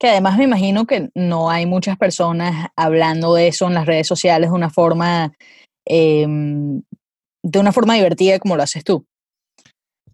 Que 0.00 0.08
además 0.08 0.38
me 0.38 0.44
imagino 0.44 0.86
que 0.86 1.10
no 1.14 1.50
hay 1.50 1.66
muchas 1.66 1.98
personas 1.98 2.68
hablando 2.74 3.34
de 3.34 3.48
eso 3.48 3.66
en 3.66 3.74
las 3.74 3.84
redes 3.84 4.06
sociales 4.06 4.48
de 4.48 4.56
una 4.56 4.70
forma, 4.70 5.34
em, 5.86 6.82
de 7.42 7.58
una 7.58 7.70
forma 7.70 7.94
divertida 7.94 8.38
como 8.38 8.56
lo 8.56 8.62
haces 8.62 8.82
tú. 8.82 9.06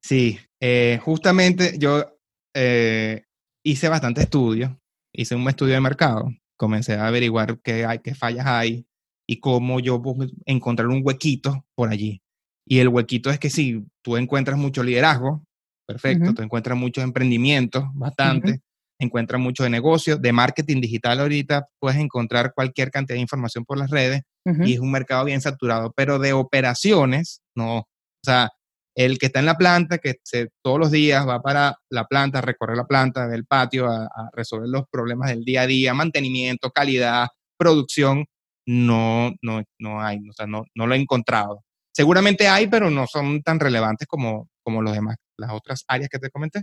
Sí, 0.02 0.40
eh, 0.60 0.98
justamente 1.02 1.78
yo 1.78 2.04
eh, 2.52 3.22
hice 3.64 3.88
bastante 3.88 4.22
estudio, 4.22 4.76
hice 5.14 5.36
un 5.36 5.48
estudio 5.48 5.74
de 5.74 5.80
mercado, 5.80 6.30
comencé 6.56 6.94
a 6.94 7.06
averiguar 7.06 7.60
qué, 7.60 7.86
hay, 7.86 8.00
qué 8.00 8.14
fallas 8.14 8.46
hay 8.46 8.86
y 9.28 9.38
cómo 9.38 9.78
yo 9.78 10.02
puedo 10.02 10.28
encontrar 10.46 10.88
un 10.88 11.02
huequito 11.04 11.64
por 11.76 11.90
allí. 11.90 12.22
Y 12.66 12.80
el 12.80 12.88
huequito 12.88 13.30
es 13.30 13.38
que 13.38 13.50
si 13.50 13.84
tú 14.02 14.16
encuentras 14.16 14.58
mucho 14.58 14.82
liderazgo, 14.82 15.44
perfecto, 15.86 16.34
tú 16.34 16.42
encuentras 16.42 16.76
muchos 16.76 17.04
emprendimientos, 17.04 17.84
bastante, 17.94 18.60
encuentras 18.98 19.40
mucho 19.40 19.64
de 19.64 19.70
negocio, 19.70 20.16
de 20.16 20.32
marketing 20.32 20.80
digital 20.80 21.20
ahorita 21.20 21.68
puedes 21.78 21.98
encontrar 21.98 22.52
cualquier 22.54 22.90
cantidad 22.90 23.16
de 23.16 23.22
información 23.22 23.64
por 23.64 23.78
las 23.78 23.90
redes 23.90 24.22
y 24.64 24.74
es 24.74 24.78
un 24.78 24.92
mercado 24.92 25.24
bien 25.24 25.40
saturado, 25.40 25.92
pero 25.96 26.20
de 26.20 26.32
operaciones, 26.32 27.42
no. 27.56 27.78
O 27.78 27.86
sea, 28.22 28.48
el 28.94 29.18
que 29.18 29.26
está 29.26 29.40
en 29.40 29.46
la 29.46 29.56
planta, 29.56 29.98
que 29.98 30.14
se, 30.22 30.50
todos 30.62 30.78
los 30.78 30.90
días 30.92 31.26
va 31.28 31.42
para 31.42 31.76
la 31.90 32.04
planta, 32.04 32.40
recorrer 32.40 32.76
la 32.76 32.86
planta, 32.86 33.26
del 33.26 33.44
patio, 33.44 33.88
a, 33.88 34.08
resolver 34.32 34.68
los 34.68 34.84
problemas 34.88 35.30
del 35.30 35.44
día 35.44 35.62
a 35.62 35.66
día, 35.66 35.94
mantenimiento, 35.94 36.70
calidad, 36.70 37.26
producción, 37.58 38.24
no, 38.66 39.32
no, 39.42 39.62
no 39.80 40.00
hay, 40.00 40.18
o 40.28 40.32
sea, 40.32 40.46
no, 40.46 40.64
no 40.74 40.86
lo 40.86 40.94
he 40.94 40.98
encontrado. 40.98 41.64
Seguramente 41.92 42.48
hay, 42.48 42.68
pero 42.68 42.90
no 42.90 43.06
son 43.06 43.42
tan 43.42 43.58
relevantes 43.58 44.06
como, 44.06 44.48
como 44.62 44.80
los 44.80 44.92
demás, 44.92 45.16
las 45.36 45.50
otras 45.52 45.84
áreas 45.88 46.08
que 46.08 46.18
te 46.18 46.30
comenté. 46.30 46.62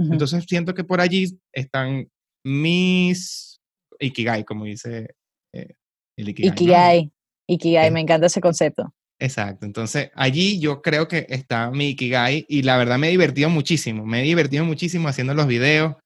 Entonces 0.00 0.44
siento 0.48 0.74
que 0.74 0.84
por 0.84 1.00
allí 1.00 1.38
están 1.52 2.08
mis 2.44 3.60
Ikigai, 3.98 4.44
como 4.44 4.64
dice 4.64 5.14
eh, 5.54 5.74
el 6.16 6.28
Ikigai. 6.30 6.52
Ikigai, 6.52 7.12
Ikigai, 7.46 7.90
me 7.90 8.00
encanta 8.00 8.26
ese 8.26 8.40
concepto. 8.40 8.94
Exacto. 9.18 9.66
Entonces, 9.66 10.10
allí 10.14 10.58
yo 10.58 10.80
creo 10.80 11.06
que 11.06 11.26
está 11.28 11.70
mi 11.70 11.90
Ikigai 11.90 12.46
y 12.48 12.62
la 12.62 12.78
verdad 12.78 12.98
me 12.98 13.08
he 13.08 13.10
divertido 13.10 13.50
muchísimo. 13.50 14.06
Me 14.06 14.20
he 14.20 14.24
divertido 14.24 14.64
muchísimo 14.64 15.08
haciendo 15.08 15.34
los 15.34 15.46
videos. 15.46 15.96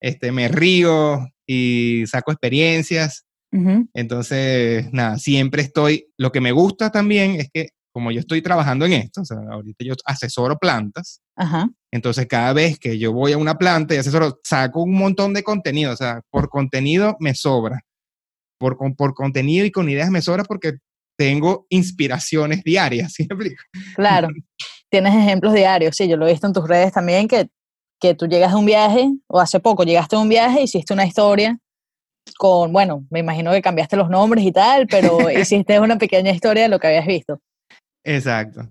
Este, 0.00 0.30
me 0.30 0.48
río 0.48 1.28
y 1.46 2.04
saco 2.06 2.30
experiencias. 2.30 3.26
Entonces, 3.94 4.92
nada, 4.92 5.18
siempre 5.18 5.62
estoy. 5.62 6.06
Lo 6.16 6.30
que 6.30 6.40
me 6.40 6.52
gusta 6.52 6.92
también 6.92 7.32
es 7.32 7.50
que, 7.52 7.70
como 7.92 8.12
yo 8.12 8.20
estoy 8.20 8.42
trabajando 8.42 8.86
en 8.86 8.92
esto, 8.92 9.22
o 9.22 9.24
sea, 9.24 9.38
ahorita 9.50 9.84
yo 9.84 9.94
asesoro 10.04 10.56
plantas. 10.56 11.20
Entonces, 11.92 12.26
cada 12.26 12.52
vez 12.52 12.78
que 12.78 12.98
yo 12.98 13.12
voy 13.12 13.32
a 13.32 13.38
una 13.38 13.58
planta 13.58 13.94
y 13.94 13.98
asesoro, 13.98 14.38
saco 14.44 14.82
un 14.82 14.94
montón 14.94 15.34
de 15.34 15.42
contenido. 15.42 15.92
O 15.92 15.96
sea, 15.96 16.22
por 16.30 16.48
contenido 16.48 17.16
me 17.18 17.34
sobra. 17.34 17.80
Por, 18.58 18.76
por 18.96 19.14
contenido 19.14 19.64
y 19.64 19.70
con 19.70 19.88
ideas 19.88 20.10
me 20.10 20.20
sobra 20.20 20.44
porque 20.44 20.74
tengo 21.20 21.66
inspiraciones 21.68 22.62
diarias, 22.62 23.12
¿sí 23.14 23.26
me 23.28 23.34
explico? 23.34 23.62
Claro, 23.94 24.28
tienes 24.90 25.14
ejemplos 25.14 25.52
diarios, 25.52 25.94
sí, 25.94 26.08
yo 26.08 26.16
lo 26.16 26.26
he 26.26 26.32
visto 26.32 26.46
en 26.46 26.54
tus 26.54 26.66
redes 26.66 26.92
también, 26.92 27.28
que, 27.28 27.48
que 28.00 28.14
tú 28.14 28.26
llegas 28.26 28.52
de 28.52 28.58
un 28.58 28.64
viaje, 28.64 29.10
o 29.28 29.38
hace 29.38 29.60
poco 29.60 29.84
llegaste 29.84 30.16
de 30.16 30.22
un 30.22 30.30
viaje, 30.30 30.62
hiciste 30.62 30.94
una 30.94 31.04
historia 31.04 31.58
con, 32.38 32.72
bueno, 32.72 33.06
me 33.10 33.18
imagino 33.18 33.50
que 33.52 33.60
cambiaste 33.60 33.96
los 33.96 34.08
nombres 34.08 34.44
y 34.44 34.52
tal, 34.52 34.86
pero 34.86 35.18
hiciste 35.30 35.78
una 35.78 35.98
pequeña 35.98 36.30
historia 36.30 36.62
de 36.62 36.68
lo 36.70 36.78
que 36.78 36.86
habías 36.86 37.06
visto. 37.06 37.38
Exacto. 38.02 38.70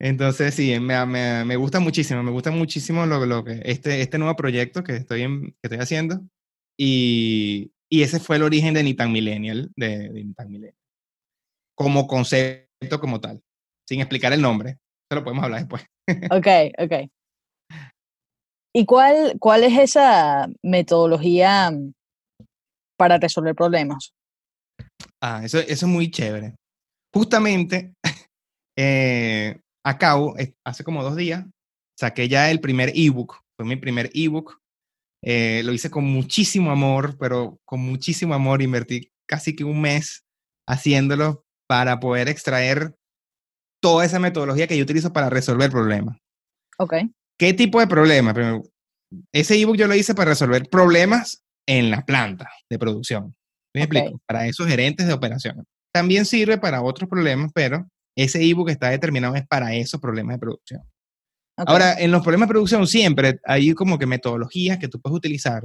Entonces, 0.00 0.54
sí, 0.54 0.80
me, 0.80 1.04
me, 1.06 1.44
me 1.44 1.56
gusta 1.56 1.78
muchísimo, 1.78 2.22
me 2.22 2.30
gusta 2.30 2.50
muchísimo 2.50 3.06
lo, 3.06 3.24
lo 3.26 3.44
que, 3.44 3.60
este, 3.64 4.00
este 4.00 4.18
nuevo 4.18 4.34
proyecto 4.34 4.82
que 4.82 4.96
estoy, 4.96 5.22
en, 5.22 5.52
que 5.52 5.58
estoy 5.64 5.78
haciendo. 5.78 6.20
Y, 6.78 7.72
y, 7.90 8.02
ese 8.02 8.18
fue 8.18 8.36
el 8.36 8.42
origen 8.42 8.72
de 8.74 8.82
Nitan 8.82 9.12
Millennial, 9.12 9.70
de, 9.76 10.08
de 10.08 10.24
Nitan 10.24 10.50
Millennial 10.50 10.80
como 11.80 12.06
concepto 12.06 13.00
como 13.00 13.22
tal, 13.22 13.42
sin 13.88 14.00
explicar 14.00 14.34
el 14.34 14.42
nombre. 14.42 14.72
Eso 14.72 15.18
lo 15.18 15.24
podemos 15.24 15.44
hablar 15.44 15.60
después. 15.60 15.82
ok, 16.30 16.46
ok. 16.78 17.10
¿Y 18.74 18.84
cuál, 18.84 19.38
cuál 19.40 19.64
es 19.64 19.78
esa 19.78 20.46
metodología 20.62 21.70
mm, 21.70 21.94
para 22.98 23.16
resolver 23.16 23.54
problemas? 23.54 24.12
Ah, 25.22 25.40
eso, 25.42 25.58
eso 25.58 25.70
es 25.70 25.84
muy 25.84 26.10
chévere. 26.10 26.54
Justamente, 27.14 27.94
eh, 28.78 29.58
acabo, 29.84 30.34
hace 30.64 30.84
como 30.84 31.02
dos 31.02 31.16
días, 31.16 31.44
saqué 31.98 32.28
ya 32.28 32.50
el 32.50 32.60
primer 32.60 32.92
ebook. 32.94 33.36
Fue 33.56 33.66
mi 33.66 33.76
primer 33.76 34.10
ebook 34.14 34.58
Eh, 35.22 35.60
lo 35.64 35.74
hice 35.74 35.90
con 35.90 36.04
muchísimo 36.04 36.70
amor, 36.70 37.18
pero 37.18 37.58
con 37.66 37.80
muchísimo 37.80 38.32
amor. 38.32 38.62
Invertí 38.62 39.12
casi 39.28 39.54
que 39.54 39.64
un 39.64 39.80
mes 39.80 40.24
haciéndolo 40.66 41.44
para 41.68 42.00
poder 42.00 42.28
extraer 42.28 42.96
toda 43.82 44.04
esa 44.04 44.18
metodología 44.18 44.66
que 44.66 44.78
yo 44.78 44.82
utilizo 44.82 45.12
para 45.12 45.28
resolver 45.28 45.70
problemas. 45.70 46.16
Ok. 46.78 46.94
¿Qué 47.38 47.52
tipo 47.52 47.80
de 47.80 47.86
problemas? 47.86 48.34
ese 49.32 49.60
ebook 49.60 49.76
yo 49.76 49.86
lo 49.86 49.94
hice 49.94 50.14
para 50.14 50.30
resolver 50.30 50.68
problemas 50.70 51.42
en 51.66 51.90
la 51.90 52.04
planta 52.04 52.50
de 52.70 52.78
producción. 52.78 53.34
¿Me 53.74 53.82
explico? 53.82 54.20
Para 54.26 54.46
esos 54.46 54.66
gerentes 54.66 55.06
de 55.06 55.12
operaciones. 55.12 55.64
También 55.92 56.24
sirve 56.24 56.58
para 56.58 56.82
otros 56.82 57.08
problemas, 57.08 57.50
pero 57.54 57.86
ese 58.24 58.42
ebook 58.44 58.70
está 58.70 58.90
determinado 58.90 59.34
es 59.34 59.46
para 59.46 59.74
esos 59.74 60.00
problemas 60.00 60.36
de 60.36 60.40
producción. 60.40 60.82
Ahora, 61.56 61.94
en 61.98 62.10
los 62.10 62.22
problemas 62.22 62.48
de 62.48 62.52
producción 62.52 62.86
siempre 62.86 63.40
hay 63.44 63.74
como 63.74 63.98
que 63.98 64.06
metodologías 64.06 64.78
que 64.78 64.88
tú 64.88 65.00
puedes 65.00 65.16
utilizar. 65.16 65.62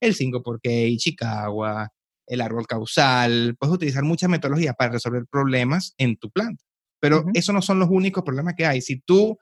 El 0.00 0.14
5x 0.14 0.98
Chicago, 0.98 1.64
el 2.26 2.40
árbol 2.40 2.66
causal, 2.66 3.56
puedes 3.58 3.74
utilizar 3.74 4.04
muchas 4.04 4.30
metodologías 4.30 4.74
para 4.76 4.92
resolver 4.92 5.24
problemas 5.30 5.94
en 5.96 6.16
tu 6.16 6.30
planta. 6.30 6.64
Pero 7.00 7.24
esos 7.34 7.54
no 7.54 7.62
son 7.62 7.78
los 7.78 7.88
únicos 7.90 8.22
problemas 8.22 8.54
que 8.56 8.66
hay. 8.66 8.80
Si 8.80 9.00
tú, 9.00 9.36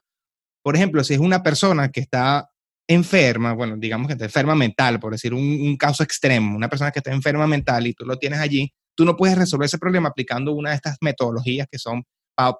por 0.63 0.75
ejemplo, 0.75 1.03
si 1.03 1.13
es 1.13 1.19
una 1.19 1.43
persona 1.43 1.89
que 1.89 2.01
está 2.01 2.49
enferma, 2.87 3.53
bueno, 3.53 3.75
digamos 3.77 4.07
que 4.07 4.13
está 4.13 4.25
enferma 4.25 4.55
mental, 4.55 4.99
por 4.99 5.11
decir 5.11 5.33
un, 5.33 5.77
caso 5.77 6.03
extremo, 6.03 6.55
una 6.55 6.69
persona 6.69 6.91
que 6.91 6.99
está 6.99 7.11
enferma 7.11 7.47
mental 7.47 7.87
y 7.87 7.93
tú 7.93 8.05
lo 8.05 8.17
tienes 8.17 8.39
allí, 8.39 8.71
tú 8.95 9.05
no 9.05 9.15
puedes 9.15 9.37
resolver 9.37 9.65
ese 9.65 9.77
problema 9.77 10.09
aplicando 10.09 10.51
una 10.51 10.71
de 10.71 10.75
estas 10.77 10.97
metodologías 11.01 11.67
que 11.71 11.79
son 11.79 12.03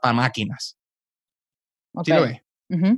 para 0.01 0.13
máquinas. 0.13 0.77
¿Sí 2.03 2.11
lo 2.11 2.23
ves? 2.23 2.41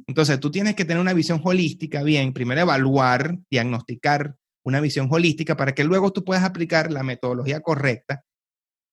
Entonces, 0.07 0.39
tú 0.39 0.51
tienes 0.51 0.75
que 0.75 0.85
tener 0.85 1.01
una 1.01 1.13
visión 1.13 1.41
holística, 1.43 2.03
bien, 2.03 2.31
primero 2.31 2.61
evaluar, 2.61 3.37
diagnosticar 3.49 4.35
una 4.65 4.79
visión 4.79 5.07
holística 5.09 5.57
para 5.57 5.73
que 5.73 5.83
luego 5.83 6.11
tú 6.11 6.23
puedas 6.23 6.43
aplicar 6.43 6.91
la 6.91 7.03
metodología 7.03 7.59
correcta 7.61 8.23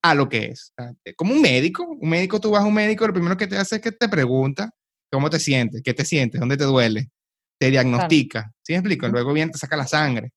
a 0.02 0.14
lo 0.14 0.28
que 0.28 0.46
es. 0.46 0.72
Como 1.16 1.34
un 1.34 1.42
médico, 1.42 1.84
un 1.84 2.08
médico, 2.08 2.40
tú 2.40 2.50
vas 2.50 2.62
a 2.62 2.66
un 2.66 2.74
médico, 2.74 3.06
lo 3.06 3.12
primero 3.12 3.36
que 3.36 3.46
te 3.46 3.58
hace 3.58 3.76
es 3.76 3.82
que 3.82 3.92
te 3.92 4.08
pregunta 4.08 4.70
cómo 5.12 5.28
te 5.28 5.38
sientes, 5.38 5.82
qué 5.84 5.92
te 5.92 6.04
sientes, 6.04 6.40
dónde 6.40 6.56
te 6.56 6.64
duele, 6.64 7.10
te 7.58 7.70
diagnostica, 7.70 8.50
¿sí 8.62 8.72
me 8.72 8.78
explico? 8.78 9.06
Luego 9.08 9.32
viene, 9.32 9.52
te 9.52 9.58
saca 9.58 9.76
la 9.76 9.86
sangre. 9.86 10.32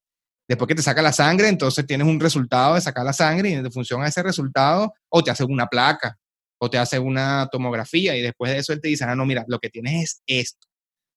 Después 0.46 0.68
que 0.68 0.76
te 0.76 0.82
saca 0.82 1.02
la 1.02 1.14
sangre, 1.14 1.48
entonces 1.48 1.88
tienes 1.88 2.06
un 2.06 2.20
resultado 2.20 2.76
de 2.76 2.82
sacar 2.82 3.06
la 3.06 3.14
sangre 3.14 3.50
y 3.50 3.54
en 3.54 3.72
función 3.72 4.04
a 4.04 4.08
ese 4.08 4.22
resultado, 4.22 4.94
o 5.10 5.24
te 5.24 5.32
hace 5.32 5.46
una 5.46 5.68
placa, 5.68 6.18
o 6.64 6.70
te 6.70 6.78
hace 6.78 6.98
una 6.98 7.50
tomografía 7.52 8.16
y 8.16 8.22
después 8.22 8.50
de 8.50 8.60
eso 8.60 8.72
él 8.72 8.80
te 8.80 8.88
dice, 8.88 9.04
ah, 9.04 9.16
no, 9.16 9.26
mira, 9.26 9.44
lo 9.50 9.60
que 9.60 9.70
tienes 9.70 10.22
es 10.26 10.46
esto. 10.48 10.66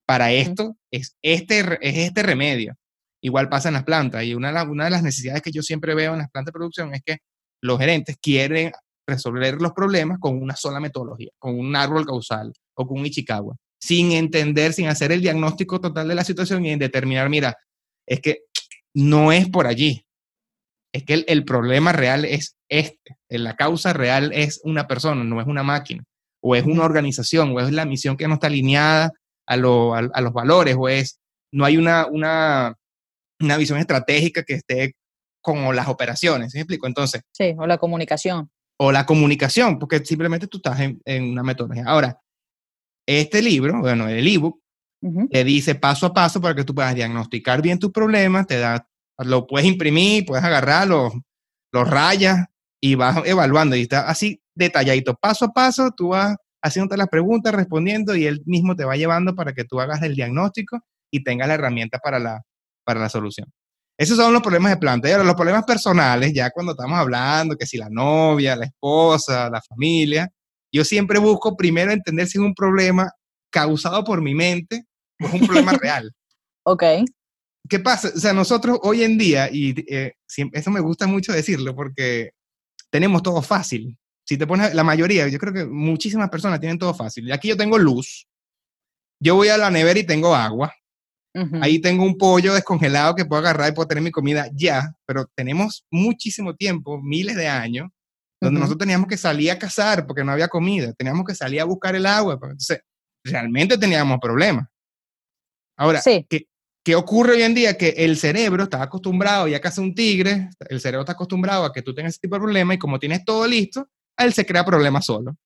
Para 0.04 0.32
esto 0.32 0.76
es 0.90 1.16
este, 1.22 1.60
es 1.80 1.98
este 1.98 2.24
remedio. 2.24 2.74
Igual 3.22 3.48
pasa 3.48 3.68
en 3.68 3.74
las 3.74 3.84
plantas 3.84 4.24
y 4.24 4.34
una, 4.34 4.64
una 4.64 4.86
de 4.86 4.90
las 4.90 5.04
necesidades 5.04 5.42
que 5.42 5.52
yo 5.52 5.62
siempre 5.62 5.94
veo 5.94 6.14
en 6.14 6.18
las 6.18 6.30
plantas 6.30 6.52
de 6.52 6.58
producción 6.58 6.92
es 6.94 7.02
que 7.04 7.18
los 7.62 7.78
gerentes 7.78 8.16
quieren 8.20 8.72
resolver 9.06 9.62
los 9.62 9.70
problemas 9.70 10.18
con 10.18 10.42
una 10.42 10.56
sola 10.56 10.80
metodología, 10.80 11.30
con 11.38 11.56
un 11.56 11.76
árbol 11.76 12.04
causal 12.04 12.52
o 12.74 12.84
con 12.84 12.98
un 12.98 13.06
Ichikawa, 13.06 13.54
sin 13.80 14.10
entender, 14.10 14.72
sin 14.72 14.88
hacer 14.88 15.12
el 15.12 15.20
diagnóstico 15.20 15.80
total 15.80 16.08
de 16.08 16.16
la 16.16 16.24
situación 16.24 16.66
y 16.66 16.74
determinar, 16.74 17.28
mira, 17.28 17.56
es 18.04 18.20
que 18.20 18.40
no 18.94 19.30
es 19.30 19.48
por 19.48 19.68
allí, 19.68 20.04
es 20.96 21.04
que 21.04 21.24
el, 21.26 21.44
problema 21.44 21.92
real 21.92 22.24
es 22.24 22.56
este, 22.70 23.16
la 23.28 23.54
causa 23.54 23.92
real 23.92 24.32
es 24.32 24.60
una 24.64 24.86
persona, 24.86 25.24
no 25.24 25.40
es 25.40 25.46
una 25.46 25.62
máquina, 25.62 26.04
o 26.42 26.56
es 26.56 26.64
una 26.64 26.84
organización, 26.84 27.52
o 27.52 27.60
es 27.60 27.70
la 27.70 27.84
misión 27.84 28.16
que 28.16 28.26
no 28.26 28.34
está 28.34 28.46
alineada 28.46 29.12
a, 29.46 29.56
los 29.56 30.32
valores, 30.32 30.74
o 30.78 30.88
es, 30.88 31.18
no 31.52 31.64
hay 31.66 31.76
una, 31.76 32.06
una, 32.06 32.74
una 33.40 33.56
visión 33.58 33.78
estratégica 33.78 34.42
que 34.42 34.54
esté 34.54 34.94
como 35.42 35.72
las 35.72 35.88
operaciones, 35.88 36.52
¿sí 36.52 36.58
me 36.58 36.62
explico? 36.62 36.86
Entonces. 36.86 37.22
Sí, 37.32 37.54
o 37.58 37.66
la 37.66 37.76
comunicación. 37.76 38.50
O 38.78 38.90
la 38.90 39.04
comunicación, 39.04 39.78
porque 39.78 40.04
simplemente 40.04 40.46
tú 40.46 40.56
estás 40.58 40.80
en, 40.80 41.30
una 41.30 41.42
metodología. 41.42 41.84
Ahora, 41.86 42.18
este 43.06 43.42
libro, 43.42 43.80
bueno, 43.80 44.08
el 44.08 44.26
ebook, 44.26 44.60
te 45.30 45.44
dice 45.44 45.74
paso 45.76 46.06
a 46.06 46.14
paso 46.14 46.40
para 46.40 46.54
que 46.54 46.64
tú 46.64 46.74
puedas 46.74 46.94
diagnosticar 46.94 47.62
bien 47.62 47.78
tus 47.78 47.92
problemas, 47.92 48.46
te 48.46 48.58
da, 48.58 48.88
lo 49.18 49.46
puedes 49.46 49.66
imprimir, 49.66 50.24
puedes 50.26 50.44
agarrarlo, 50.44 51.12
los 51.72 51.88
rayas 51.88 52.46
y 52.80 52.94
vas 52.94 53.18
evaluando 53.24 53.76
y 53.76 53.82
está 53.82 54.08
así 54.08 54.40
detalladito, 54.54 55.14
paso 55.14 55.46
a 55.46 55.52
paso, 55.52 55.90
tú 55.96 56.08
vas 56.08 56.36
haciéndote 56.62 56.96
las 56.96 57.08
preguntas, 57.08 57.54
respondiendo 57.54 58.14
y 58.16 58.26
él 58.26 58.42
mismo 58.46 58.74
te 58.74 58.84
va 58.84 58.96
llevando 58.96 59.34
para 59.34 59.52
que 59.52 59.64
tú 59.64 59.80
hagas 59.80 60.02
el 60.02 60.14
diagnóstico 60.14 60.80
y 61.10 61.22
tengas 61.22 61.48
la 61.48 61.54
herramienta 61.54 61.98
para 61.98 62.18
la, 62.18 62.42
para 62.84 63.00
la 63.00 63.08
solución. 63.08 63.48
Esos 63.98 64.16
son 64.16 64.32
los 64.32 64.42
problemas 64.42 64.72
de 64.72 64.76
planta. 64.76 65.08
Y 65.08 65.12
ahora, 65.12 65.24
los 65.24 65.36
problemas 65.36 65.64
personales, 65.64 66.32
ya 66.34 66.50
cuando 66.50 66.72
estamos 66.72 66.98
hablando, 66.98 67.56
que 67.56 67.66
si 67.66 67.78
la 67.78 67.88
novia, 67.88 68.56
la 68.56 68.66
esposa, 68.66 69.48
la 69.48 69.62
familia, 69.62 70.30
yo 70.70 70.84
siempre 70.84 71.18
busco 71.18 71.56
primero 71.56 71.92
entender 71.92 72.26
si 72.26 72.38
es 72.38 72.44
un 72.44 72.54
problema 72.54 73.10
causado 73.50 74.04
por 74.04 74.20
mi 74.20 74.34
mente 74.34 74.84
o 75.22 75.26
es 75.26 75.32
un 75.32 75.46
problema 75.46 75.72
real. 75.80 76.12
Ok. 76.64 76.82
¿Qué 77.68 77.78
pasa? 77.80 78.10
O 78.14 78.18
sea, 78.18 78.32
nosotros 78.32 78.78
hoy 78.82 79.02
en 79.02 79.18
día, 79.18 79.48
y 79.50 79.74
eh, 79.92 80.14
eso 80.52 80.70
me 80.70 80.80
gusta 80.80 81.06
mucho 81.06 81.32
decirlo 81.32 81.74
porque 81.74 82.32
tenemos 82.90 83.22
todo 83.22 83.42
fácil. 83.42 83.98
Si 84.24 84.36
te 84.36 84.46
pones, 84.46 84.74
la 84.74 84.84
mayoría, 84.84 85.28
yo 85.28 85.38
creo 85.38 85.52
que 85.52 85.66
muchísimas 85.66 86.28
personas 86.30 86.60
tienen 86.60 86.78
todo 86.78 86.94
fácil. 86.94 87.28
Y 87.28 87.32
aquí 87.32 87.48
yo 87.48 87.56
tengo 87.56 87.78
luz, 87.78 88.26
yo 89.20 89.36
voy 89.36 89.48
a 89.48 89.56
la 89.56 89.70
nevera 89.70 89.98
y 89.98 90.04
tengo 90.04 90.34
agua, 90.34 90.74
Ahí 91.60 91.80
tengo 91.80 92.02
un 92.04 92.16
pollo 92.16 92.54
descongelado 92.54 93.14
que 93.14 93.26
puedo 93.26 93.40
agarrar 93.40 93.70
y 93.70 93.74
puedo 93.74 93.86
tener 93.86 94.02
mi 94.02 94.10
comida 94.10 94.48
ya, 94.54 94.94
pero 95.04 95.26
tenemos 95.34 95.84
muchísimo 95.90 96.54
tiempo, 96.54 96.98
miles 97.02 97.36
de 97.36 97.46
años, 97.46 97.90
donde 98.40 98.58
nosotros 98.58 98.78
teníamos 98.78 99.06
que 99.06 99.18
salir 99.18 99.50
a 99.50 99.58
cazar 99.58 100.06
porque 100.06 100.24
no 100.24 100.32
había 100.32 100.48
comida, 100.48 100.94
teníamos 100.94 101.26
que 101.26 101.34
salir 101.34 101.60
a 101.60 101.64
buscar 101.64 101.94
el 101.94 102.06
agua. 102.06 102.38
Pues, 102.38 102.52
entonces, 102.52 102.80
realmente 103.22 103.76
teníamos 103.76 104.18
problemas. 104.18 104.66
Ahora, 105.76 106.00
¿qué, 106.02 106.46
¿qué, 106.86 106.94
ocurre 106.94 107.32
hoy 107.32 107.42
en 107.42 107.54
día? 107.54 107.76
Que 107.76 107.88
el 107.90 108.16
cerebro 108.16 108.62
está 108.64 108.82
acostumbrado 108.82 109.48
ya 109.48 109.56
a 109.56 109.60
cazar 109.60 109.84
un 109.84 109.94
tigre, 109.94 110.48
el 110.68 110.80
cerebro 110.80 111.02
está 111.02 111.12
acostumbrado 111.12 111.64
a 111.64 111.72
que 111.72 111.82
tú 111.82 111.94
tengas 111.94 112.14
ese 112.14 112.20
tipo 112.20 112.36
de 112.36 112.40
problema 112.40 112.74
y 112.74 112.78
como 112.78 112.98
tienes 112.98 113.24
todo 113.24 113.46
listo, 113.46 113.88
él 114.16 114.32
se 114.32 114.46
crea 114.46 114.64
problemas 114.64 115.04
solo. 115.04 115.36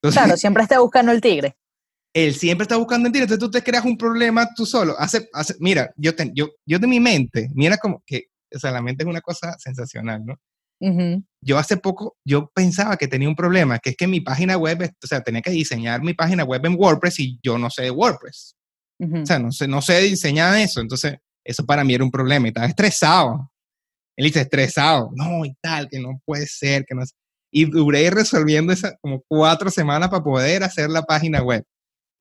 claro, 0.00 0.36
siempre 0.36 0.62
está 0.62 0.78
buscando 0.78 1.12
el 1.12 1.20
tigre 1.20 1.56
él 2.14 2.34
siempre 2.34 2.62
está 2.62 2.76
buscando 2.76 3.10
ti, 3.10 3.18
entonces 3.18 3.40
tú 3.40 3.50
te 3.50 3.62
creas 3.62 3.84
un 3.84 3.98
problema 3.98 4.48
tú 4.54 4.64
solo. 4.64 4.94
Hace, 4.98 5.28
hace, 5.32 5.56
mira, 5.58 5.92
yo, 5.96 6.12
yo, 6.32 6.48
yo 6.64 6.78
de 6.78 6.86
mi 6.86 7.00
mente, 7.00 7.50
mira 7.54 7.76
como 7.76 8.02
que, 8.06 8.26
o 8.54 8.58
sea, 8.58 8.70
la 8.70 8.80
mente 8.80 9.02
es 9.02 9.08
una 9.08 9.20
cosa 9.20 9.56
sensacional, 9.58 10.24
¿no? 10.24 10.38
Yo 11.40 11.56
hace 11.56 11.78
poco, 11.78 12.16
yo 12.24 12.50
pensaba 12.54 12.98
que 12.98 13.08
tenía 13.08 13.28
un 13.28 13.34
problema, 13.34 13.78
que 13.78 13.90
es 13.90 13.96
que 13.96 14.06
mi 14.06 14.20
página 14.20 14.58
web, 14.58 14.92
o 15.02 15.06
sea, 15.06 15.22
tenía 15.22 15.40
que 15.40 15.50
diseñar 15.50 16.02
mi 16.02 16.12
página 16.12 16.44
web 16.44 16.64
en 16.66 16.76
WordPress 16.78 17.20
y 17.20 17.38
yo 17.42 17.56
no 17.56 17.70
sé 17.70 17.84
de 17.84 17.90
WordPress. 17.90 18.54
O 19.00 19.26
sea, 19.26 19.38
no 19.38 19.50
sé, 19.52 19.68
no 19.68 19.82
sé 19.82 20.00
diseñar 20.00 20.56
eso, 20.56 20.80
entonces 20.80 21.16
eso 21.44 21.66
para 21.66 21.84
mí 21.84 21.94
era 21.94 22.04
un 22.04 22.10
problema 22.10 22.46
y 22.46 22.48
estaba 22.48 22.66
estresado. 22.66 23.50
Él 24.16 24.26
dice, 24.26 24.42
estresado, 24.42 25.10
no, 25.14 25.44
y 25.44 25.54
tal, 25.60 25.88
que 25.88 25.98
no 25.98 26.20
puede 26.24 26.46
ser, 26.46 26.84
que 26.86 26.94
no 26.94 27.02
Y 27.52 27.66
duré 27.66 28.08
resolviendo 28.10 28.72
esa 28.72 28.96
como 29.00 29.22
cuatro 29.28 29.70
semanas 29.70 30.08
para 30.08 30.22
poder 30.22 30.62
hacer 30.62 30.88
la 30.90 31.02
página 31.02 31.42
web. 31.42 31.64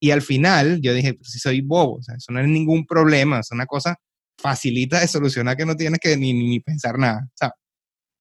Y 0.02 0.12
al 0.12 0.22
final 0.22 0.82
yo 0.82 0.94
dije, 0.94 1.14
pues 1.14 1.32
si 1.32 1.40
soy 1.40 1.62
bobo, 1.62 1.98
o 1.98 2.04
sea, 2.04 2.16
eso 2.16 2.32
no 2.32 2.40
es 2.42 2.48
ningún 2.48 2.86
problema, 2.86 3.40
es 3.40 3.52
una 3.52 3.66
cosa 3.66 3.96
facilita 4.42 5.00
de 5.00 5.08
solucionar 5.08 5.56
que 5.56 5.66
no 5.66 5.76
tienes 5.76 6.00
que 6.00 6.18
ni, 6.18 6.34
ni 6.34 6.60
pensar 6.60 6.98
nada, 6.98 7.30
¿sabes? 7.36 7.54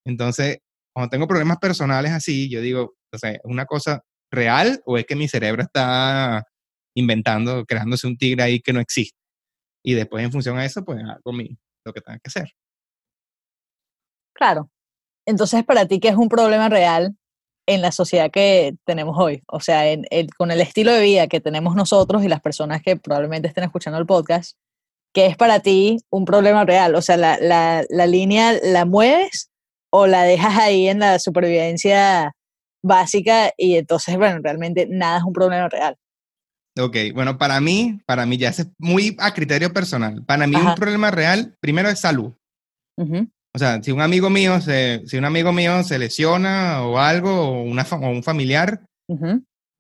Entonces, 0.05 0.59
cuando 0.95 1.11
tengo 1.11 1.27
problemas 1.27 1.59
personales 1.59 2.13
así, 2.13 2.49
yo 2.51 2.61
digo, 2.61 2.95
o 3.13 3.19
sea, 3.19 3.33
¿es 3.33 3.41
una 3.45 3.67
cosa 3.67 4.03
real 4.31 4.81
o 4.87 4.99
es 4.99 5.07
que 5.07 5.17
mi 5.17 5.29
cerebro 5.29 5.63
está 5.63 6.45
inventando, 6.95 7.65
creándose 7.65 8.07
un 8.07 8.17
tigre 8.17 8.43
ahí 8.43 8.61
que 8.61 8.73
no 8.73 8.81
existe? 8.81 9.19
Y 9.85 9.95
después, 9.95 10.25
en 10.25 10.33
función 10.33 10.59
a 10.59 10.65
eso, 10.65 10.85
pues 10.85 11.03
hago 11.03 11.33
mi, 11.33 11.59
lo 11.85 11.93
que 11.93 12.01
tenga 12.01 12.19
que 12.19 12.29
hacer. 12.29 12.51
Claro. 14.35 14.71
Entonces, 15.27 15.65
para 15.65 15.87
ti, 15.87 16.01
¿qué 16.01 16.09
es 16.09 16.17
un 16.17 16.29
problema 16.29 16.69
real? 16.69 17.17
en 17.67 17.81
la 17.81 17.93
sociedad 17.93 18.31
que 18.31 18.75
tenemos 18.85 19.17
hoy, 19.19 19.43
o 19.47 19.61
sea, 19.61 19.89
en, 19.89 20.05
con 20.37 20.51
el 20.51 20.61
estilo 20.61 20.93
de 20.93 21.03
vida 21.03 21.29
que 21.29 21.41
tenemos 21.41 21.77
nosotros 21.77 22.25
y 22.25 22.29
las 22.29 22.41
personas 22.41 22.83
que 22.83 22.97
probablemente 22.97 23.49
estén 23.49 23.65
escuchando 23.65 23.99
el 23.99 24.07
podcast, 24.07 24.57
¿qué 25.15 25.27
es 25.27 25.37
para 25.37 25.61
ti 25.61 25.99
un 26.11 26.25
problema 26.25 26.65
real? 26.65 26.95
O 26.95 27.03
sea, 27.03 27.17
la, 27.17 27.39
la, 27.41 27.85
la 27.89 28.07
línea 28.07 28.53
la 28.63 28.85
mueves 28.85 29.51
o 29.91 30.07
la 30.07 30.25
dejas 30.25 30.59
ahí 30.59 30.89
en 30.89 31.01
la 31.01 31.19
supervivencia 31.19 32.33
básica 32.83 33.53
y 33.57 33.77
entonces, 33.77 34.17
bueno, 34.17 34.41
realmente 34.43 34.87
nada 34.91 35.19
es 35.19 35.25
un 35.25 35.33
problema 35.33 35.69
real. 35.69 35.97
Ok, 36.79 36.97
bueno, 37.15 37.37
para 37.37 37.61
mí, 37.61 38.01
para 38.07 38.25
mí 38.25 38.39
ya 38.39 38.49
es 38.49 38.67
muy 38.79 39.17
a 39.19 39.35
criterio 39.35 39.73
personal. 39.73 40.25
Para 40.25 40.47
mí 40.47 40.57
un 40.57 40.75
problema 40.75 41.11
real, 41.11 41.57
primero 41.61 41.89
es 41.89 42.01
salud. 42.01 42.33
O 43.55 43.59
sea, 43.59 43.83
si 43.83 43.91
un 43.91 44.01
amigo 44.01 44.31
mío 44.31 44.61
se, 44.61 45.03
si 45.07 45.19
un 45.19 45.27
amigo 45.27 45.53
mío 45.53 45.83
se 45.83 45.99
lesiona 45.99 46.83
o 46.83 46.99
algo, 46.99 47.31
o, 47.31 47.63
una, 47.63 47.83
o 47.83 48.09
un 48.09 48.23
familiar, 48.23 48.87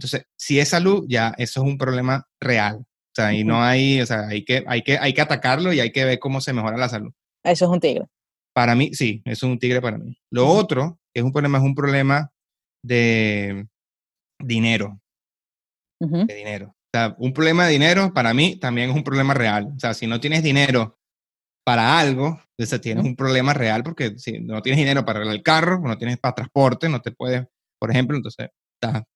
entonces, 0.02 0.26
si 0.36 0.58
es 0.58 0.68
salud, 0.68 1.06
ya 1.08 1.34
eso 1.38 1.62
es 1.62 1.66
un 1.66 1.78
problema 1.78 2.26
real. 2.40 2.78
O 2.78 3.14
sea, 3.14 3.32
y 3.32 3.44
no 3.44 3.62
hay, 3.62 4.00
o 4.00 4.06
sea, 4.06 4.26
hay 4.26 4.44
que, 4.44 4.64
hay, 4.66 4.82
que, 4.82 4.98
hay 4.98 5.14
que 5.14 5.20
atacarlo 5.20 5.72
y 5.72 5.80
hay 5.80 5.92
que 5.92 6.04
ver 6.04 6.18
cómo 6.18 6.40
se 6.40 6.52
mejora 6.52 6.76
la 6.76 6.88
salud. 6.88 7.12
Eso 7.44 7.66
es 7.66 7.70
un 7.70 7.80
tigre. 7.80 8.06
Para 8.54 8.74
mí, 8.74 8.94
sí, 8.94 9.22
eso 9.24 9.46
es 9.46 9.52
un 9.52 9.58
tigre 9.58 9.80
para 9.80 9.98
mí. 9.98 10.18
Lo 10.30 10.48
otro, 10.48 10.98
que 11.14 11.20
es 11.20 11.24
un 11.24 11.32
problema, 11.32 11.58
es 11.58 11.64
un 11.64 11.74
problema 11.74 12.30
de 12.84 13.66
dinero. 14.38 14.98
De 16.00 16.34
dinero. 16.34 16.74
O 16.94 16.98
sea, 16.98 17.16
un 17.18 17.32
problema 17.32 17.66
de 17.66 17.72
dinero 17.72 18.12
para 18.12 18.34
mí 18.34 18.56
también 18.56 18.90
es 18.90 18.96
un 18.96 19.04
problema 19.04 19.32
real. 19.32 19.72
O 19.74 19.78
sea, 19.80 19.94
si 19.94 20.06
no 20.06 20.20
tienes 20.20 20.42
dinero 20.42 20.98
para 21.64 21.98
algo, 21.98 22.40
entonces 22.58 22.80
tienes 22.80 23.04
un 23.04 23.16
problema 23.16 23.54
real 23.54 23.82
porque 23.82 24.18
si 24.18 24.40
no 24.40 24.60
tienes 24.60 24.78
dinero 24.78 25.04
para 25.04 25.22
el 25.22 25.42
carro, 25.42 25.80
no 25.80 25.96
tienes 25.96 26.18
para 26.18 26.34
transporte, 26.34 26.88
no 26.88 27.00
te 27.00 27.12
puedes, 27.12 27.46
por 27.78 27.90
ejemplo, 27.90 28.16
entonces 28.16 28.50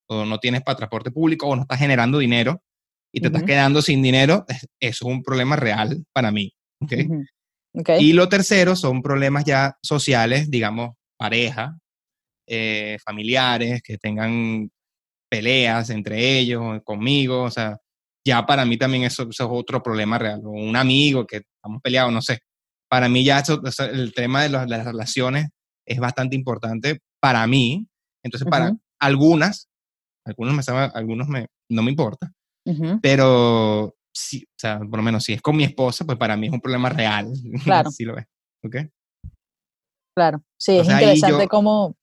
o 0.09 0.25
no 0.25 0.39
tienes 0.39 0.63
para 0.63 0.77
transporte 0.77 1.11
público 1.11 1.47
o 1.47 1.57
no 1.57 1.63
estás 1.63 1.79
generando 1.79 2.19
dinero 2.19 2.63
y 3.13 3.21
te 3.21 3.29
estás 3.29 3.43
quedando 3.43 3.83
sin 3.83 4.03
dinero, 4.03 4.45
eso 4.49 4.69
es 4.81 5.03
un 5.03 5.23
problema 5.23 5.57
real 5.57 6.05
para 6.13 6.31
mí. 6.31 6.53
¿okay? 6.81 7.09
Y 7.99 8.13
lo 8.13 8.29
tercero 8.29 8.77
son 8.77 9.03
problemas 9.03 9.45
ya 9.45 9.77
sociales, 9.83 10.51
digamos, 10.51 10.95
pareja, 11.19 11.79
eh, 12.47 12.99
familiares, 13.05 13.83
que 13.83 13.99
tengan 13.99 14.71
peleas 15.29 15.91
entre 15.91 16.39
ellos, 16.39 16.81
conmigo, 16.85 17.43
o 17.43 17.51
sea, 17.51 17.79
ya 18.25 18.45
para 18.45 18.65
mí 18.65 18.77
también 18.77 19.05
eso, 19.05 19.29
es 19.29 19.41
otro 19.41 19.83
problema 19.83 20.19
real, 20.19 20.41
o 20.45 20.51
un 20.51 20.77
amigo 20.77 21.27
que 21.27 21.39
estamos 21.39 21.81
peleados, 21.83 22.13
no 22.13 22.23
sé. 22.23 22.41
Para 22.89 23.09
mí 23.09 23.25
ya 23.25 23.43
el 23.93 24.13
tema 24.15 24.43
de, 24.43 24.49
las 24.49 24.85
relaciones 24.85 25.49
es 25.87 25.99
bastante 25.99 26.37
importante 26.37 27.01
para 27.21 27.47
mí, 27.47 27.87
entonces 28.25 28.49
para 28.49 28.73
algunas, 28.99 29.69
algunos 30.25 30.55
me 30.55 30.63
saben, 30.63 30.91
algunos 30.95 31.29
me, 31.29 31.47
no 31.69 31.83
me 31.83 31.91
importa, 31.91 32.33
pero 33.01 33.95
sí, 34.17 34.45
o 34.49 34.59
sea, 34.59 34.79
por 34.79 34.97
lo 34.97 35.03
menos 35.03 35.25
si 35.25 35.35
es 35.35 35.43
con 35.43 35.57
mi 35.57 35.65
esposa, 35.65 36.05
pues 36.05 36.19
para 36.19 36.37
mí 36.37 36.47
es 36.47 36.53
un 36.53 36.61
problema 36.61 36.89
real. 36.89 37.31
Claro. 37.65 37.91
sí 37.91 38.05
lo 38.05 38.15
ves. 38.15 38.27
¿Ok? 38.65 38.77
Claro. 40.17 40.43
Sí, 40.59 40.79
es 40.79 40.89
interesante 40.89 41.47
cómo, 41.47 41.95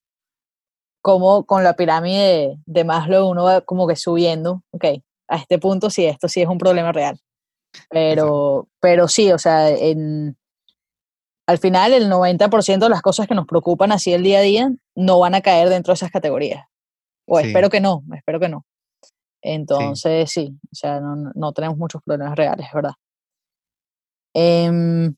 cómo 1.04 1.44
con 1.46 1.63
la 1.63 1.76
pirámide 1.76 2.58
de 2.66 2.84
Maslow 2.86 3.30
uno 3.30 3.44
va 3.44 3.62
como 3.62 3.86
que 3.88 3.98
subiendo, 3.98 4.63
ok, 4.72 4.86
a 5.28 5.36
este 5.36 5.60
punto 5.60 5.89
sí, 5.89 6.06
esto 6.06 6.30
sí 6.30 6.42
es 6.42 6.48
un 6.48 6.58
problema 6.58 6.92
real. 6.94 7.20
Pero, 7.89 8.70
pero 8.80 9.08
sí, 9.08 9.32
o 9.32 9.38
sea, 9.38 9.70
en, 9.70 10.38
al 11.46 11.58
final 11.58 11.92
el 11.92 12.10
90% 12.10 12.80
de 12.80 12.89
las 12.89 13.02
cosas 13.02 13.28
que 13.28 13.36
nos 13.36 13.46
preocupan 13.46 13.92
así 13.92 14.13
el 14.13 14.24
día 14.24 14.39
a 14.39 14.44
día 14.44 14.72
no 14.96 15.20
van 15.20 15.36
a 15.36 15.42
caer 15.42 15.68
dentro 15.70 15.92
de 15.92 15.96
esas 15.96 16.12
categorías. 16.12 16.66
O 17.28 17.38
espero 17.39 17.70
que 17.70 17.82
no, 17.82 18.04
espero 18.16 18.39
que 18.39 18.50
no. 18.50 18.66
Entonces, 19.42 20.32
sí, 20.32 20.58
o 20.72 20.76
sea, 20.76 21.02
no, 21.02 21.32
no, 21.36 21.52
tenemos 21.52 21.78
muchos 21.78 22.02
problemas 22.02 22.36
reales, 22.38 22.68
¿verdad? 22.74 22.94
Em, 24.34 25.13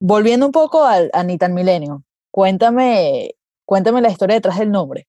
volviendo 0.00 0.46
un 0.46 0.52
poco 0.52 0.84
al, 0.84 1.10
a 1.12 1.24
Nitan 1.24 1.52
Milenio, 1.52 2.04
cuéntame, 2.30 3.34
cuéntame 3.66 4.00
la 4.00 4.10
historia 4.10 4.36
detrás 4.36 4.58
del 4.58 4.70
nombre. 4.70 5.06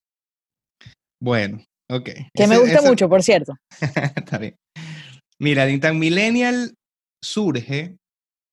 Bueno, 1.20 1.64
ok. 1.90 2.10
Que 2.34 2.46
me 2.46 2.58
gusta 2.58 2.82
mucho, 2.82 3.08
por 3.08 3.22
cierto. 3.22 3.54
Está 4.16 4.38
bien. 4.38 4.56
Mira, 5.38 5.66
Nitan 5.66 5.98
Millennial 5.98 6.74
surge 7.22 7.96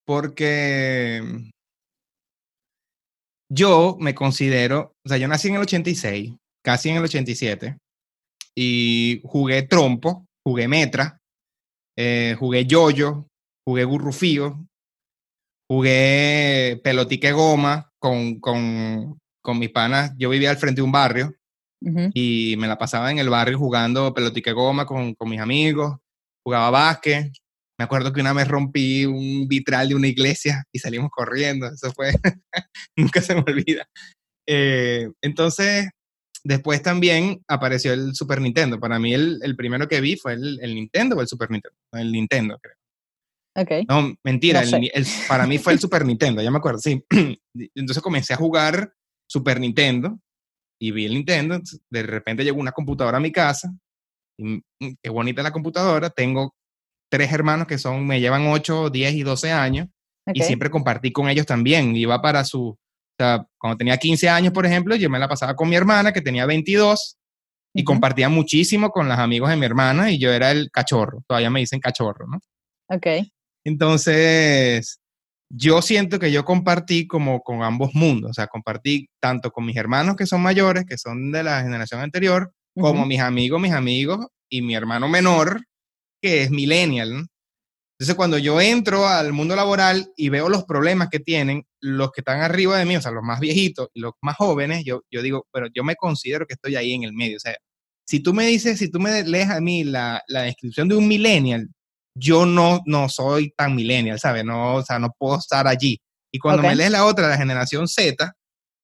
porque 0.05 1.21
yo 3.51 3.97
me 3.99 4.15
considero, 4.15 4.93
o 5.05 5.09
sea, 5.09 5.17
yo 5.17 5.27
nací 5.27 5.49
en 5.49 5.55
el 5.55 5.61
86, 5.61 6.33
casi 6.63 6.89
en 6.89 6.95
el 6.97 7.03
87, 7.03 7.77
y 8.55 9.21
jugué 9.25 9.63
trompo, 9.63 10.25
jugué 10.45 10.67
metra, 10.67 11.17
eh, 11.97 12.35
jugué 12.39 12.65
yoyo, 12.65 13.27
jugué 13.67 13.83
gurrufío, 13.83 14.65
jugué 15.69 16.79
pelotique 16.83 17.31
goma 17.31 17.89
con, 18.01 18.39
con, 18.39 19.19
con 19.41 19.59
mis 19.59 19.69
panas. 19.69 20.13
Yo 20.17 20.29
vivía 20.29 20.49
al 20.49 20.57
frente 20.57 20.81
de 20.81 20.85
un 20.85 20.91
barrio 20.91 21.33
y 22.13 22.55
me 22.59 22.67
la 22.67 22.77
pasaba 22.77 23.11
en 23.11 23.17
el 23.17 23.29
barrio 23.29 23.57
jugando 23.57 24.13
pelotique 24.13 24.51
goma 24.51 24.85
con, 24.85 25.15
con 25.15 25.29
mis 25.29 25.39
amigos, 25.39 25.97
jugaba 26.45 26.69
básquet. 26.69 27.31
Me 27.79 27.85
acuerdo 27.85 28.13
que 28.13 28.21
una 28.21 28.33
vez 28.33 28.47
rompí 28.47 29.05
un 29.05 29.47
vitral 29.47 29.89
de 29.89 29.95
una 29.95 30.07
iglesia 30.07 30.63
y 30.71 30.77
salimos 30.77 31.09
corriendo. 31.09 31.67
Eso 31.67 31.91
fue, 31.91 32.11
nunca 32.95 33.21
se 33.21 33.33
me 33.33 33.41
olvida. 33.41 33.87
Eh, 34.47 35.09
entonces, 35.23 35.89
Después 36.43 36.81
también 36.81 37.43
apareció 37.47 37.93
el 37.93 38.15
Super 38.15 38.41
Nintendo. 38.41 38.79
Para 38.79 38.99
mí 38.99 39.13
el, 39.13 39.39
el 39.43 39.55
primero 39.55 39.87
que 39.87 40.01
vi 40.01 40.15
fue 40.15 40.33
el, 40.33 40.59
el, 40.61 40.73
Nintendo 40.73 41.15
o 41.15 41.21
el 41.21 41.27
Super 41.27 41.51
Nintendo. 41.51 41.77
El 41.93 42.11
Nintendo, 42.11 42.59
creo. 42.59 42.75
Okay. 43.53 43.85
No, 43.87 44.15
mentira. 44.23 44.61
el, 44.61 45.05
para 45.27 45.45
mí 45.45 45.57
fue 45.57 45.73
el 45.73 45.79
Super 45.79 46.05
Nintendo, 46.05 46.41
ya 46.41 46.49
me 46.49 46.57
acuerdo, 46.57 46.79
sí. 46.79 47.03
Entonces 47.75 48.01
comencé 48.01 48.33
a 48.33 48.37
jugar 48.37 48.93
Super 49.31 49.59
Nintendo 49.59 50.19
y 50.79 50.91
vi 50.91 51.05
el 51.05 51.13
Nintendo. 51.13 51.59
De 51.89 52.03
repente 52.03 52.43
llegó 52.43 52.59
una 52.59 52.71
computadora 52.71 53.17
a 53.17 53.21
mi 53.21 53.31
casa. 53.31 53.71
Y, 54.37 54.43
mm, 54.43 54.95
qué 55.01 55.09
bonita 55.09 55.41
la 55.43 55.51
computadora. 55.51 56.09
Tengo 56.09 56.55
tres 57.09 57.31
hermanos 57.31 57.67
que 57.67 57.77
son, 57.77 58.05
me 58.05 58.19
llevan 58.19 58.47
8, 58.47 58.89
10 58.89 59.13
y 59.13 59.23
12 59.23 59.51
años. 59.51 59.87
Y 60.33 60.41
siempre 60.41 60.69
compartí 60.69 61.11
con 61.11 61.29
ellos 61.29 61.45
también. 61.45 61.95
Iba 61.95 62.21
para 62.21 62.43
su, 62.43 62.77
sea, 63.21 63.47
cuando 63.57 63.77
tenía 63.77 63.97
15 63.97 64.29
años, 64.29 64.53
por 64.53 64.65
ejemplo, 64.65 64.95
yo 64.95 65.09
me 65.09 65.19
la 65.19 65.27
pasaba 65.27 65.55
con 65.55 65.69
mi 65.69 65.75
hermana, 65.75 66.11
que 66.11 66.21
tenía 66.21 66.45
22, 66.45 67.17
y 67.73 67.83
compartía 67.83 68.29
muchísimo 68.29 68.89
con 68.89 69.07
los 69.07 69.17
amigos 69.17 69.49
de 69.49 69.55
mi 69.55 69.65
hermana, 69.65 70.11
y 70.11 70.19
yo 70.19 70.31
era 70.31 70.51
el 70.51 70.69
cachorro, 70.71 71.23
todavía 71.27 71.49
me 71.49 71.61
dicen 71.61 71.79
cachorro, 71.79 72.27
¿no? 72.27 72.39
Ok. 72.87 73.27
Entonces, 73.63 74.99
yo 75.53 75.81
siento 75.81 76.19
que 76.19 76.31
yo 76.31 76.45
compartí 76.45 77.07
como 77.07 77.41
con 77.41 77.63
ambos 77.63 77.93
mundos, 77.93 78.31
o 78.31 78.33
sea, 78.33 78.47
compartí 78.47 79.09
tanto 79.19 79.51
con 79.51 79.65
mis 79.65 79.75
hermanos 79.75 80.15
que 80.15 80.25
son 80.25 80.41
mayores, 80.41 80.85
que 80.85 80.97
son 80.97 81.31
de 81.31 81.43
la 81.43 81.61
generación 81.61 82.01
anterior, 82.01 82.53
como 82.73 83.05
mis 83.05 83.19
amigos, 83.19 83.59
mis 83.59 83.73
amigos, 83.73 84.27
y 84.49 84.61
mi 84.61 84.75
hermano 84.75 85.09
menor, 85.09 85.61
que 86.21 86.43
es 86.43 86.51
millennial, 86.51 87.13
¿no? 87.13 87.25
Entonces, 87.99 88.15
cuando 88.15 88.39
yo 88.39 88.59
entro 88.59 89.07
al 89.07 89.31
mundo 89.31 89.55
laboral 89.55 90.11
y 90.17 90.29
veo 90.29 90.49
los 90.49 90.63
problemas 90.63 91.09
que 91.09 91.19
tienen 91.19 91.63
los 91.79 92.11
que 92.11 92.21
están 92.21 92.41
arriba 92.41 92.77
de 92.77 92.85
mí, 92.85 92.95
o 92.95 93.01
sea, 93.01 93.11
los 93.11 93.23
más 93.23 93.39
viejitos 93.39 93.89
y 93.93 93.99
los 93.99 94.13
más 94.21 94.37
jóvenes, 94.37 94.83
yo, 94.83 95.03
yo 95.11 95.21
digo, 95.21 95.45
pero 95.53 95.67
yo 95.73 95.83
me 95.83 95.95
considero 95.95 96.47
que 96.47 96.55
estoy 96.55 96.75
ahí 96.75 96.93
en 96.93 97.03
el 97.03 97.13
medio. 97.13 97.37
O 97.37 97.39
sea, 97.39 97.55
si 98.07 98.19
tú 98.21 98.33
me 98.33 98.47
dices, 98.47 98.79
si 98.79 98.89
tú 98.89 98.99
me 98.99 99.23
lees 99.23 99.49
a 99.49 99.61
mí 99.61 99.83
la, 99.83 100.23
la 100.27 100.41
descripción 100.41 100.87
de 100.87 100.95
un 100.95 101.07
millennial, 101.07 101.69
yo 102.15 102.45
no, 102.45 102.81
no 102.85 103.09
soy 103.09 103.51
tan 103.55 103.75
millennial, 103.75 104.19
¿sabes? 104.19 104.43
No, 104.43 104.75
o 104.75 104.83
sea, 104.83 104.99
no 104.99 105.13
puedo 105.17 105.37
estar 105.37 105.67
allí. 105.67 105.99
Y 106.33 106.39
cuando 106.39 106.63
me 106.63 106.75
lees 106.75 106.91
la 106.91 107.05
otra, 107.05 107.27
la 107.27 107.37
generación 107.37 107.87
Z, 107.87 108.33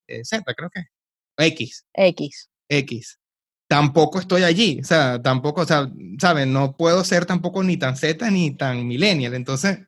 eh, 0.08 0.24
Z 0.24 0.44
creo 0.54 0.70
que, 0.70 0.84
X. 1.38 1.86
X. 1.94 2.50
X 2.70 3.20
tampoco 3.68 4.20
estoy 4.20 4.44
allí, 4.44 4.80
o 4.82 4.86
sea, 4.86 5.22
tampoco, 5.22 5.62
o 5.62 5.66
sea, 5.66 5.92
¿saben? 6.20 6.54
No 6.54 6.76
puedo 6.76 7.04
ser 7.04 7.26
tampoco 7.26 7.64
ni 7.64 7.78
tan 7.78 7.98
Z 7.98 8.30
ni 8.32 8.56
tan 8.56 8.88
millennial, 8.88 9.34
entonces 9.34 9.80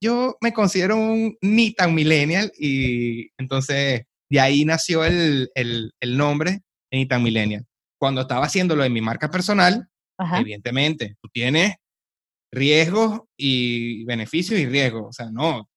yo 0.00 0.36
me 0.40 0.52
considero 0.52 0.96
un 0.96 1.36
ni 1.42 1.72
tan 1.72 1.94
millennial 1.94 2.52
y 2.56 3.30
entonces 3.36 4.04
de 4.30 4.40
ahí 4.40 4.64
nació 4.64 5.04
el, 5.04 5.50
el, 5.54 5.92
el 6.00 6.16
nombre 6.16 6.62
de 6.90 6.98
ni 6.98 7.06
tan 7.06 7.22
millennial. 7.22 7.66
Cuando 7.98 8.20
estaba 8.20 8.46
haciéndolo 8.46 8.84
en 8.84 8.92
mi 8.92 9.00
marca 9.00 9.28
personal, 9.28 9.88
evidentemente, 10.38 11.16
tú 11.20 11.28
tienes 11.32 11.74
riesgos 12.52 13.20
y 13.36 14.04
beneficios 14.04 14.58
y 14.58 14.66
riesgos, 14.66 15.06
o 15.08 15.12
sea, 15.12 15.30
no, 15.30 15.68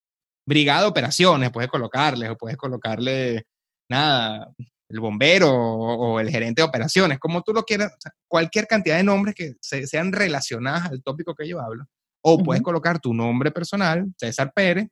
brigada 0.45 0.81
de 0.81 0.87
operaciones, 0.87 1.51
puedes 1.51 1.69
colocarles 1.69 2.29
o 2.29 2.37
puedes 2.37 2.57
colocarle 2.57 3.43
nada, 3.89 4.53
el 4.91 4.99
bombero 4.99 5.51
o, 5.51 6.19
el 6.19 6.29
gerente 6.29 6.61
de 6.61 6.67
operaciones, 6.67 7.19
como 7.19 7.41
tú 7.41 7.53
lo 7.53 7.63
quieras, 7.63 7.93
cualquier 8.27 8.67
cantidad 8.67 8.97
de 8.97 9.03
nombres 9.03 9.35
que 9.35 9.53
sean 9.61 10.11
relacionadas 10.11 10.91
al 10.91 11.01
tópico 11.03 11.33
que 11.35 11.47
yo 11.47 11.59
hablo. 11.59 11.85
O 12.23 12.43
puedes 12.43 12.61
colocar 12.61 12.99
tu 12.99 13.13
nombre 13.13 13.49
personal, 13.51 14.05
César 14.15 14.51
Pérez, 14.53 14.87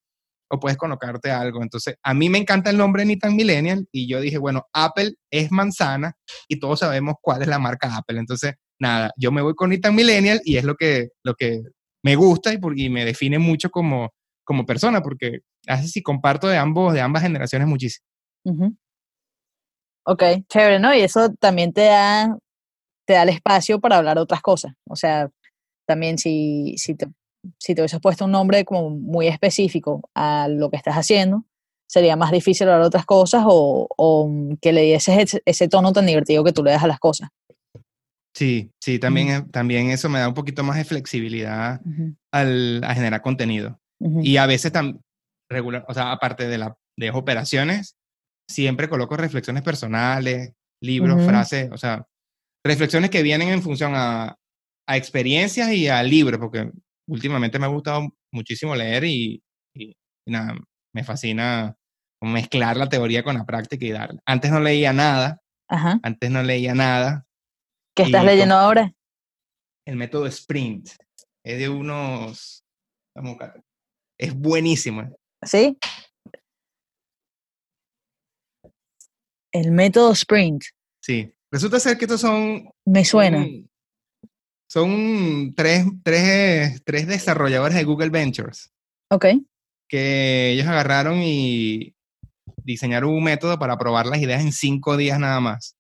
o 0.50 0.60
puedes 0.60 0.78
colocarte 0.78 1.30
algo. 1.30 1.62
Entonces, 1.62 1.96
a 2.02 2.14
mí 2.14 2.28
me 2.28 2.40
encanta 2.40 2.72
el 2.72 2.78
nombre 2.78 3.06
Nitan 3.06 3.36
Millennial 3.36 3.88
y 3.92 4.08
yo 4.08 4.20
dije, 4.20 4.40
bueno, 4.40 4.66
Apple 4.74 5.14
es 5.30 5.52
manzana 5.52 6.14
y 6.48 6.60
todos 6.60 6.80
sabemos 6.80 7.16
cuál 7.22 7.44
es 7.44 7.48
la 7.48 7.60
marca 7.60 7.96
Apple. 7.96 8.18
Entonces, 8.18 8.56
nada, 8.80 9.12
yo 9.18 9.32
me 9.32 9.42
voy 9.42 9.56
con 9.56 9.70
Nitan 9.70 9.96
Millennial 9.96 10.42
y 10.44 10.58
es 10.58 10.64
lo 10.64 10.76
que, 10.76 11.10
lo 11.24 11.36
que 11.36 11.62
me 12.04 12.16
gusta 12.16 12.54
y, 12.54 12.58
porque, 12.58 12.90
me 12.90 13.06
define 13.06 13.40
mucho 13.40 13.70
como, 13.70 14.14
como 14.44 14.66
persona, 14.66 15.02
porque 15.02 15.42
así 15.68 15.88
sí 15.88 16.02
comparto 16.02 16.48
de, 16.48 16.58
ambos, 16.58 16.94
de 16.94 17.02
ambas 17.02 17.24
generaciones 17.24 17.68
muchísimo. 17.68 18.06
Ok, 20.06 20.24
chévere, 20.48 20.80
¿no? 20.80 20.94
Y 20.96 21.02
eso 21.02 21.30
también 21.40 21.74
te 21.74 21.82
da, 21.82 22.38
te 23.06 23.14
da 23.14 23.24
el 23.24 23.30
espacio 23.30 23.80
para 23.80 23.98
hablar 23.98 24.18
otras 24.18 24.42
cosas. 24.42 24.74
O 24.90 24.96
sea, 24.96 25.30
también 25.86 26.18
si, 26.18 26.76
si, 26.78 26.96
te, 26.96 27.08
si 27.60 27.76
te 27.76 27.82
hubieses 27.82 28.00
puesto 28.00 28.26
un 28.26 28.32
nombre 28.32 28.66
como 28.66 28.90
muy 28.90 29.28
específico 29.28 30.10
a 30.16 30.48
lo 30.48 30.70
que 30.70 30.78
estás 30.78 30.96
haciendo, 30.96 31.46
sería 31.90 32.16
más 32.16 32.32
difícil 32.32 32.70
hablar 32.70 32.88
otras 32.88 33.06
cosas 33.06 33.44
o, 33.48 33.88
o 33.98 34.32
que 34.62 34.72
le 34.72 34.82
dieses 34.82 35.42
ese, 35.46 35.68
tono 35.68 35.92
tan 35.92 36.06
divertido 36.06 36.44
que 36.44 36.54
tú 36.54 36.64
le 36.64 36.72
das 36.72 36.84
a 36.84 36.88
las 36.88 37.00
cosas. 37.00 37.30
Sí, 38.36 38.72
sí, 38.82 39.00
también, 39.00 39.50
también 39.52 39.90
eso 39.90 40.08
me 40.10 40.20
da 40.20 40.28
un 40.28 40.34
poquito 40.34 40.64
más 40.64 40.78
de 40.78 40.86
flexibilidad 40.86 41.82
al, 42.32 42.84
a 42.84 42.94
generar 42.94 43.22
contenido. 43.22 43.80
Y 44.22 44.38
a 44.38 44.46
veces 44.46 44.72
también 44.72 45.02
regular, 45.50 45.84
o 45.88 45.94
sea, 45.94 46.12
aparte 46.12 46.48
de 46.48 46.58
las 46.58 46.72
de 46.98 47.12
operaciones, 47.12 47.96
siempre 48.50 48.90
coloco 48.90 49.18
reflexiones 49.18 49.64
personales, 49.64 50.54
libros, 50.82 51.26
frases, 51.26 51.70
o 51.72 51.78
sea, 51.78 52.06
reflexiones 52.66 53.10
que 53.10 53.24
vienen 53.24 53.50
en 53.50 53.62
función 53.62 53.94
a, 53.96 54.38
a 54.88 54.98
experiencias 54.98 55.72
y 55.72 55.88
a 55.88 56.02
libros, 56.04 56.40
porque 56.40 56.72
últimamente 57.08 57.60
me 57.60 57.66
ha 57.66 57.70
gustado 57.70 58.08
muchísimo 58.32 58.76
leer 58.76 59.04
y, 59.06 59.44
nada, 60.28 60.56
me 60.94 61.04
fascina 61.04 61.76
mezclar 62.22 62.76
la 62.76 62.90
teoría 62.90 63.24
con 63.24 63.36
la 63.36 63.46
práctica 63.46 63.86
y 63.86 63.92
darle. 63.92 64.20
Antes 64.26 64.52
no 64.52 64.60
leía 64.60 64.94
nada, 64.94 65.42
antes 66.04 66.32
no 66.32 66.44
leía 66.44 66.74
nada. 66.74 67.26
¿Qué 67.96 68.04
estás 68.04 68.24
leyendo 68.24 68.56
ahora? 68.56 68.94
El 69.86 69.96
método 69.96 70.26
Sprint. 70.28 70.90
Es 71.44 71.58
de 71.58 71.70
unos... 71.70 72.64
Es 74.18 74.34
buenísimo. 74.34 75.10
¿Sí? 75.44 75.78
El 79.52 79.72
método 79.72 80.12
Sprint. 80.12 80.64
Sí. 81.02 81.34
Resulta 81.52 81.80
ser 81.80 81.98
que 81.98 82.06
estos 82.06 82.22
son... 82.22 82.70
Me 82.86 83.04
suena. 83.04 83.46
son 84.70 85.54
tres, 85.56 85.86
tres, 86.04 86.84
tres 86.84 87.08
desarrolladores 87.08 87.76
de 87.76 87.84
Google 87.84 88.10
Ventures. 88.10 88.72
Ok. 89.12 89.26
Que 89.88 90.52
ellos 90.52 90.68
agarraron 90.68 91.22
y 91.24 91.96
diseñaron 92.64 93.10
un 93.10 93.24
método 93.24 93.58
para 93.58 93.78
probar 93.78 94.06
las 94.06 94.22
ideas 94.22 94.42
en 94.42 94.52
cinco 94.52 94.96
días 94.96 95.20
nada 95.20 95.40
más. 95.40 95.76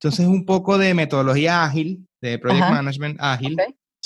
Entonces, 0.00 0.26
un 0.26 0.44
poco 0.44 0.78
de 0.78 0.94
metodología 0.94 1.64
ágil, 1.64 2.06
de 2.20 2.38
project 2.38 2.70
management 2.70 3.16
ágil, 3.20 3.56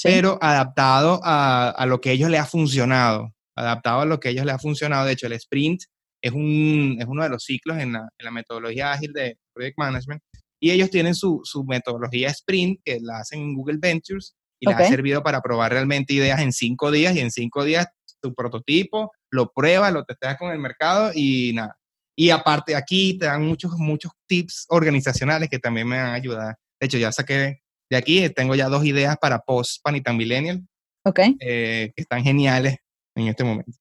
pero 0.03 0.39
adaptado 0.41 1.21
a, 1.23 1.71
a, 1.71 1.87
lo 1.87 2.01
que 2.01 2.11
a 2.11 2.13
ellos 2.13 2.31
les 2.31 2.41
ha 2.41 2.47
funcionado. 2.47 3.33
Adaptado 3.55 4.01
a 4.01 4.07
lo 4.07 4.19
que 4.19 4.29
a 4.29 4.31
ellos 4.31 4.47
les 4.47 4.55
ha 4.55 4.59
funcionado. 4.59 5.07
De 5.07 5.13
hecho, 5.13 5.27
el 5.27 5.35
sprint 5.35 5.83
es, 6.23 6.33
un, 6.33 6.97
es 6.99 7.07
uno 7.07 7.23
de 7.23 7.29
los 7.29 7.45
ciclos 7.45 7.79
en 7.79 7.93
la, 7.93 8.09
en 8.19 8.25
la 8.25 8.31
metodología 8.31 8.93
ágil 8.93 9.13
de 9.13 9.37
project 9.53 9.79
management. 9.79 10.23
Y 10.61 10.71
ellos 10.71 10.91
tienen 10.91 11.15
su, 11.15 11.41
su 11.45 11.65
metodología 11.65 12.29
sprint, 12.29 12.81
que 12.85 12.99
la 13.01 13.19
hacen 13.19 13.41
en 13.41 13.55
Google 13.55 13.79
Ventures, 13.79 14.35
y 14.61 14.69
les 14.69 14.77
ha 14.77 14.87
servido 14.87 15.23
para 15.23 15.41
probar 15.41 15.73
realmente 15.73 16.15
ideas 16.15 16.41
en 16.41 16.53
cinco 16.53 16.91
días, 16.91 17.15
y 17.17 17.21
en 17.21 17.33
cinco 17.33 17.65
días 17.65 17.89
tu 18.23 18.33
prototipo, 18.33 19.11
lo 19.31 19.53
pruebas, 19.53 19.93
lo 19.93 20.05
testeas 20.05 20.39
con 20.39 20.53
el 20.53 20.61
mercado 20.61 21.11
y 21.15 21.53
nada. 21.53 21.77
Y 22.17 22.31
aparte 22.31 22.77
aquí 22.77 23.19
te 23.19 23.27
dan 23.27 23.45
muchos, 23.47 23.73
muchos 23.79 24.13
tips 24.27 24.67
organizacionales 24.69 25.49
que 25.49 25.59
también 25.59 25.89
me 25.89 25.97
van 25.97 26.07
a 26.09 26.15
ayudar. 26.15 26.57
De 26.81 26.87
hecho, 26.87 26.99
ya 26.99 27.13
saqué 27.13 27.63
de 27.91 27.97
aquí, 27.97 28.29
tengo 28.31 28.55
ya 28.55 28.69
dos 28.69 28.85
ideas 28.85 29.17
para 29.19 29.39
post 29.41 29.83
Panitan 29.83 30.17
Millennial. 30.17 30.63
Ok. 31.05 31.21
Eh, 31.41 31.93
que 31.95 32.03
están 32.03 32.23
geniales 32.23 32.77
en 33.15 33.29
este 33.29 33.45
momento. 33.45 33.73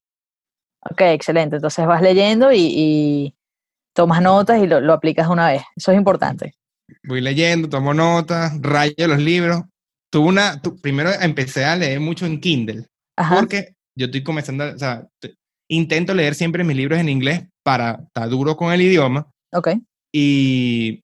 Ok, 0.90 1.02
excelente. 1.02 1.58
Entonces 1.58 1.86
vas 1.86 2.02
leyendo 2.02 2.52
y, 2.54 3.36
tomas 3.94 4.22
notas 4.22 4.62
y 4.62 4.68
lo, 4.68 4.94
aplicas 4.94 5.28
una 5.28 5.48
vez. 5.48 5.62
Eso 5.76 5.92
es 5.92 5.98
importante. 5.98 6.56
Voy 7.04 7.22
leyendo, 7.22 7.70
tomo 7.70 7.94
notas, 7.94 8.54
rayo 8.62 9.08
los 9.08 9.20
libros. 9.20 9.62
Tuve 10.12 10.28
una, 10.28 10.62
primero 10.82 11.12
empecé 11.22 11.64
a 11.64 11.76
leer 11.76 12.00
mucho 12.02 12.26
en 12.26 12.42
Kindle, 12.42 12.86
porque 13.16 13.76
yo 13.96 14.08
estoy 14.08 14.24
comenzando, 14.24 14.74
o 14.74 14.78
sea, 14.78 15.08
intento 15.70 16.14
leer 16.14 16.36
siempre 16.36 16.66
mis 16.66 16.76
libros 16.76 17.00
en 17.00 17.08
inglés 17.08 17.48
para 17.64 18.00
estar 18.08 18.30
duro 18.30 18.56
con 18.56 18.74
el 18.74 18.82
idioma. 18.82 19.30
Ok. 19.54 19.70
Y 20.14 21.04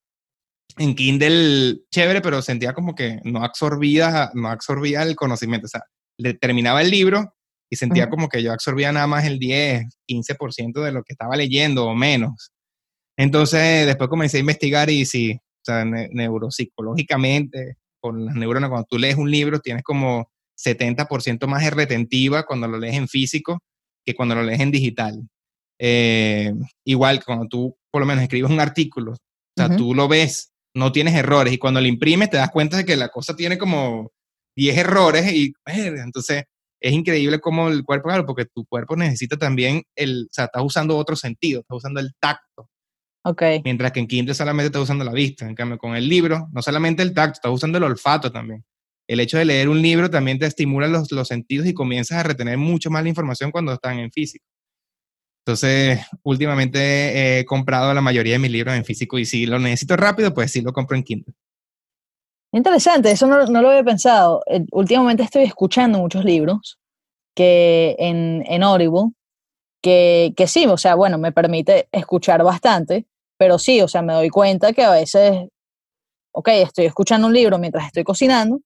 en 0.78 0.96
Kindle, 0.96 1.82
chévere, 1.92 2.22
pero 2.22 2.42
sentía 2.42 2.74
como 2.74 2.96
que 2.96 3.20
no 3.24 3.44
absorbía, 3.44 4.32
no 4.34 4.50
absorbía 4.50 5.04
el 5.04 5.16
conocimiento. 5.16 5.66
O 5.66 5.70
sea, 5.70 5.84
le 6.18 6.34
terminaba 6.34 6.82
el 6.82 6.90
libro 6.92 7.34
y 7.70 7.76
sentía 7.76 8.10
como 8.10 8.30
que 8.30 8.42
yo 8.42 8.54
absorbía 8.54 8.92
nada 8.92 9.08
más 9.08 9.26
el 9.26 9.40
10, 9.40 9.86
15% 10.08 10.82
de 10.84 10.92
lo 10.92 11.04
que 11.04 11.14
estaba 11.14 11.36
leyendo 11.36 11.86
o 11.86 11.96
menos. 11.96 12.52
Entonces, 13.18 13.86
después 13.86 14.10
comencé 14.10 14.38
a 14.38 14.42
investigar 14.42 14.90
y 14.90 15.06
sí, 15.06 15.34
o 15.34 15.66
sea, 15.66 15.84
neuropsicológicamente, 15.86 17.78
con 18.00 18.26
las 18.26 18.36
neuronas, 18.36 18.70
cuando 18.70 18.88
tú 18.90 18.98
lees 18.98 19.16
un 19.16 19.30
libro, 19.30 19.60
tienes 19.60 19.84
como 19.84 20.32
70% 20.58 21.48
más 21.48 21.70
retentiva 21.72 22.46
cuando 22.46 22.68
lo 22.68 22.78
lees 22.78 22.96
en 22.96 23.08
físico 23.08 23.60
que 24.06 24.16
cuando 24.16 24.36
lo 24.36 24.44
lees 24.44 24.60
en 24.60 24.72
digital. 24.72 25.28
Eh, 25.80 26.54
igual, 26.86 27.24
cuando 27.24 27.48
tú 27.48 27.78
por 27.92 28.02
lo 28.02 28.06
menos 28.06 28.24
escribes 28.24 28.52
un 28.52 28.60
artículo, 28.60 29.14
o 29.14 29.18
sea, 29.56 29.76
tú 29.76 29.94
lo 29.94 30.08
ves, 30.08 30.52
no 30.76 30.92
tienes 30.92 31.16
errores, 31.16 31.54
y 31.54 31.58
cuando 31.58 31.82
lo 31.82 31.88
imprimes 31.88 32.30
te 32.30 32.38
das 32.38 32.52
cuenta 32.52 32.78
de 32.78 32.86
que 32.86 32.96
la 32.96 33.10
cosa 33.10 33.36
tiene 33.36 33.58
como 33.58 34.12
10 34.56 34.78
errores, 34.78 35.32
y 35.32 35.54
entonces 35.66 36.44
es 36.80 36.94
increíble 36.94 37.40
cómo 37.40 37.70
el 37.70 37.84
cuerpo, 37.84 38.10
claro, 38.10 38.26
porque 38.26 38.46
tu 38.46 38.66
cuerpo 38.66 38.96
necesita 38.96 39.38
también 39.38 39.84
el, 39.96 40.28
o 40.30 40.34
sea, 40.34 40.46
estás 40.46 40.64
usando 40.64 40.98
otro 40.98 41.16
sentido, 41.16 41.62
estás 41.62 41.78
usando 41.78 42.00
el 42.00 42.14
tacto. 42.20 42.70
Ok. 43.24 43.42
Mientras 43.64 43.92
que 43.92 44.00
en 44.00 44.08
Kindle 44.08 44.36
solamente 44.36 44.68
estás 44.68 44.84
usando 44.84 45.04
la 45.04 45.12
vista. 45.12 45.46
En 45.46 45.56
cambio, 45.56 45.78
con 45.78 45.96
el 45.96 46.08
libro, 46.08 46.48
no 46.54 46.62
solamente 46.62 47.04
el 47.04 47.14
tacto, 47.14 47.34
estás 47.34 47.52
usando 47.52 47.78
el 47.78 47.84
olfato 47.84 48.32
también. 48.32 48.64
El 49.08 49.20
hecho 49.20 49.38
de 49.38 49.46
leer 49.46 49.70
un 49.70 49.82
libro 49.82 50.10
también 50.10 50.38
te 50.38 50.46
estimula 50.46 50.88
los, 50.88 51.12
los 51.12 51.28
sentidos 51.28 51.66
y 51.66 51.74
comienzas 51.74 52.20
a 52.20 52.24
retener 52.24 52.58
mucho 52.58 52.90
más 52.90 53.04
la 53.04 53.10
información 53.10 53.52
cuando 53.52 53.74
están 53.74 54.00
en 54.00 54.12
físico. 54.12 54.46
Entonces, 55.48 56.02
últimamente 56.24 57.40
he 57.40 57.46
comprado 57.46 57.94
la 57.94 58.02
mayoría 58.02 58.34
de 58.34 58.40
mis 58.40 58.52
libros 58.52 58.76
en 58.76 58.84
físico 58.84 59.18
y 59.18 59.24
si 59.24 59.46
lo 59.46 59.58
necesito 59.60 59.96
rápido, 59.96 60.34
pues 60.34 60.52
sí 60.52 60.60
lo 60.60 60.74
compro 60.74 60.98
en 60.98 61.04
Kindle. 61.04 61.34
Interesante, 62.52 63.12
eso 63.12 63.28
no, 63.28 63.46
no 63.46 63.62
lo 63.62 63.70
había 63.70 63.86
pensado. 63.86 64.44
Eh, 64.48 64.66
últimamente 64.74 65.24
estoy 65.24 65.44
escuchando 65.44 66.00
muchos 66.00 66.26
libros 66.26 66.80
que 67.34 67.96
en, 67.98 68.44
en 68.46 68.62
Audible, 68.62 69.14
que, 69.82 70.34
que 70.36 70.48
sí, 70.48 70.66
o 70.66 70.76
sea, 70.76 70.96
bueno, 70.96 71.18
me 71.18 71.32
permite 71.32 71.88
escuchar 71.94 72.44
bastante, 72.44 73.06
pero 73.38 73.58
sí, 73.58 73.80
o 73.80 73.88
sea, 73.88 74.02
me 74.02 74.12
doy 74.12 74.28
cuenta 74.28 74.74
que 74.74 74.84
a 74.84 74.92
veces, 74.92 75.48
ok, 76.34 76.48
estoy 76.50 76.88
escuchando 76.88 77.28
un 77.28 77.34
libro 77.34 77.58
mientras 77.58 77.86
estoy 77.86 78.04
cocinando, 78.04 78.60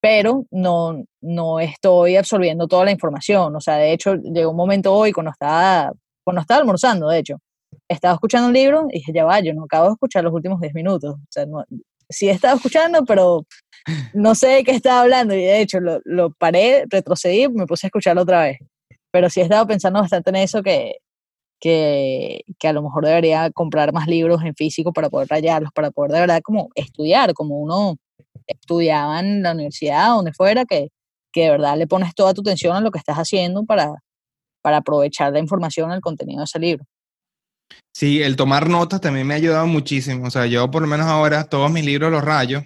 pero 0.00 0.46
no, 0.50 1.04
no 1.20 1.60
estoy 1.60 2.16
absorbiendo 2.16 2.66
toda 2.66 2.86
la 2.86 2.92
información. 2.92 3.54
O 3.54 3.60
sea, 3.60 3.76
de 3.76 3.92
hecho, 3.92 4.14
llegó 4.14 4.50
un 4.50 4.56
momento 4.56 4.94
hoy 4.94 5.12
cuando 5.12 5.30
estaba, 5.30 5.92
cuando 6.24 6.40
estaba 6.40 6.60
almorzando, 6.60 7.08
de 7.08 7.18
hecho, 7.18 7.36
estaba 7.88 8.14
escuchando 8.14 8.48
un 8.48 8.54
libro 8.54 8.86
y 8.90 8.98
dije, 8.98 9.12
ya 9.12 9.24
va, 9.24 9.40
yo 9.40 9.52
no 9.54 9.64
acabo 9.64 9.86
de 9.86 9.92
escuchar 9.92 10.24
los 10.24 10.32
últimos 10.32 10.60
10 10.60 10.74
minutos. 10.74 11.14
O 11.14 11.26
sea, 11.28 11.46
no, 11.46 11.64
sí 12.08 12.28
estaba 12.28 12.54
escuchando, 12.56 13.04
pero 13.04 13.46
no 14.14 14.34
sé 14.34 14.48
de 14.48 14.64
qué 14.64 14.72
estaba 14.72 15.02
hablando. 15.02 15.34
Y 15.34 15.42
de 15.42 15.60
hecho, 15.60 15.80
lo, 15.80 16.00
lo 16.04 16.30
paré, 16.32 16.84
retrocedí, 16.88 17.48
me 17.48 17.66
puse 17.66 17.86
a 17.86 17.88
escucharlo 17.88 18.22
otra 18.22 18.42
vez. 18.42 18.58
Pero 19.12 19.28
sí 19.28 19.40
he 19.40 19.44
estado 19.44 19.66
pensando 19.66 20.00
bastante 20.00 20.30
en 20.30 20.36
eso, 20.36 20.62
que, 20.62 20.96
que, 21.60 22.42
que, 22.58 22.68
a 22.68 22.72
lo 22.72 22.82
mejor 22.82 23.04
debería 23.04 23.50
comprar 23.50 23.92
más 23.92 24.06
libros 24.06 24.42
en 24.44 24.54
físico 24.54 24.92
para 24.92 25.10
poder 25.10 25.28
rayarlos, 25.28 25.72
para 25.72 25.90
poder 25.90 26.12
de 26.12 26.20
verdad 26.20 26.40
como 26.42 26.68
estudiar, 26.74 27.34
como 27.34 27.58
uno 27.58 27.96
estudiaba 28.52 29.20
en 29.20 29.42
la 29.42 29.52
universidad, 29.52 30.08
donde 30.08 30.32
fuera, 30.32 30.64
que, 30.64 30.88
que 31.32 31.44
de 31.44 31.50
verdad 31.50 31.76
le 31.76 31.86
pones 31.86 32.14
toda 32.14 32.34
tu 32.34 32.42
atención 32.42 32.76
a 32.76 32.80
lo 32.80 32.90
que 32.90 32.98
estás 32.98 33.16
haciendo 33.16 33.64
para, 33.64 33.94
para 34.62 34.78
aprovechar 34.78 35.32
la 35.32 35.38
información, 35.38 35.92
el 35.92 36.00
contenido 36.00 36.40
de 36.40 36.44
ese 36.44 36.58
libro. 36.58 36.84
Sí, 37.94 38.22
el 38.22 38.36
tomar 38.36 38.68
notas 38.68 39.00
también 39.00 39.26
me 39.26 39.34
ha 39.34 39.36
ayudado 39.36 39.66
muchísimo. 39.66 40.26
O 40.26 40.30
sea, 40.30 40.46
yo 40.46 40.70
por 40.70 40.82
lo 40.82 40.88
menos 40.88 41.06
ahora 41.06 41.44
todos 41.44 41.70
mis 41.70 41.84
libros 41.84 42.10
los 42.10 42.24
rayo. 42.24 42.62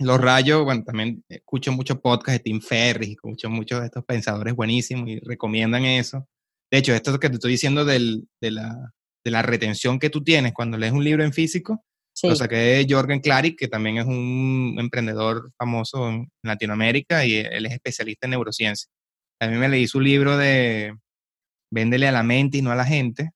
Los 0.00 0.20
rayo, 0.20 0.64
bueno, 0.64 0.84
también 0.84 1.24
escucho 1.28 1.72
muchos 1.72 1.98
podcasts 1.98 2.38
de 2.38 2.44
Tim 2.44 2.60
Ferriss, 2.60 3.12
escucho 3.12 3.50
muchos 3.50 3.80
de 3.80 3.86
estos 3.86 4.04
pensadores 4.04 4.54
buenísimos 4.54 5.08
y 5.08 5.18
recomiendan 5.20 5.84
eso. 5.84 6.26
De 6.70 6.78
hecho, 6.78 6.92
esto 6.92 7.18
que 7.18 7.28
te 7.28 7.34
estoy 7.34 7.52
diciendo 7.52 7.84
del, 7.84 8.28
de, 8.40 8.50
la, 8.50 8.92
de 9.24 9.30
la 9.30 9.42
retención 9.42 9.98
que 9.98 10.10
tú 10.10 10.22
tienes 10.22 10.52
cuando 10.52 10.76
lees 10.76 10.92
un 10.92 11.02
libro 11.02 11.24
en 11.24 11.32
físico, 11.32 11.82
lo 12.22 12.36
saqué 12.36 12.56
de 12.56 12.86
Jorgen 12.88 13.20
Claric, 13.20 13.58
que 13.58 13.68
también 13.68 13.98
es 13.98 14.06
un 14.06 14.76
emprendedor 14.78 15.52
famoso 15.56 16.08
en 16.08 16.30
Latinoamérica 16.42 17.24
y 17.24 17.36
él 17.36 17.66
es 17.66 17.72
especialista 17.72 18.26
en 18.26 18.32
neurociencia. 18.32 18.90
A 19.40 19.46
mí 19.46 19.56
me 19.56 19.68
leí 19.68 19.86
su 19.86 20.00
libro 20.00 20.36
de 20.36 20.94
Véndele 21.70 22.08
a 22.08 22.12
la 22.12 22.22
mente 22.22 22.58
y 22.58 22.62
no 22.62 22.70
a 22.72 22.76
la 22.76 22.84
gente. 22.84 23.30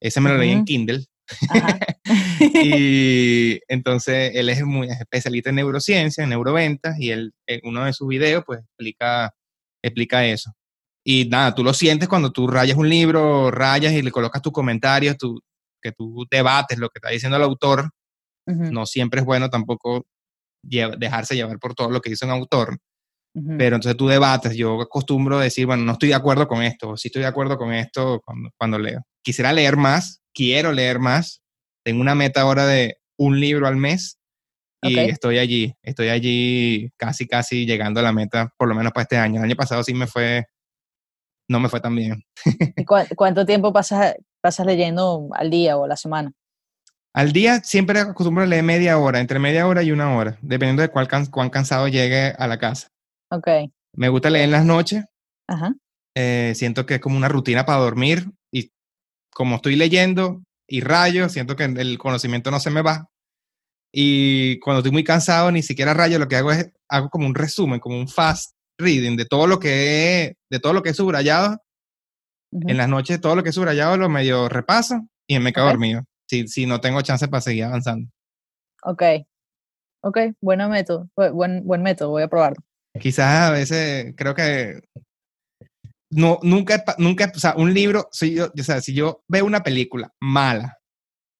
Ese 0.00 0.20
me 0.20 0.30
lo 0.30 0.38
leí 0.38 0.50
en 0.50 0.64
Kindle. 0.64 1.04
y 2.40 3.58
entonces 3.68 4.32
él 4.34 4.50
es 4.50 4.62
muy 4.64 4.88
especialista 4.88 5.50
en 5.50 5.56
neurociencia, 5.56 6.22
en 6.22 6.30
neuroventas, 6.30 6.98
y 6.98 7.10
él 7.10 7.32
en 7.46 7.60
uno 7.64 7.84
de 7.84 7.92
sus 7.94 8.06
videos 8.08 8.44
pues 8.46 8.60
explica, 8.60 9.34
explica 9.82 10.26
eso. 10.26 10.52
Y 11.04 11.26
nada, 11.26 11.54
tú 11.54 11.64
lo 11.64 11.74
sientes 11.74 12.08
cuando 12.08 12.32
tú 12.32 12.46
rayas 12.46 12.76
un 12.76 12.88
libro, 12.88 13.50
rayas 13.50 13.92
y 13.92 14.02
le 14.02 14.10
colocas 14.10 14.42
tus 14.42 14.52
comentarios, 14.52 15.16
tú, 15.18 15.40
que 15.82 15.92
tú 15.92 16.26
debates 16.30 16.78
lo 16.78 16.88
que 16.88 16.98
está 16.98 17.10
diciendo 17.10 17.36
el 17.36 17.42
autor, 17.42 17.90
no 18.46 18.86
siempre 18.86 19.20
es 19.20 19.26
bueno 19.26 19.48
tampoco 19.50 20.06
dejarse 20.62 21.34
llevar 21.34 21.58
por 21.58 21.74
todo 21.74 21.90
lo 21.90 22.00
que 22.00 22.10
dice 22.10 22.24
un 22.24 22.32
autor. 22.32 22.78
Pero 23.58 23.74
entonces 23.74 23.96
tú 23.96 24.06
debates, 24.06 24.54
yo 24.54 24.80
acostumbro 24.80 25.38
a 25.38 25.42
decir, 25.42 25.66
bueno, 25.66 25.82
no 25.82 25.92
estoy 25.92 26.10
de 26.10 26.14
acuerdo 26.14 26.46
con 26.46 26.62
esto, 26.62 26.90
o 26.90 26.96
sí 26.96 27.08
estoy 27.08 27.22
de 27.22 27.28
acuerdo 27.28 27.58
con 27.58 27.72
esto 27.72 28.20
cuando, 28.24 28.50
cuando 28.56 28.78
leo. 28.78 29.00
Quisiera 29.24 29.52
leer 29.52 29.76
más, 29.76 30.22
quiero 30.32 30.72
leer 30.72 31.00
más, 31.00 31.42
tengo 31.84 32.00
una 32.00 32.14
meta 32.14 32.42
ahora 32.42 32.64
de 32.64 32.98
un 33.18 33.40
libro 33.40 33.66
al 33.66 33.76
mes 33.76 34.18
y 34.82 34.98
estoy 34.98 35.38
allí, 35.38 35.74
estoy 35.82 36.10
allí 36.10 36.90
casi, 36.96 37.26
casi 37.26 37.66
llegando 37.66 37.98
a 37.98 38.04
la 38.04 38.12
meta, 38.12 38.52
por 38.56 38.68
lo 38.68 38.74
menos 38.76 38.92
para 38.92 39.02
este 39.02 39.16
año. 39.16 39.38
El 39.38 39.46
año 39.46 39.56
pasado 39.56 39.82
sí 39.82 39.94
me 39.94 40.06
fue 40.06 40.44
no 41.48 41.60
me 41.60 41.68
fue 41.68 41.80
tan 41.80 41.94
bien. 41.94 42.24
¿Y 42.76 42.84
cuánto 42.84 43.44
tiempo 43.44 43.72
pasas, 43.72 44.14
pasas 44.40 44.66
leyendo 44.66 45.28
al 45.32 45.50
día 45.50 45.76
o 45.76 45.84
a 45.84 45.88
la 45.88 45.96
semana? 45.96 46.32
Al 47.14 47.32
día 47.32 47.60
siempre 47.60 48.00
acostumbro 48.00 48.42
a 48.42 48.46
leer 48.46 48.64
media 48.64 48.98
hora, 48.98 49.20
entre 49.20 49.38
media 49.38 49.68
hora 49.68 49.84
y 49.84 49.92
una 49.92 50.16
hora, 50.16 50.36
dependiendo 50.42 50.82
de 50.82 50.88
cuál 50.88 51.08
cuán 51.30 51.48
cansado 51.48 51.86
llegue 51.86 52.34
a 52.36 52.48
la 52.48 52.58
casa. 52.58 52.88
Ok. 53.30 53.46
Me 53.92 54.08
gusta 54.08 54.30
leer 54.30 54.46
en 54.46 54.50
las 54.50 54.64
noches. 54.64 55.04
Ajá. 55.46 55.74
Eh, 56.16 56.52
siento 56.56 56.86
que 56.86 56.94
es 56.94 57.00
como 57.00 57.16
una 57.16 57.28
rutina 57.28 57.64
para 57.64 57.78
dormir 57.78 58.30
y 58.52 58.72
como 59.32 59.56
estoy 59.56 59.76
leyendo 59.76 60.42
y 60.66 60.80
rayo, 60.80 61.28
siento 61.28 61.54
que 61.54 61.64
el 61.64 61.98
conocimiento 61.98 62.50
no 62.50 62.58
se 62.58 62.70
me 62.70 62.82
va. 62.82 63.08
Y 63.92 64.58
cuando 64.58 64.80
estoy 64.80 64.90
muy 64.90 65.04
cansado, 65.04 65.52
ni 65.52 65.62
siquiera 65.62 65.94
rayo, 65.94 66.18
lo 66.18 66.26
que 66.26 66.34
hago 66.34 66.50
es, 66.50 66.72
hago 66.88 67.10
como 67.10 67.28
un 67.28 67.34
resumen, 67.36 67.78
como 67.78 67.96
un 67.96 68.08
fast 68.08 68.56
reading 68.76 69.16
de 69.16 69.24
todo 69.24 69.46
lo 69.46 69.60
que 69.60 70.24
he, 70.24 70.36
de 70.50 70.58
todo 70.58 70.72
lo 70.72 70.82
que 70.82 70.90
he 70.90 70.94
subrayado. 70.94 71.62
En 72.50 72.76
las 72.76 72.88
noches, 72.88 73.20
todo 73.20 73.36
lo 73.36 73.44
que 73.44 73.50
he 73.50 73.52
subrayado 73.52 73.96
lo 73.96 74.08
medio 74.08 74.48
repaso 74.48 75.08
y 75.28 75.38
me 75.38 75.52
quedo 75.52 75.66
dormido. 75.66 76.04
Si, 76.28 76.48
si 76.48 76.66
no 76.66 76.80
tengo 76.80 77.02
chance 77.02 77.28
para 77.28 77.40
seguir 77.40 77.64
avanzando. 77.64 78.08
Ok. 78.82 79.02
Ok, 80.02 80.18
buen 80.40 80.68
método. 80.68 81.08
Buen, 81.16 81.64
buen 81.64 81.82
método, 81.82 82.10
voy 82.10 82.22
a 82.22 82.28
probarlo. 82.28 82.62
Quizás 83.00 83.48
a 83.48 83.50
veces 83.50 84.14
creo 84.16 84.34
que 84.34 84.80
no, 86.10 86.38
nunca, 86.42 86.84
nunca, 86.98 87.32
o 87.34 87.38
sea, 87.38 87.54
un 87.56 87.74
libro, 87.74 88.08
si 88.12 88.34
yo, 88.34 88.52
o 88.56 88.62
sea, 88.62 88.80
si 88.80 88.94
yo 88.94 89.24
veo 89.26 89.44
una 89.44 89.62
película 89.62 90.12
mala, 90.20 90.78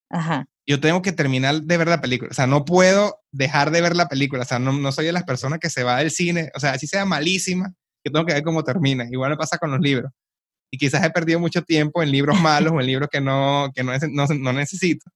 Ajá. 0.09 0.47
yo 0.67 0.79
tengo 0.81 1.01
que 1.01 1.13
terminar 1.13 1.61
de 1.61 1.77
ver 1.77 1.87
la 1.87 2.01
película. 2.01 2.31
O 2.31 2.33
sea, 2.33 2.47
no 2.47 2.65
puedo 2.65 3.21
dejar 3.31 3.71
de 3.71 3.81
ver 3.81 3.95
la 3.95 4.07
película. 4.07 4.41
O 4.41 4.45
sea, 4.45 4.59
no, 4.59 4.73
no 4.73 4.91
soy 4.91 5.05
de 5.05 5.13
las 5.13 5.23
personas 5.23 5.59
que 5.59 5.69
se 5.69 5.83
va 5.83 5.99
del 5.99 6.11
cine. 6.11 6.51
O 6.55 6.59
sea, 6.59 6.71
así 6.71 6.87
sea 6.87 7.05
malísima, 7.05 7.73
que 8.03 8.11
tengo 8.11 8.25
que 8.25 8.33
ver 8.33 8.43
cómo 8.43 8.63
termina. 8.63 9.05
Igual 9.09 9.31
me 9.31 9.37
pasa 9.37 9.57
con 9.57 9.71
los 9.71 9.79
libros. 9.79 10.11
Y 10.75 10.77
quizás 10.77 11.01
he 11.05 11.09
perdido 11.09 11.39
mucho 11.39 11.61
tiempo 11.61 12.03
en 12.03 12.11
libros 12.11 12.37
malos 12.41 12.73
o 12.73 12.81
en 12.81 12.85
libros 12.85 13.07
que 13.09 13.21
no, 13.21 13.71
que 13.73 13.81
no, 13.81 13.93
no, 14.11 14.25
no 14.27 14.51
necesito. 14.51 15.09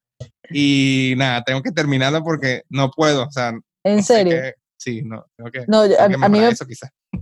Y 0.49 1.15
nada, 1.17 1.43
tengo 1.43 1.61
que 1.61 1.73
terminarlo 1.73 2.23
porque 2.23 2.61
no 2.69 2.89
puedo. 2.91 3.25
O 3.25 3.31
sea, 3.31 3.51
¿En 3.83 4.01
serio? 4.01 4.37
sí, 4.77 5.01
no, 5.03 5.25
tengo 5.35 5.51
que. 5.51 5.65
No, 5.67 5.81
a, 5.81 6.07
mí 6.07 6.39
me, 6.39 6.49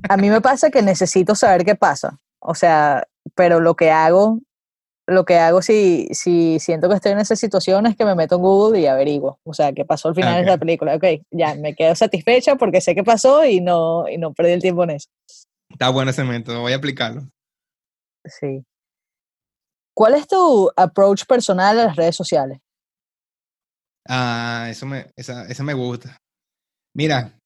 a 0.07 0.17
mí 0.17 0.29
me 0.29 0.39
pasa 0.39 0.69
que 0.69 0.83
necesito 0.83 1.33
saber 1.33 1.65
qué 1.65 1.73
pasa. 1.73 2.19
O 2.37 2.53
sea, 2.53 3.07
pero 3.33 3.59
lo 3.59 3.73
que 3.73 3.89
hago, 3.89 4.39
lo 5.07 5.25
que 5.25 5.39
hago 5.39 5.63
si, 5.63 6.07
si 6.11 6.59
siento 6.59 6.87
que 6.87 6.95
estoy 6.95 7.13
en 7.13 7.19
esa 7.19 7.35
situación 7.35 7.87
es 7.87 7.95
que 7.95 8.05
me 8.05 8.13
meto 8.13 8.35
en 8.35 8.41
Google 8.43 8.79
y 8.79 8.85
averiguo. 8.85 9.39
O 9.45 9.55
sea, 9.55 9.73
qué 9.73 9.83
pasó 9.83 10.09
al 10.09 10.15
final 10.15 10.45
de 10.45 10.51
la 10.51 10.59
película. 10.59 10.95
Ok, 10.95 11.05
ya 11.31 11.55
me 11.55 11.73
quedo 11.73 11.95
satisfecha 11.95 12.55
porque 12.55 12.81
sé 12.81 12.93
qué 12.93 13.03
pasó 13.03 13.45
y 13.45 13.61
no, 13.61 14.07
y 14.07 14.19
no 14.19 14.31
perdí 14.31 14.51
el 14.51 14.61
tiempo 14.61 14.83
en 14.83 14.91
eso. 14.91 15.09
Está 15.71 15.89
bueno 15.89 16.11
ese 16.11 16.23
método, 16.23 16.61
voy 16.61 16.73
a 16.73 16.75
aplicarlo. 16.75 17.27
Sí. 18.27 18.63
¿Cuál 19.95 20.13
es 20.15 20.27
tu 20.27 20.69
approach 20.75 21.25
personal 21.25 21.79
a 21.79 21.85
las 21.85 21.95
redes 21.95 22.15
sociales? 22.15 22.59
Ah, 24.07 24.67
eso 24.69 24.85
me, 24.85 25.07
esa, 25.15 25.63
me 25.63 25.73
gusta. 25.73 26.17
Mira, 26.95 27.37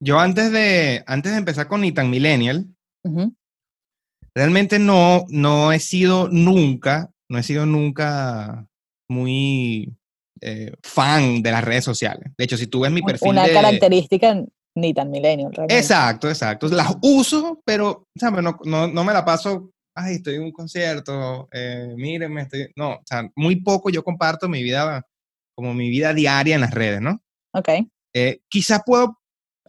yo 0.00 0.18
antes 0.18 0.52
de, 0.52 1.02
antes 1.06 1.32
de 1.32 1.38
empezar 1.38 1.68
con 1.68 1.80
Nitan 1.80 2.10
Millennial, 2.10 2.66
realmente 4.34 4.78
no, 4.78 5.24
no 5.28 5.72
he 5.72 5.80
sido 5.80 6.28
nunca, 6.28 7.10
no 7.28 7.38
he 7.38 7.42
sido 7.42 7.66
nunca 7.66 8.66
muy 9.08 9.96
eh, 10.42 10.74
fan 10.82 11.42
de 11.42 11.50
las 11.50 11.64
redes 11.64 11.84
sociales. 11.84 12.30
De 12.36 12.44
hecho, 12.44 12.56
si 12.56 12.66
tú 12.66 12.80
ves 12.80 12.92
mi 12.92 13.02
perfil. 13.02 13.30
Una 13.30 13.48
característica 13.48 14.44
ni 14.76 14.92
tan 14.92 15.10
millennial. 15.10 15.52
Exacto, 15.68 16.28
exacto. 16.28 16.68
Las 16.68 16.94
uso, 17.02 17.60
pero 17.64 18.06
¿sabes? 18.14 18.42
No, 18.42 18.58
no, 18.64 18.86
no, 18.86 19.04
me 19.04 19.12
la 19.12 19.24
paso, 19.24 19.70
ay, 19.96 20.16
estoy 20.16 20.36
en 20.36 20.42
un 20.42 20.52
concierto, 20.52 21.48
eh, 21.52 21.94
mírenme, 21.96 22.42
estoy. 22.42 22.68
No, 22.76 22.92
o 22.92 23.02
sea, 23.04 23.28
muy 23.34 23.56
poco 23.56 23.90
yo 23.90 24.04
comparto 24.04 24.48
mi 24.48 24.62
vida, 24.62 25.04
como 25.54 25.74
mi 25.74 25.88
vida 25.90 26.14
diaria 26.14 26.54
en 26.54 26.60
las 26.60 26.72
redes, 26.72 27.00
¿no? 27.00 27.20
Ok. 27.52 27.68
Eh, 28.14 28.40
quizás 28.48 28.82
puedo, 28.86 29.18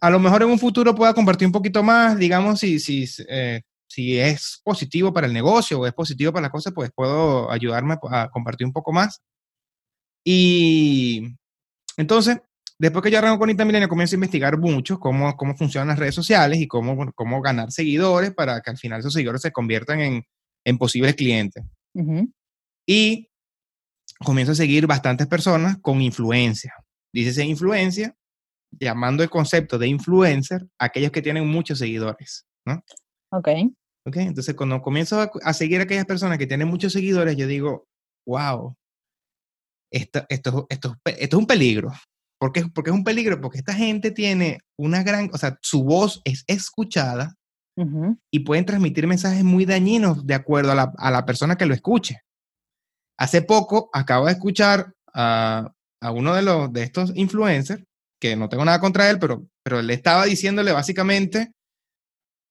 a 0.00 0.10
lo 0.10 0.20
mejor 0.20 0.42
en 0.42 0.50
un 0.50 0.58
futuro 0.58 0.94
pueda 0.94 1.14
compartir 1.14 1.46
un 1.46 1.52
poquito 1.52 1.82
más, 1.82 2.16
digamos, 2.16 2.60
si, 2.60 2.78
si 2.78 3.06
eh, 3.28 3.62
si 3.88 4.18
es 4.18 4.60
positivo 4.62 5.12
para 5.12 5.26
el 5.26 5.32
negocio 5.32 5.80
o 5.80 5.86
es 5.86 5.94
positivo 5.94 6.32
para 6.32 6.46
la 6.46 6.50
cosa, 6.50 6.70
pues 6.70 6.90
puedo 6.94 7.50
ayudarme 7.50 7.96
a 8.10 8.28
compartir 8.30 8.66
un 8.66 8.72
poco 8.72 8.92
más. 8.92 9.22
Y 10.24 11.36
entonces, 11.96 12.38
después 12.78 13.02
que 13.02 13.10
yo 13.10 13.18
arranco 13.18 13.38
con 13.38 13.48
Milenio, 13.48 13.88
comienzo 13.88 14.14
a 14.14 14.18
investigar 14.18 14.58
mucho 14.58 14.98
cómo, 14.98 15.36
cómo 15.36 15.56
funcionan 15.56 15.88
las 15.88 15.98
redes 15.98 16.14
sociales 16.14 16.60
y 16.60 16.68
cómo, 16.68 17.12
cómo 17.12 17.40
ganar 17.40 17.72
seguidores 17.72 18.32
para 18.32 18.60
que 18.60 18.70
al 18.70 18.78
final 18.78 19.00
esos 19.00 19.12
seguidores 19.12 19.42
se 19.42 19.52
conviertan 19.52 20.00
en, 20.00 20.24
en 20.64 20.78
posibles 20.78 21.14
clientes. 21.14 21.64
Y 22.86 23.30
comienzo 24.24 24.52
a 24.52 24.54
seguir 24.54 24.86
bastantes 24.86 25.26
personas 25.26 25.78
con 25.80 26.00
influencia. 26.00 26.74
Dice 27.12 27.44
influencia, 27.44 28.14
llamando 28.70 29.22
el 29.22 29.30
concepto 29.30 29.78
de 29.78 29.88
influencer 29.88 30.66
aquellos 30.78 31.10
que 31.10 31.22
tienen 31.22 31.46
muchos 31.46 31.78
seguidores, 31.78 32.46
¿no? 32.66 32.82
Ok. 33.32 33.48
Ok, 34.06 34.16
entonces 34.16 34.54
cuando 34.54 34.80
comienzo 34.80 35.30
a, 35.42 35.52
seguir 35.52 35.80
a 35.80 35.82
aquellas 35.82 36.06
personas 36.06 36.38
que 36.38 36.46
tienen 36.46 36.68
muchos 36.68 36.92
seguidores, 36.92 37.36
yo 37.36 37.46
digo, 37.46 37.88
wow, 38.26 38.74
esto, 39.92 40.24
esto, 40.28 40.66
esto, 40.70 40.96
esto 41.04 41.36
es 41.36 41.40
un 41.40 41.46
peligro. 41.46 41.92
¿Por 42.38 42.52
qué? 42.52 42.64
Porque 42.72 42.90
es 42.90 42.96
un 42.96 43.04
peligro, 43.04 43.40
porque 43.40 43.58
esta 43.58 43.74
gente 43.74 44.10
tiene 44.10 44.60
una 44.78 45.02
gran, 45.02 45.30
o 45.32 45.38
sea, 45.38 45.58
su 45.62 45.82
voz 45.82 46.20
es 46.24 46.44
escuchada 46.46 47.34
y 48.32 48.40
pueden 48.40 48.66
transmitir 48.66 49.06
mensajes 49.06 49.44
muy 49.44 49.64
dañinos 49.64 50.26
de 50.26 50.34
acuerdo 50.34 50.72
a 50.72 50.74
la, 50.74 50.92
a 50.98 51.12
la, 51.12 51.24
persona 51.24 51.56
que 51.56 51.64
lo 51.64 51.74
escuche. 51.74 52.22
Hace 53.16 53.40
poco 53.40 53.88
acabo 53.92 54.26
de 54.26 54.32
escuchar 54.32 54.94
a, 55.14 55.72
a 56.00 56.10
uno 56.10 56.34
de, 56.34 56.42
los, 56.42 56.72
de 56.72 56.82
estos 56.82 57.12
influencers, 57.14 57.84
que 58.20 58.34
no 58.34 58.48
tengo 58.48 58.64
nada 58.64 58.80
contra 58.80 59.08
él, 59.10 59.20
pero, 59.20 59.46
pero 59.62 59.80
le 59.80 59.94
estaba 59.94 60.24
diciéndole 60.24 60.72
básicamente 60.72 61.52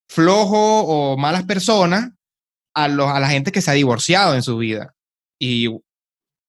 flojo 0.09 0.83
o 0.83 1.17
malas 1.17 1.43
personas 1.43 2.11
a, 2.73 2.87
los, 2.87 3.09
a 3.09 3.19
la 3.19 3.27
gente 3.27 3.51
que 3.51 3.61
se 3.61 3.71
ha 3.71 3.73
divorciado 3.73 4.33
en 4.35 4.43
su 4.43 4.57
vida. 4.57 4.93
Y, 5.39 5.67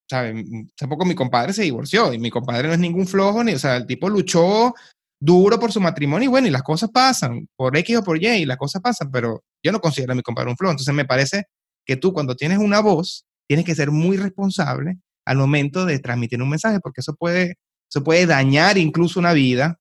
¿sabes? 0.09 0.45
Hace 0.77 0.89
poco 0.89 1.05
mi 1.05 1.15
compadre 1.15 1.53
se 1.53 1.63
divorció 1.63 2.13
y 2.13 2.19
mi 2.19 2.31
compadre 2.31 2.69
no 2.69 2.75
es 2.75 2.81
ningún 2.81 3.07
flojo, 3.07 3.45
ni, 3.45 3.55
o 3.55 3.59
sea, 3.59 3.77
el 3.77 3.87
tipo 3.87 4.09
luchó 4.09 4.75
duro 5.21 5.59
por 5.59 5.73
su 5.73 5.81
matrimonio 5.81 6.27
y 6.27 6.31
bueno, 6.31 6.47
y 6.47 6.51
las 6.51 6.63
cosas 6.63 6.91
pasan, 6.91 7.49
por 7.57 7.77
X 7.77 7.97
o 7.99 8.05
por 8.05 8.23
Y, 8.23 8.27
y 8.27 8.47
las 8.47 8.57
cosas 8.57 8.81
pasan, 8.81 9.11
pero 9.11 9.43
yo 9.63 9.73
no 9.73 9.81
considero 9.81 10.13
a 10.13 10.17
mi 10.17 10.23
compadre 10.23 10.51
un 10.51 10.57
flojo. 10.57 10.73
Entonces 10.73 10.95
me 10.95 11.05
parece 11.05 11.45
que 11.85 11.97
tú 11.97 12.13
cuando 12.13 12.37
tienes 12.37 12.59
una 12.59 12.81
voz, 12.81 13.25
tienes 13.49 13.67
que 13.67 13.75
ser 13.75 13.91
muy 13.91 14.17
responsable 14.17 14.99
al 15.27 15.37
momento 15.37 15.85
de 15.85 15.99
transmitir 15.99 16.41
un 16.43 16.51
mensaje, 16.51 16.81
porque 16.81 17.01
eso 17.01 17.15
puede, 17.15 17.57
eso 17.91 18.03
puede 18.05 18.27
dañar 18.27 18.79
incluso 18.79 19.21
una 19.21 19.33
vida, 19.33 19.79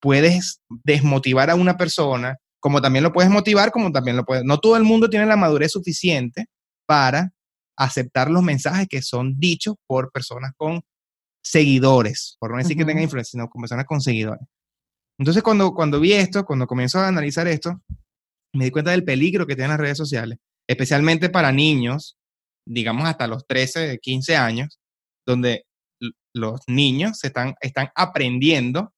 puedes 0.00 0.60
desmotivar 0.84 1.50
a 1.50 1.54
una 1.54 1.76
persona, 1.76 2.36
como 2.60 2.80
también 2.80 3.04
lo 3.04 3.12
puedes 3.12 3.30
motivar, 3.30 3.70
como 3.70 3.92
también 3.92 4.16
lo 4.16 4.24
puedes. 4.24 4.44
No 4.44 4.58
todo 4.58 4.76
el 4.76 4.84
mundo 4.84 5.08
tiene 5.10 5.26
la 5.26 5.36
madurez 5.36 5.72
suficiente 5.72 6.46
para 6.86 7.32
aceptar 7.78 8.30
los 8.30 8.42
mensajes 8.42 8.88
que 8.88 9.02
son 9.02 9.38
dichos 9.38 9.76
por 9.86 10.10
personas 10.10 10.52
con 10.56 10.82
seguidores, 11.42 12.36
por 12.38 12.50
no 12.50 12.58
decir 12.58 12.76
que 12.76 12.84
tengan 12.84 13.04
influencia, 13.04 13.32
sino 13.32 13.48
con 13.48 13.62
personas 13.62 13.86
con 13.86 14.00
seguidores. 14.00 14.46
Entonces, 15.18 15.42
cuando, 15.42 15.72
cuando 15.72 15.98
vi 16.00 16.12
esto, 16.12 16.44
cuando 16.44 16.66
comienzo 16.66 16.98
a 16.98 17.08
analizar 17.08 17.48
esto, 17.48 17.80
me 18.52 18.66
di 18.66 18.70
cuenta 18.70 18.90
del 18.90 19.04
peligro 19.04 19.46
que 19.46 19.54
tienen 19.54 19.70
las 19.70 19.80
redes 19.80 19.98
sociales, 19.98 20.38
especialmente 20.68 21.30
para 21.30 21.52
niños, 21.52 22.18
digamos 22.66 23.08
hasta 23.08 23.26
los 23.26 23.46
13, 23.46 23.98
15 24.00 24.36
años, 24.36 24.78
donde 25.26 25.64
los 26.34 26.60
niños 26.66 27.24
están, 27.24 27.54
están 27.60 27.90
aprendiendo 27.94 28.92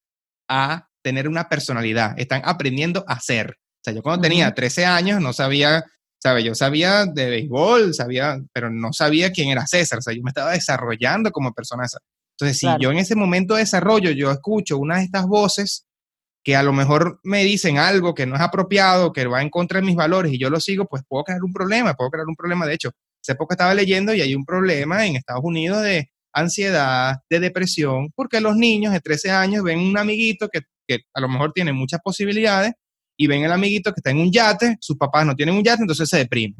a 0.49 0.89
tener 1.03 1.29
una 1.29 1.49
personalidad, 1.49 2.19
están 2.19 2.43
aprendiendo 2.45 3.05
a 3.07 3.21
ser. 3.21 3.53
O 3.53 3.83
sea, 3.85 3.95
yo 3.95 4.03
cuando 4.03 4.23
tenía 4.23 4.53
13 4.55 4.85
años 4.85 5.21
no 5.21 5.33
sabía, 5.33 5.85
¿sabes? 6.23 6.45
Yo 6.45 6.55
sabía 6.55 7.07
de 7.07 7.31
béisbol, 7.31 7.95
sabía, 7.95 8.39
pero 8.53 8.71
no 8.71 8.93
sabía 8.93 9.31
quién 9.31 9.51
era 9.51 9.67
César, 9.67 9.99
o 9.99 10.03
sea, 10.03 10.15
yo 10.15 10.23
me 10.23 10.31
estaba 10.31 10.53
desarrollando 10.53 11.31
como 11.31 11.53
persona. 11.53 11.85
Entonces, 12.39 12.59
si 12.59 12.67
yo 12.81 12.91
en 12.91 12.99
ese 12.99 13.15
momento 13.17 13.55
de 13.55 13.61
desarrollo, 13.61 14.11
yo 14.11 14.31
escucho 14.31 14.79
una 14.79 14.99
de 14.99 15.05
estas 15.05 15.27
voces 15.27 15.87
que 16.43 16.57
a 16.57 16.63
lo 16.63 16.73
mejor 16.73 17.21
me 17.23 17.45
dicen 17.45 17.77
algo 17.79 18.15
que 18.15 18.27
no 18.27 18.35
es 18.35 18.41
apropiado, 18.41 19.13
que 19.13 19.27
va 19.27 19.43
en 19.43 19.51
contra 19.51 19.81
de 19.81 19.87
mis 19.87 19.97
valores 19.97 20.33
y 20.33 20.39
yo 20.39 20.49
lo 20.49 20.59
sigo, 20.59 20.87
pues 20.87 21.03
puedo 21.07 21.25
crear 21.25 21.43
un 21.43 21.53
problema, 21.53 21.95
puedo 21.95 22.11
crear 22.11 22.27
un 22.27 22.37
problema. 22.37 22.67
De 22.67 22.75
hecho, 22.75 22.91
hace 23.23 23.35
poco 23.35 23.53
estaba 23.53 23.75
leyendo 23.75 24.15
y 24.15 24.23
hay 24.23 24.35
un 24.35 24.45
problema 24.45 25.07
en 25.07 25.17
Estados 25.17 25.43
Unidos 25.45 25.83
de 25.83 26.11
ansiedad, 26.33 27.17
de 27.29 27.41
depresión, 27.41 28.11
porque 28.15 28.41
los 28.41 28.57
niños 28.57 28.93
de 28.93 29.01
13 29.01 29.31
años 29.31 29.63
ven 29.63 29.81
un 29.81 29.99
amiguito 29.99 30.49
que 30.49 30.61
que 30.91 31.05
a 31.15 31.21
lo 31.21 31.29
mejor 31.29 31.53
tienen 31.53 31.77
muchas 31.77 32.01
posibilidades 32.03 32.73
y 33.21 33.27
ven 33.27 33.45
el 33.45 33.53
amiguito 33.53 33.93
que 33.93 34.01
está 34.01 34.13
en 34.13 34.19
un 34.19 34.33
yate, 34.33 34.79
sus 34.81 34.97
papás 34.97 35.27
no 35.27 35.37
tienen 35.37 35.55
un 35.55 35.63
yate, 35.63 35.83
entonces 35.83 36.09
se 36.09 36.17
deprime. 36.17 36.57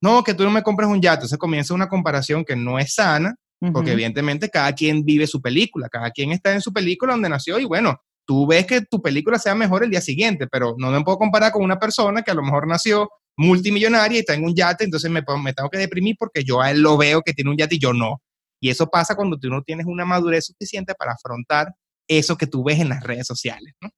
No, 0.00 0.22
que 0.22 0.34
tú 0.34 0.44
no 0.44 0.52
me 0.52 0.62
compres 0.62 0.88
un 0.88 1.02
yate, 1.02 1.16
entonces 1.16 1.36
comienza 1.36 1.74
una 1.74 1.88
comparación 1.88 2.44
que 2.44 2.54
no 2.54 2.78
es 2.78 2.94
sana, 2.94 3.34
porque 3.72 3.90
evidentemente 3.90 4.48
cada 4.48 4.72
quien 4.72 5.04
vive 5.04 5.26
su 5.26 5.42
película, 5.42 5.88
cada 5.88 6.12
quien 6.12 6.30
está 6.30 6.52
en 6.52 6.60
su 6.60 6.72
película 6.72 7.14
donde 7.14 7.28
nació 7.28 7.58
y 7.58 7.64
bueno, 7.64 8.00
tú 8.24 8.46
ves 8.46 8.66
que 8.66 8.82
tu 8.82 9.02
película 9.02 9.36
sea 9.40 9.56
mejor 9.56 9.82
el 9.82 9.90
día 9.90 10.00
siguiente, 10.00 10.46
pero 10.46 10.76
no 10.78 10.92
me 10.92 11.02
puedo 11.02 11.18
comparar 11.18 11.50
con 11.50 11.64
una 11.64 11.80
persona 11.80 12.22
que 12.22 12.30
a 12.30 12.34
lo 12.34 12.44
mejor 12.44 12.68
nació 12.68 13.10
multimillonaria 13.36 14.20
y 14.20 14.24
tengo 14.24 14.46
un 14.46 14.54
yate, 14.54 14.84
entonces 14.84 15.10
me, 15.10 15.24
me 15.42 15.52
tengo 15.54 15.68
que 15.68 15.78
deprimir 15.78 16.14
porque 16.16 16.44
yo 16.44 16.60
a 16.60 16.70
él 16.70 16.82
lo 16.82 16.96
veo 16.96 17.20
que 17.22 17.32
tiene 17.32 17.50
un 17.50 17.56
yate 17.56 17.74
y 17.74 17.80
yo 17.80 17.92
no. 17.92 18.22
Y 18.60 18.70
eso 18.70 18.86
pasa 18.86 19.16
cuando 19.16 19.40
tú 19.40 19.48
no 19.48 19.60
tienes 19.62 19.86
una 19.86 20.04
madurez 20.04 20.46
suficiente 20.46 20.94
para 20.94 21.14
afrontar 21.14 21.74
eso 22.06 22.36
que 22.36 22.46
tú 22.46 22.62
ves 22.62 22.78
en 22.78 22.90
las 22.90 23.02
redes 23.02 23.26
sociales. 23.26 23.74
¿no? 23.80 23.90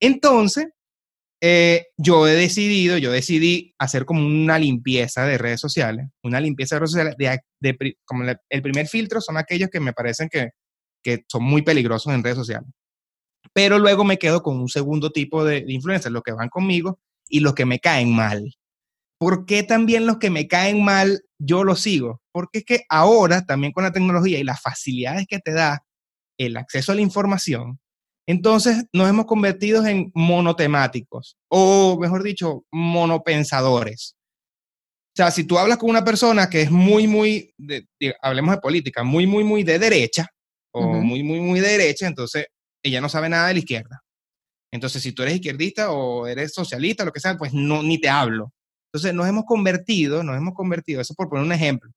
Entonces, 0.00 0.66
eh, 1.44 1.86
yo 1.96 2.28
he 2.28 2.36
decidido, 2.36 2.98
yo 2.98 3.10
decidí 3.10 3.74
hacer 3.76 4.04
como 4.04 4.24
una 4.24 4.60
limpieza 4.60 5.26
de 5.26 5.38
redes 5.38 5.60
sociales, 5.60 6.06
una 6.22 6.38
limpieza 6.38 6.76
de 6.76 6.78
redes 6.78 6.92
sociales, 6.92 7.16
de, 7.18 7.96
como 8.04 8.22
el 8.22 8.62
primer 8.62 8.86
filtro 8.86 9.20
son 9.20 9.36
aquellos 9.36 9.68
que 9.68 9.80
me 9.80 9.92
parecen 9.92 10.28
que, 10.28 10.50
que, 11.02 11.24
son 11.26 11.42
muy 11.42 11.62
peligrosos 11.62 12.14
en 12.14 12.22
redes 12.22 12.38
sociales. 12.38 12.68
Pero 13.52 13.80
luego 13.80 14.04
me 14.04 14.18
quedo 14.18 14.40
con 14.40 14.60
un 14.60 14.68
segundo 14.68 15.10
tipo 15.10 15.44
de, 15.44 15.62
de 15.62 15.72
influencers, 15.72 16.12
los 16.12 16.22
que 16.22 16.30
van 16.30 16.48
conmigo 16.48 17.00
y 17.28 17.40
los 17.40 17.54
que 17.54 17.66
me 17.66 17.80
caen 17.80 18.14
mal. 18.14 18.54
¿Por 19.18 19.44
qué 19.44 19.64
también 19.64 20.06
los 20.06 20.18
que 20.18 20.30
me 20.30 20.46
caen 20.46 20.84
mal 20.84 21.24
yo 21.40 21.64
los 21.64 21.80
sigo? 21.80 22.22
Porque 22.30 22.58
es 22.60 22.64
que 22.64 22.84
ahora, 22.88 23.44
también 23.44 23.72
con 23.72 23.82
la 23.82 23.90
tecnología 23.90 24.38
y 24.38 24.44
las 24.44 24.62
facilidades 24.62 25.26
que 25.28 25.40
te 25.40 25.52
da 25.52 25.84
el 26.38 26.56
acceso 26.56 26.92
a 26.92 26.94
la 26.94 27.00
información, 27.00 27.80
entonces 28.26 28.84
nos 28.92 29.08
hemos 29.08 29.26
convertido 29.26 29.84
en 29.86 30.10
monotemáticos, 30.14 31.36
o 31.48 31.98
mejor 32.00 32.22
dicho, 32.22 32.64
monopensadores. 32.70 34.16
O 35.14 35.16
sea, 35.16 35.30
si 35.30 35.44
tú 35.44 35.58
hablas 35.58 35.76
con 35.78 35.90
una 35.90 36.04
persona 36.04 36.48
que 36.48 36.62
es 36.62 36.70
muy, 36.70 37.06
muy, 37.06 37.54
hablemos 38.22 38.54
de 38.54 38.60
política, 38.60 39.02
muy, 39.02 39.26
muy, 39.26 39.44
muy 39.44 39.62
de 39.62 39.78
derecha, 39.78 40.28
o 40.74 40.86
muy, 40.86 41.22
muy, 41.22 41.40
muy 41.40 41.60
de 41.60 41.68
derecha, 41.68 42.06
entonces 42.06 42.46
ella 42.82 43.00
no 43.00 43.08
sabe 43.08 43.28
nada 43.28 43.48
de 43.48 43.54
la 43.54 43.58
izquierda. 43.58 44.02
Entonces, 44.72 45.02
si 45.02 45.12
tú 45.12 45.22
eres 45.22 45.34
izquierdista 45.34 45.90
o 45.90 46.26
eres 46.26 46.54
socialista, 46.54 47.04
lo 47.04 47.12
que 47.12 47.20
sea, 47.20 47.36
pues 47.36 47.52
no, 47.52 47.82
ni 47.82 48.00
te 48.00 48.08
hablo. 48.08 48.52
Entonces, 48.90 49.14
nos 49.14 49.28
hemos 49.28 49.44
convertido, 49.44 50.22
nos 50.22 50.36
hemos 50.36 50.54
convertido, 50.54 51.00
eso 51.00 51.14
por 51.14 51.28
poner 51.28 51.44
un 51.44 51.52
ejemplo, 51.52 51.90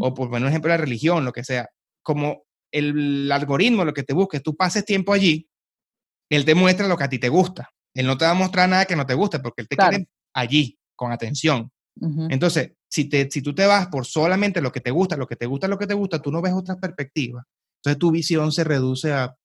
o 0.00 0.14
por 0.14 0.28
poner 0.28 0.42
un 0.42 0.48
ejemplo 0.48 0.72
de 0.72 0.78
la 0.78 0.84
religión, 0.84 1.24
lo 1.24 1.32
que 1.32 1.44
sea, 1.44 1.68
como 2.02 2.44
el 2.72 3.30
algoritmo, 3.30 3.84
lo 3.84 3.94
que 3.94 4.02
te 4.02 4.14
busque, 4.14 4.40
tú 4.40 4.56
pases 4.56 4.84
tiempo 4.84 5.12
allí, 5.12 5.47
él 6.30 6.44
te 6.44 6.54
muestra 6.54 6.88
lo 6.88 6.96
que 6.96 7.04
a 7.04 7.08
ti 7.08 7.18
te 7.18 7.28
gusta. 7.28 7.70
Él 7.94 8.06
no 8.06 8.16
te 8.16 8.24
va 8.24 8.32
a 8.32 8.34
mostrar 8.34 8.68
nada 8.68 8.84
que 8.84 8.96
no 8.96 9.06
te 9.06 9.14
guste 9.14 9.38
porque 9.40 9.62
él 9.62 9.68
te 9.68 9.76
quiere 9.76 10.08
allí, 10.34 10.78
con 10.94 11.12
atención. 11.12 11.70
Entonces, 12.30 12.72
si, 12.88 13.06
te, 13.06 13.28
si 13.28 13.42
tú 13.42 13.54
te 13.54 13.66
vas 13.66 13.88
por 13.88 14.06
solamente 14.06 14.60
lo 14.60 14.70
que 14.70 14.80
te 14.80 14.92
gusta, 14.92 15.16
lo 15.16 15.26
que 15.26 15.34
te 15.34 15.46
gusta, 15.46 15.66
lo 15.66 15.78
que 15.78 15.86
te 15.86 15.94
gusta, 15.94 16.22
tú 16.22 16.30
no 16.30 16.40
ves 16.40 16.52
otras 16.52 16.78
perspectivas. 16.78 17.44
Entonces 17.78 17.98
tu 17.98 18.10
visión 18.10 18.52
se 18.52 18.62
reduce 18.62 19.12
a, 19.12 19.36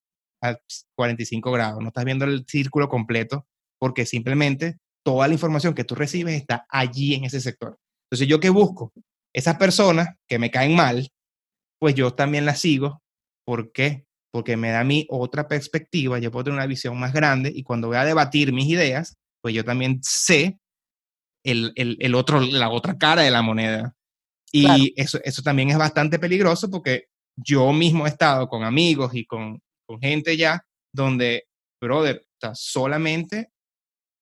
a 0.41 0.57
45 0.95 1.51
grados, 1.51 1.81
no 1.81 1.87
estás 1.87 2.05
viendo 2.05 2.25
el 2.25 2.45
círculo 2.47 2.89
completo 2.89 3.47
porque 3.79 4.05
simplemente 4.05 4.77
toda 5.03 5.27
la 5.27 5.33
información 5.33 5.73
que 5.73 5.83
tú 5.83 5.95
recibes 5.95 6.35
está 6.35 6.65
allí 6.69 7.15
en 7.15 7.25
ese 7.25 7.41
sector. 7.41 7.77
Entonces, 8.05 8.27
¿yo 8.27 8.39
qué 8.39 8.49
busco? 8.49 8.93
Esas 9.33 9.57
personas 9.57 10.09
que 10.27 10.39
me 10.39 10.51
caen 10.51 10.75
mal, 10.75 11.09
pues 11.79 11.95
yo 11.95 12.13
también 12.13 12.45
las 12.45 12.59
sigo. 12.59 13.01
¿Por 13.45 13.71
qué? 13.71 14.05
Porque 14.33 14.57
me 14.57 14.71
da 14.71 14.79
a 14.79 14.83
mí 14.83 15.05
otra 15.09 15.47
perspectiva, 15.47 16.17
yo 16.17 16.31
puedo 16.31 16.45
tener 16.45 16.57
una 16.57 16.65
visión 16.65 16.99
más 16.99 17.13
grande 17.13 17.51
y 17.53 17.61
cuando 17.61 17.87
voy 17.87 17.97
a 17.97 18.03
debatir 18.03 18.51
mis 18.51 18.67
ideas, 18.67 19.15
pues 19.43 19.53
yo 19.53 19.63
también 19.63 19.99
sé 20.01 20.57
el, 21.45 21.71
el, 21.75 22.15
otro, 22.15 22.41
la 22.41 22.71
otra 22.71 22.97
cara 22.97 23.21
de 23.21 23.29
la 23.29 23.43
moneda. 23.43 23.93
Y 24.51 24.93
eso, 24.99 25.19
eso 25.23 25.43
también 25.43 25.69
es 25.69 25.77
bastante 25.77 26.17
peligroso 26.17 26.69
porque 26.71 27.05
yo 27.35 27.71
mismo 27.73 28.07
he 28.07 28.09
estado 28.09 28.47
con 28.47 28.63
amigos 28.63 29.13
y 29.13 29.25
con, 29.25 29.61
con 29.85 29.99
gente 29.99 30.35
ya 30.35 30.65
donde, 30.91 31.45
brother, 31.79 32.25
solamente 32.53 33.51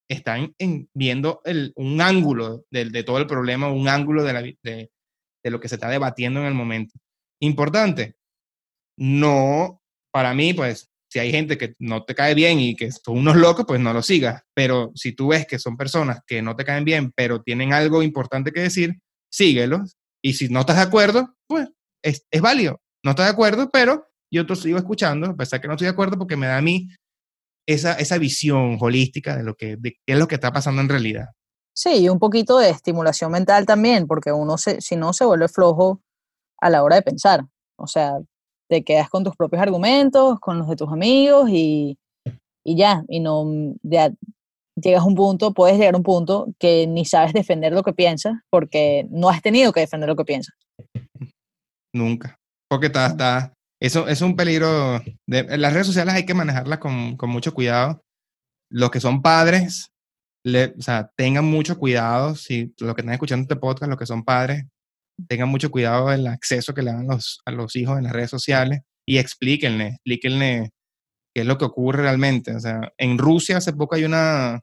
están 0.10 0.54
viendo 0.94 1.42
el, 1.46 1.72
un 1.78 2.02
ángulo 2.02 2.66
de, 2.70 2.90
de, 2.90 3.04
todo 3.04 3.18
el 3.18 3.28
problema, 3.28 3.72
un 3.72 3.88
ángulo 3.88 4.24
de, 4.24 4.34
la, 4.34 4.42
de, 4.42 4.56
de 4.62 5.50
lo 5.50 5.60
que 5.62 5.70
se 5.70 5.76
está 5.76 5.88
debatiendo 5.88 6.42
en 6.42 6.48
el 6.48 6.54
momento. 6.54 7.00
Importante, 7.42 8.16
no 8.98 9.81
para 10.12 10.34
mí, 10.34 10.54
pues, 10.54 10.90
si 11.10 11.20
hay 11.20 11.32
gente 11.32 11.58
que 11.58 11.76
no 11.80 12.04
te 12.04 12.16
cae 12.16 12.34
bien 12.34 12.60
y 12.60 12.76
que 12.76 12.92
son 12.92 13.18
unos 13.18 13.36
locos, 13.36 13.66
pues 13.68 13.80
no 13.82 13.92
lo 13.92 14.02
sigas. 14.02 14.44
Pero 14.54 14.92
si 14.96 15.12
tú 15.12 15.30
ves 15.30 15.46
que 15.46 15.60
son 15.60 15.76
personas 15.76 16.20
que 16.26 16.42
no 16.42 16.56
te 16.56 16.64
caen 16.64 16.86
bien, 16.86 17.12
pero 17.14 17.42
tienen 17.42 17.74
algo 17.74 18.02
importante 18.02 18.52
que 18.52 18.62
decir, 18.62 18.98
síguelos. 19.30 19.98
Y 20.24 20.34
si 20.34 20.48
no 20.48 20.62
estás 20.62 20.78
de 20.78 20.84
acuerdo, 20.84 21.36
pues 21.48 21.68
es, 22.02 22.26
es 22.32 22.42
válido. 22.42 22.80
No 23.04 23.12
estás 23.12 23.26
de 23.26 23.32
acuerdo, 23.34 23.70
pero 23.72 24.08
yo 24.32 24.46
te 24.46 24.56
sigo 24.56 24.78
escuchando, 24.78 25.28
a 25.28 25.36
pesar 25.36 25.60
que 25.60 25.68
no 25.68 25.74
estoy 25.74 25.86
de 25.86 25.92
acuerdo, 25.92 26.18
porque 26.18 26.38
me 26.38 26.48
da 26.48 26.58
a 26.58 26.62
mí 26.62 26.88
esa, 27.68 27.94
esa 27.94 28.18
visión 28.18 28.78
holística 28.80 29.36
de 29.36 29.44
lo 29.44 29.56
que 29.56 29.76
de 29.76 29.92
qué 29.92 30.14
es 30.14 30.18
lo 30.18 30.28
que 30.28 30.36
está 30.36 30.52
pasando 30.52 30.82
en 30.82 30.90
realidad. 30.90 31.28
Sí, 31.74 32.04
y 32.04 32.10
un 32.10 32.20
poquito 32.20 32.58
de 32.58 32.70
estimulación 32.70 33.32
mental 33.32 33.66
también, 33.66 34.08
porque 34.08 34.32
uno 34.32 34.58
se, 34.58 34.82
si 34.82 34.96
no 34.96 35.14
se 35.14 35.26
vuelve 35.26 35.48
flojo 35.48 36.02
a 36.60 36.70
la 36.70 36.84
hora 36.84 36.96
de 36.96 37.02
pensar. 37.02 37.46
O 37.78 37.88
sea, 37.88 38.14
te 38.72 38.86
quedas 38.86 39.10
con 39.10 39.26
tus 39.26 39.36
propios 39.36 39.62
argumentos, 39.62 40.40
con 40.40 40.58
los 40.58 40.70
de 40.70 40.78
tus 40.78 40.90
amigos 40.90 41.50
y, 41.50 41.98
y 42.66 42.78
ya, 42.78 43.04
y 43.10 43.20
no, 43.20 43.46
ya 43.84 44.14
llegas 44.82 45.02
a 45.02 45.06
un 45.06 45.16
punto, 45.16 45.54
puedes 45.54 45.78
llegar 45.78 45.94
a 45.94 45.98
un 45.98 46.04
punto 46.04 46.48
que 46.58 46.88
ni 46.88 47.04
sabes 47.04 47.34
defender 47.34 47.74
lo 47.74 47.84
que 47.84 47.92
piensas 47.92 48.36
porque 48.50 49.06
no 49.10 49.30
has 49.30 49.42
tenido 49.42 49.74
que 49.74 49.82
defender 49.82 50.08
lo 50.08 50.16
que 50.16 50.24
piensas. 50.24 50.56
Nunca, 51.94 52.40
porque 52.70 52.86
está, 52.86 53.08
está, 53.08 53.54
eso 53.82 54.08
es 54.08 54.22
un 54.22 54.38
peligro. 54.38 55.02
De, 55.28 55.58
las 55.58 55.74
redes 55.74 55.88
sociales 55.88 56.14
hay 56.14 56.26
que 56.26 56.34
manejarlas 56.34 56.80
con, 56.80 57.18
con 57.18 57.30
mucho 57.30 57.54
cuidado. 57.54 58.00
Los 58.72 58.90
que 58.90 59.02
son 59.02 59.22
padres, 59.22 59.92
le, 60.46 60.68
o 60.78 60.82
sea, 60.82 61.12
tengan 61.18 61.44
mucho 61.44 61.78
cuidado, 61.78 62.36
si 62.36 62.74
los 62.80 62.96
que 62.96 63.02
están 63.02 63.16
escuchando 63.16 63.42
este 63.42 63.58
podcast, 63.58 63.90
los 63.90 64.00
que 64.00 64.06
son 64.06 64.24
padres, 64.24 64.64
tengan 65.28 65.50
mucho 65.50 65.72
cuidado 65.72 66.12
el 66.12 66.28
acceso 66.28 66.74
que 66.74 66.82
le 66.82 66.92
dan 66.92 67.08
los, 67.08 67.42
a 67.46 67.52
los 67.52 67.76
hijos 67.76 67.98
en 67.98 68.06
las 68.06 68.14
redes 68.14 68.30
sociales 68.30 68.82
y 69.06 69.18
explíquenle, 69.18 69.88
explíquenle 69.88 70.72
qué 71.34 71.42
es 71.42 71.48
lo 71.48 71.58
que 71.58 71.66
ocurre 71.66 72.04
realmente. 72.04 72.56
O 72.56 72.60
sea, 72.60 72.92
en 72.98 73.18
Rusia 73.18 73.58
hace 73.58 73.74
poco 73.74 73.96
hay 73.96 74.04
una, 74.04 74.62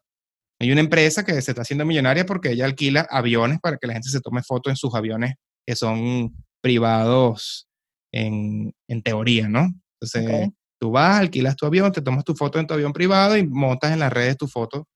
hay 0.60 0.72
una 0.72 0.80
empresa 0.80 1.24
que 1.24 1.40
se 1.40 1.50
está 1.50 1.62
haciendo 1.62 1.84
millonaria 1.84 2.26
porque 2.26 2.52
ella 2.52 2.64
alquila 2.64 3.06
aviones 3.10 3.58
para 3.60 3.76
que 3.76 3.86
la 3.86 3.94
gente 3.94 4.08
se 4.08 4.20
tome 4.20 4.42
fotos 4.42 4.70
en 4.70 4.76
sus 4.76 4.94
aviones 4.94 5.34
que 5.66 5.76
son 5.76 6.34
privados 6.62 7.68
en, 8.12 8.72
en 8.88 9.02
teoría, 9.02 9.48
¿no? 9.48 9.68
Entonces, 10.00 10.50
tú 10.80 10.92
vas, 10.92 11.18
alquilas 11.18 11.56
tu 11.56 11.66
avión, 11.66 11.92
te 11.92 12.02
tomas 12.02 12.24
tu 12.24 12.34
foto 12.34 12.58
en 12.58 12.66
tu 12.66 12.74
avión 12.74 12.92
privado 12.92 13.36
y 13.36 13.46
montas 13.46 13.92
en 13.92 13.98
las 13.98 14.12
redes 14.12 14.36
tu 14.36 14.46
foto 14.46 14.86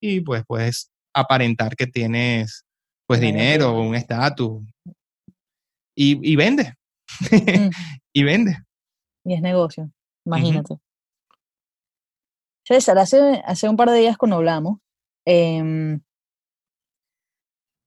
y 0.00 0.20
pues 0.20 0.44
puedes 0.46 0.90
aparentar 1.14 1.76
que 1.76 1.86
tienes 1.86 2.64
pues 3.06 3.20
dinero 3.20 3.72
o 3.72 3.82
un 3.82 3.94
estatus 3.94 4.62
y, 5.94 6.36
vende. 6.36 6.74
Mm. 7.30 7.70
y 8.12 8.22
vende. 8.22 8.56
Y 9.24 9.34
es 9.34 9.40
negocio, 9.40 9.90
imagínate. 10.24 10.76
César, 12.66 12.98
hace, 12.98 13.42
hace 13.44 13.68
un 13.68 13.76
par 13.76 13.90
de 13.90 13.98
días 13.98 14.16
cuando 14.16 14.36
hablamos, 14.36 14.78
em, 15.26 16.00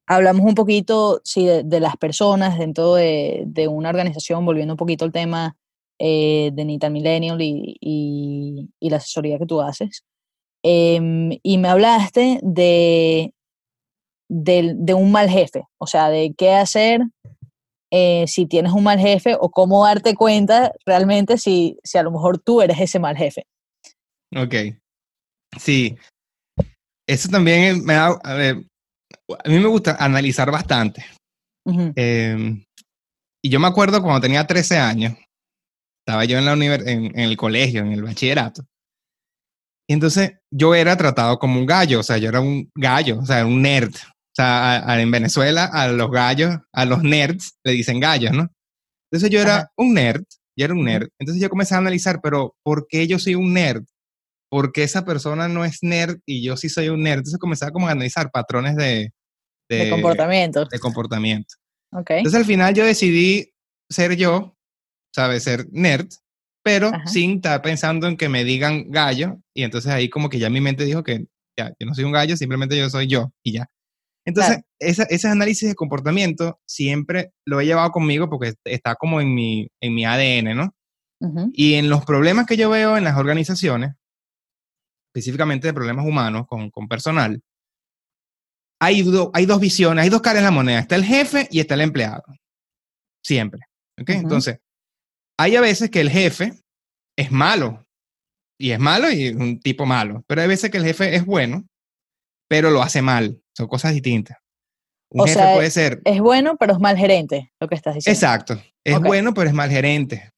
hablamos 0.08 0.45
un 0.45 0.55
poquito 0.55 1.20
sí, 1.24 1.45
de, 1.45 1.80
las 1.80 1.97
personas 1.97 2.58
dentro 2.58 2.93
de, 2.93 3.43
de, 3.47 3.68
una 3.68 3.89
organización, 3.89 4.45
volviendo 4.45 4.74
un 4.74 4.78
poquito 4.78 5.03
al 5.03 5.12
tema 5.12 5.58
eh, 5.99 6.51
de 6.53 6.66
Nital 6.66 6.91
Millennial 6.91 7.41
y, 7.41 7.76
y, 7.82 8.89
la 8.89 8.97
asesoría 8.97 9.39
que 9.39 9.47
tú 9.47 9.62
haces. 9.62 10.05
Em, 10.64 11.32
y 11.41 11.58
me 11.58 11.70
hablaste 11.70 12.39
de, 12.43 13.34
de, 14.30 14.74
de, 14.78 14.93
un 14.93 15.12
mal 15.12 15.30
jefe, 15.30 15.64
o 15.80 15.88
sea, 15.88 16.10
de 16.10 16.34
qué 16.38 16.53
hacer 16.53 17.01
eh, 17.92 18.26
si 18.28 18.46
tienes 18.46 18.74
un 18.74 18.84
mal 18.84 19.00
jefe 19.00 19.36
o 19.40 19.50
cómo 19.50 19.86
darte 19.86 20.16
cuenta 20.16 20.74
realmente 20.86 21.38
si, 21.38 21.78
si 21.84 21.98
a 21.98 22.04
lo 22.04 22.12
mejor 22.12 22.40
tú 22.40 22.62
eres 22.62 22.80
ese 22.80 23.00
mal 23.00 23.16
jefe. 23.16 23.46
Ok. 24.36 24.56
Sí. 25.58 25.96
Eso 27.08 27.30
también 27.30 27.84
me 27.86 27.94
da, 27.94 28.20
a 28.24 28.34
ver, 28.34 28.66
a 29.44 29.50
mí 29.50 29.60
me 29.60 29.68
gusta 29.68 29.96
analizar 30.00 30.52
bastante. 30.52 31.06
Em, 31.96 32.64
y 33.44 33.50
yo 33.50 33.60
me 33.60 33.68
acuerdo 33.68 34.02
cuando 34.02 34.22
tenía 34.22 34.48
13 34.48 34.78
años, 34.78 35.14
estaba 36.06 36.26
yo 36.26 36.38
en, 36.38 36.46
la 36.46 36.54
en, 36.54 37.06
en 37.06 37.20
el 37.20 37.36
colegio, 37.36 37.82
en 37.82 37.92
el 37.92 38.04
bachillerato. 38.04 38.64
Y 39.90 39.94
entonces 39.94 40.38
yo 40.52 40.76
era 40.76 40.98
tratado 40.98 41.40
como 41.40 41.60
un 41.60 41.66
gallo, 41.66 42.02
o 42.02 42.04
sea, 42.04 42.18
yo 42.18 42.30
era 42.30 42.42
un 42.42 42.70
gallo, 42.76 43.20
o 43.20 43.26
sea, 43.26 43.46
un 43.46 43.62
nerd. 43.62 43.96
Sea, 44.38 45.02
en 45.02 45.10
Venezuela 45.10 45.66
a 45.66 45.88
los 45.88 46.12
gallos, 46.12 46.58
a 46.72 46.86
los 46.86 47.02
nerds, 47.02 47.58
le 47.64 47.72
dicen 47.72 48.00
gallos, 48.00 48.34
¿no? 48.34 48.48
Entonces 49.10 49.32
yo 49.32 49.42
era 49.42 49.72
un 49.76 49.96
nerd, 49.96 50.24
yo 50.56 50.66
era 50.66 50.76
un 50.76 50.84
nerd. 50.84 51.08
Entonces 51.20 51.42
yo 51.42 51.50
comencé 51.50 51.74
a 51.74 51.80
analizar, 51.80 52.20
pero 52.22 52.56
¿por 52.64 52.86
qué 52.88 53.08
yo 53.08 53.18
soy 53.18 53.34
un 53.34 53.52
nerd? 53.52 53.84
¿Por 54.52 54.72
qué 54.74 54.84
esa 54.84 55.04
persona 55.04 55.48
no 55.48 55.66
es 55.66 55.80
nerd 55.82 56.20
y 56.24 56.44
yo 56.44 56.56
sí 56.56 56.70
soy 56.70 56.90
un 56.90 57.02
nerd? 57.02 57.20
Entonces 57.20 57.40
comencé 57.40 57.72
como 57.72 57.88
a 57.88 57.92
analizar 57.94 58.30
patrones 58.30 58.76
de... 58.76 59.12
De, 59.70 59.90
comportamiento. 59.90 60.66
De 60.66 60.80
comportamiento. 60.80 61.56
Okay. 61.92 62.20
Entonces 62.20 62.40
al 62.40 62.46
final 62.46 62.76
yo 62.76 62.86
decidí 62.86 63.52
ser 63.90 64.18
yo, 64.18 64.56
¿sabes? 65.16 65.44
Ser 65.46 65.66
nerd, 65.72 66.10
pero 66.64 66.92
sin 67.08 67.38
estar 67.38 67.64
pensando 67.64 68.08
en 68.08 68.18
que 68.18 68.30
me 68.30 68.44
digan 68.44 68.92
gallo. 68.92 69.40
Y 69.56 69.64
entonces 69.64 69.92
ahí 69.92 70.10
como 70.10 70.30
que 70.30 70.38
ya 70.38 70.52
mi 70.52 70.62
mente 70.62 70.86
dijo 70.86 71.04
que 71.04 71.26
ya, 71.58 71.74
yo 71.80 71.88
no 71.88 71.96
soy 71.96 72.04
un 72.04 72.12
gallo, 72.12 72.38
simplemente 72.38 72.78
yo 72.78 72.88
soy 72.88 73.08
yo 73.08 73.32
y 73.44 73.54
ya. 73.54 73.68
Entonces, 74.28 74.60
ese 74.78 75.28
análisis 75.30 75.70
de 75.70 75.76
comportamiento 75.76 76.60
siempre 76.68 77.32
lo 77.46 77.62
he 77.62 77.66
llevado 77.66 77.92
conmigo 77.92 78.30
porque 78.30 78.56
está 78.66 78.96
como 78.96 79.22
en 79.22 79.34
mi, 79.34 79.70
en 79.82 79.96
mi 79.96 80.04
ADN, 80.04 80.54
¿no? 80.54 80.76
Y 81.54 81.76
en 81.76 81.90
los 81.90 82.04
problemas 82.04 82.46
que 82.46 82.58
yo 82.58 82.70
veo 82.70 82.98
en 82.98 83.06
las 83.06 83.18
organizaciones, 83.18 83.94
específicamente 85.10 85.68
de 85.68 85.74
problemas 85.74 86.06
humanos 86.06 86.46
con, 86.46 86.70
con 86.70 86.90
personal, 86.90 87.42
hay, 88.82 89.04
hay 89.34 89.46
dos 89.46 89.60
visiones, 89.62 90.04
hay 90.04 90.10
dos 90.10 90.22
caras 90.22 90.40
en 90.40 90.46
la 90.46 90.52
moneda. 90.52 90.80
Está 90.80 90.96
el 90.96 91.06
jefe 91.06 91.48
y 91.50 91.62
está 91.62 91.76
el 91.76 91.82
empleado. 91.82 92.24
Siempre. 93.24 93.62
¿Ok? 94.00 94.10
Entonces, 94.10 94.60
hay 95.40 95.56
a 95.56 95.62
veces 95.62 95.90
que 95.90 96.02
el 96.02 96.10
jefe 96.10 96.54
es 97.18 97.32
malo. 97.32 97.88
Y 98.60 98.72
es 98.72 98.80
malo 98.80 99.10
y 99.10 99.28
es 99.28 99.36
un 99.36 99.62
tipo 99.62 99.86
malo. 99.86 100.22
Pero 100.28 100.42
hay 100.42 100.50
veces 100.50 100.70
que 100.70 100.80
el 100.80 100.84
jefe 100.84 101.16
es 101.16 101.26
bueno, 101.26 101.66
pero 102.48 102.70
lo 102.72 102.82
hace 102.82 103.02
mal. 103.02 103.41
Son 103.56 103.68
cosas 103.68 103.93
distintas. 103.93 104.38
Un 105.10 105.28
jefe 105.28 105.54
puede 105.56 105.72
ser. 105.72 106.02
Es 106.04 106.20
bueno, 106.20 106.58
pero 106.58 106.74
es 106.74 106.80
mal 106.80 106.98
gerente, 106.98 107.52
lo 107.60 107.68
que 107.68 107.76
estás 107.76 107.95
diciendo. 107.95 108.16
Exacto. 108.16 108.62
Es 108.84 109.00
bueno, 109.00 109.34
pero 109.34 109.50
es 109.50 109.54
mal 109.54 109.70
gerente. 109.70 110.32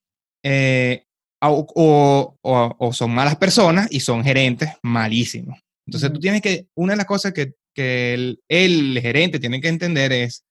Eh, 0.44 1.04
o, 1.42 2.36
o, 2.42 2.94
son 2.94 3.12
malas 3.12 3.38
personas 3.38 3.88
y 3.90 4.00
son 4.00 4.24
gerentes 4.24 4.70
malísimos. 4.84 5.60
Entonces 5.88 6.12
tú 6.12 6.20
tienes 6.20 6.42
que, 6.42 6.68
una 6.76 6.94
de 6.94 6.98
las 6.98 7.06
cosas 7.06 7.34
que, 7.34 7.54
que 7.74 8.14
el, 8.14 8.42
el, 8.50 9.00
gerente 9.02 9.40
tiene 9.40 9.62
que 9.62 9.70
entender 9.70 10.12
es, 10.12 10.44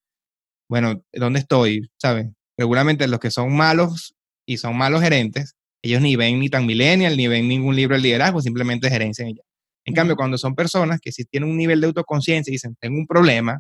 bueno, 0.68 1.02
¿dónde 1.12 1.40
estoy? 1.40 1.88
¿Sabes? 2.00 2.28
Regularmente 2.58 3.06
los 3.06 3.20
que 3.20 3.30
son 3.30 3.54
malos 3.54 4.14
y 4.46 4.56
son 4.56 4.76
malos 4.76 5.02
gerentes, 5.02 5.54
ellos 5.82 6.02
ni 6.02 6.16
ven 6.16 6.40
ni 6.40 6.48
tan 6.48 6.66
millennial, 6.66 7.16
ni 7.16 7.28
ven 7.28 7.46
ningún 7.46 7.76
libro 7.76 7.96
de 7.96 8.02
liderazgo, 8.02 8.40
simplemente 8.40 8.90
gerencia 8.90 9.22
en 9.22 9.28
ella. 9.28 9.42
En 9.88 9.94
cambio, 9.94 10.16
cuando 10.16 10.36
son 10.36 10.54
personas 10.54 11.00
que 11.00 11.10
si 11.12 11.24
tienen 11.24 11.48
un 11.48 11.56
nivel 11.56 11.80
de 11.80 11.86
autoconciencia 11.86 12.50
y 12.50 12.56
dicen, 12.56 12.76
tengo 12.78 12.98
un 12.98 13.06
problema, 13.06 13.58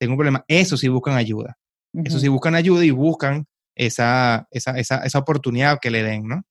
tengo 0.00 0.14
un 0.14 0.16
problema, 0.16 0.42
eso 0.48 0.78
sí 0.78 0.88
buscan 0.88 1.14
ayuda. 1.14 1.58
Eso 1.92 2.18
sí 2.18 2.28
buscan 2.28 2.54
ayuda 2.54 2.82
y 2.82 2.90
buscan 2.90 3.44
esa, 3.74 4.48
esa, 4.50 4.78
esa, 4.78 5.04
esa, 5.04 5.18
oportunidad 5.18 5.78
que 5.78 5.90
le 5.90 6.02
den, 6.02 6.28
¿no? 6.28 6.42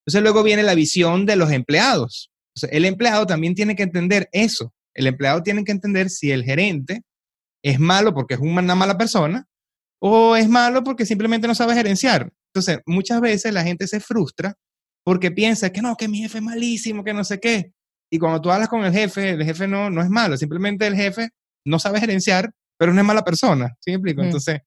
Entonces 0.00 0.22
luego 0.22 0.42
viene 0.42 0.62
la 0.62 0.74
visión 0.74 1.24
de 1.24 1.36
los 1.36 1.50
empleados. 1.50 2.30
el 2.70 2.84
empleado 2.84 3.24
también 3.24 3.54
tiene 3.54 3.74
que 3.74 3.84
entender 3.84 4.28
eso. 4.32 4.74
El 4.94 5.06
empleado 5.06 5.42
tiene 5.42 5.64
que 5.64 5.72
entender 5.72 6.10
si 6.10 6.30
el 6.30 6.44
gerente 6.44 7.04
es 7.62 7.80
malo 7.80 8.12
porque 8.12 8.34
es 8.34 8.40
una 8.40 8.74
mala 8.74 8.98
persona 8.98 9.46
o 9.98 10.36
es 10.36 10.46
malo 10.46 10.84
porque 10.84 11.06
simplemente 11.06 11.48
no 11.48 11.54
sabe 11.54 11.72
gerenciar. 11.72 12.30
Entonces, 12.52 12.80
muchas 12.84 13.22
veces 13.22 13.50
la 13.54 13.62
gente 13.62 13.86
se 13.86 14.00
frustra 14.00 14.56
porque 15.04 15.30
piensa 15.30 15.70
que 15.70 15.80
no, 15.80 15.96
que 15.96 16.06
mi 16.06 16.18
jefe 16.18 16.36
es 16.36 16.44
malísimo, 16.44 17.02
que 17.02 17.14
no 17.14 17.24
sé 17.24 17.40
qué. 17.40 17.72
Y 18.10 18.18
cuando 18.18 18.40
tú 18.40 18.50
hablas 18.50 18.68
con 18.68 18.84
el 18.84 18.92
jefe, 18.92 19.30
el 19.30 19.44
jefe 19.44 19.66
no, 19.66 19.90
no 19.90 20.02
es 20.02 20.08
malo, 20.08 20.36
simplemente 20.36 20.86
el 20.86 20.94
jefe 20.94 21.28
no 21.66 21.78
sabe 21.78 22.00
gerenciar, 22.00 22.50
pero 22.78 22.92
no 22.92 23.00
es 23.00 23.06
mala 23.06 23.22
persona. 23.22 23.74
¿Sí 23.80 23.90
me 23.90 23.96
explico? 23.96 24.22
Entonces, 24.22 24.60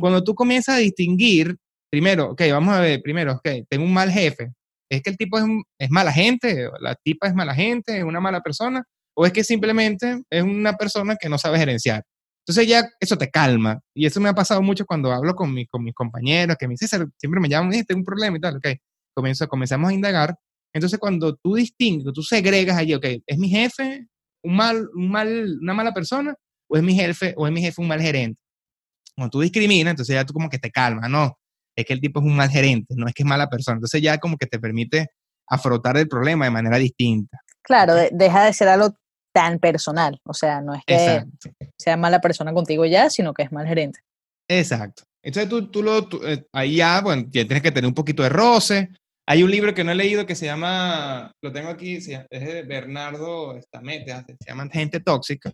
cuando 0.00 0.22
tú 0.24 0.34
comienzas 0.34 0.76
a 0.76 0.78
distinguir, 0.78 1.56
primero, 1.90 2.30
ok, 2.30 2.42
vamos 2.50 2.74
a 2.74 2.80
ver, 2.80 3.02
primero, 3.02 3.34
ok, 3.34 3.48
tengo 3.68 3.84
un 3.84 3.92
mal 3.92 4.10
jefe. 4.10 4.52
¿Es 4.90 5.02
que 5.02 5.10
el 5.10 5.16
tipo 5.16 5.38
es, 5.38 5.44
es 5.78 5.90
mala 5.90 6.12
gente? 6.12 6.70
¿La 6.80 6.94
tipa 6.94 7.26
es 7.26 7.34
mala 7.34 7.54
gente? 7.54 7.98
¿Es 7.98 8.04
una 8.04 8.20
mala 8.20 8.40
persona? 8.40 8.84
¿O 9.14 9.26
es 9.26 9.32
que 9.32 9.44
simplemente 9.44 10.22
es 10.30 10.42
una 10.42 10.74
persona 10.74 11.16
que 11.16 11.28
no 11.28 11.38
sabe 11.38 11.58
gerenciar? 11.58 12.04
Entonces 12.46 12.68
ya 12.68 12.88
eso 13.00 13.18
te 13.18 13.28
calma. 13.28 13.80
Y 13.92 14.06
eso 14.06 14.20
me 14.20 14.28
ha 14.28 14.34
pasado 14.34 14.62
mucho 14.62 14.86
cuando 14.86 15.10
hablo 15.10 15.34
con, 15.34 15.52
mi, 15.52 15.66
con 15.66 15.82
mis 15.82 15.94
compañeros, 15.94 16.56
que 16.58 16.68
me 16.68 16.74
dicen, 16.78 17.12
siempre 17.18 17.40
me 17.40 17.48
llaman, 17.48 17.72
tengo 17.84 17.98
un 17.98 18.04
problema 18.04 18.36
y 18.36 18.40
tal, 18.40 18.56
ok. 18.58 18.68
Comienzo, 19.14 19.48
comenzamos 19.48 19.90
a 19.90 19.94
indagar. 19.94 20.36
Entonces 20.76 20.98
cuando 20.98 21.34
tú 21.36 21.54
distingues, 21.54 22.12
tú 22.12 22.22
segregas 22.22 22.76
allí, 22.76 22.92
ok, 22.92 23.06
¿es 23.26 23.38
mi 23.38 23.48
jefe 23.48 24.06
un 24.42 24.56
mal, 24.56 24.86
un 24.94 25.10
mal, 25.10 25.58
una 25.62 25.72
mala 25.72 25.94
persona? 25.94 26.34
¿O 26.68 26.76
es 26.76 26.82
mi 26.82 26.94
jefe, 26.94 27.32
o 27.38 27.46
es 27.46 27.52
mi 27.52 27.62
jefe 27.62 27.80
un 27.80 27.88
mal 27.88 27.98
gerente? 27.98 28.38
Cuando 29.16 29.30
tú 29.30 29.40
discriminas, 29.40 29.92
entonces 29.92 30.12
ya 30.12 30.26
tú 30.26 30.34
como 30.34 30.50
que 30.50 30.58
te 30.58 30.70
calmas, 30.70 31.08
no, 31.08 31.38
es 31.74 31.86
que 31.86 31.94
el 31.94 32.00
tipo 32.02 32.20
es 32.20 32.26
un 32.26 32.36
mal 32.36 32.50
gerente, 32.50 32.94
no 32.94 33.08
es 33.08 33.14
que 33.14 33.22
es 33.22 33.26
mala 33.26 33.48
persona. 33.48 33.76
Entonces 33.76 34.02
ya 34.02 34.18
como 34.18 34.36
que 34.36 34.44
te 34.44 34.58
permite 34.58 35.06
afrontar 35.48 35.96
el 35.96 36.08
problema 36.08 36.44
de 36.44 36.50
manera 36.50 36.76
distinta. 36.76 37.38
Claro, 37.62 37.94
deja 38.12 38.44
de 38.44 38.52
ser 38.52 38.68
algo 38.68 38.94
tan 39.32 39.58
personal. 39.58 40.20
O 40.24 40.34
sea, 40.34 40.60
no 40.60 40.74
es 40.74 40.82
que 40.86 41.24
sea 41.78 41.96
mala 41.96 42.20
persona 42.20 42.52
contigo 42.52 42.84
ya, 42.84 43.08
sino 43.08 43.32
que 43.32 43.44
es 43.44 43.50
mal 43.50 43.66
gerente. 43.66 44.00
Exacto. 44.46 45.04
Entonces 45.22 45.48
tú, 45.48 45.70
tú 45.70 45.82
lo, 45.82 46.06
eh, 46.26 46.44
ahí 46.52 46.76
ya, 46.76 47.00
bueno, 47.00 47.22
ya 47.30 47.46
tienes 47.46 47.62
que 47.62 47.72
tener 47.72 47.88
un 47.88 47.94
poquito 47.94 48.22
de 48.22 48.28
roce. 48.28 48.90
Hay 49.28 49.42
un 49.42 49.50
libro 49.50 49.74
que 49.74 49.82
no 49.82 49.90
he 49.90 49.96
leído 49.96 50.24
que 50.24 50.36
se 50.36 50.46
llama, 50.46 51.32
lo 51.42 51.52
tengo 51.52 51.68
aquí, 51.68 51.96
es 51.96 52.06
de 52.30 52.62
Bernardo 52.62 53.60
Stamete, 53.60 54.12
se 54.12 54.48
llama 54.48 54.68
Gente 54.72 55.00
Tóxica. 55.00 55.52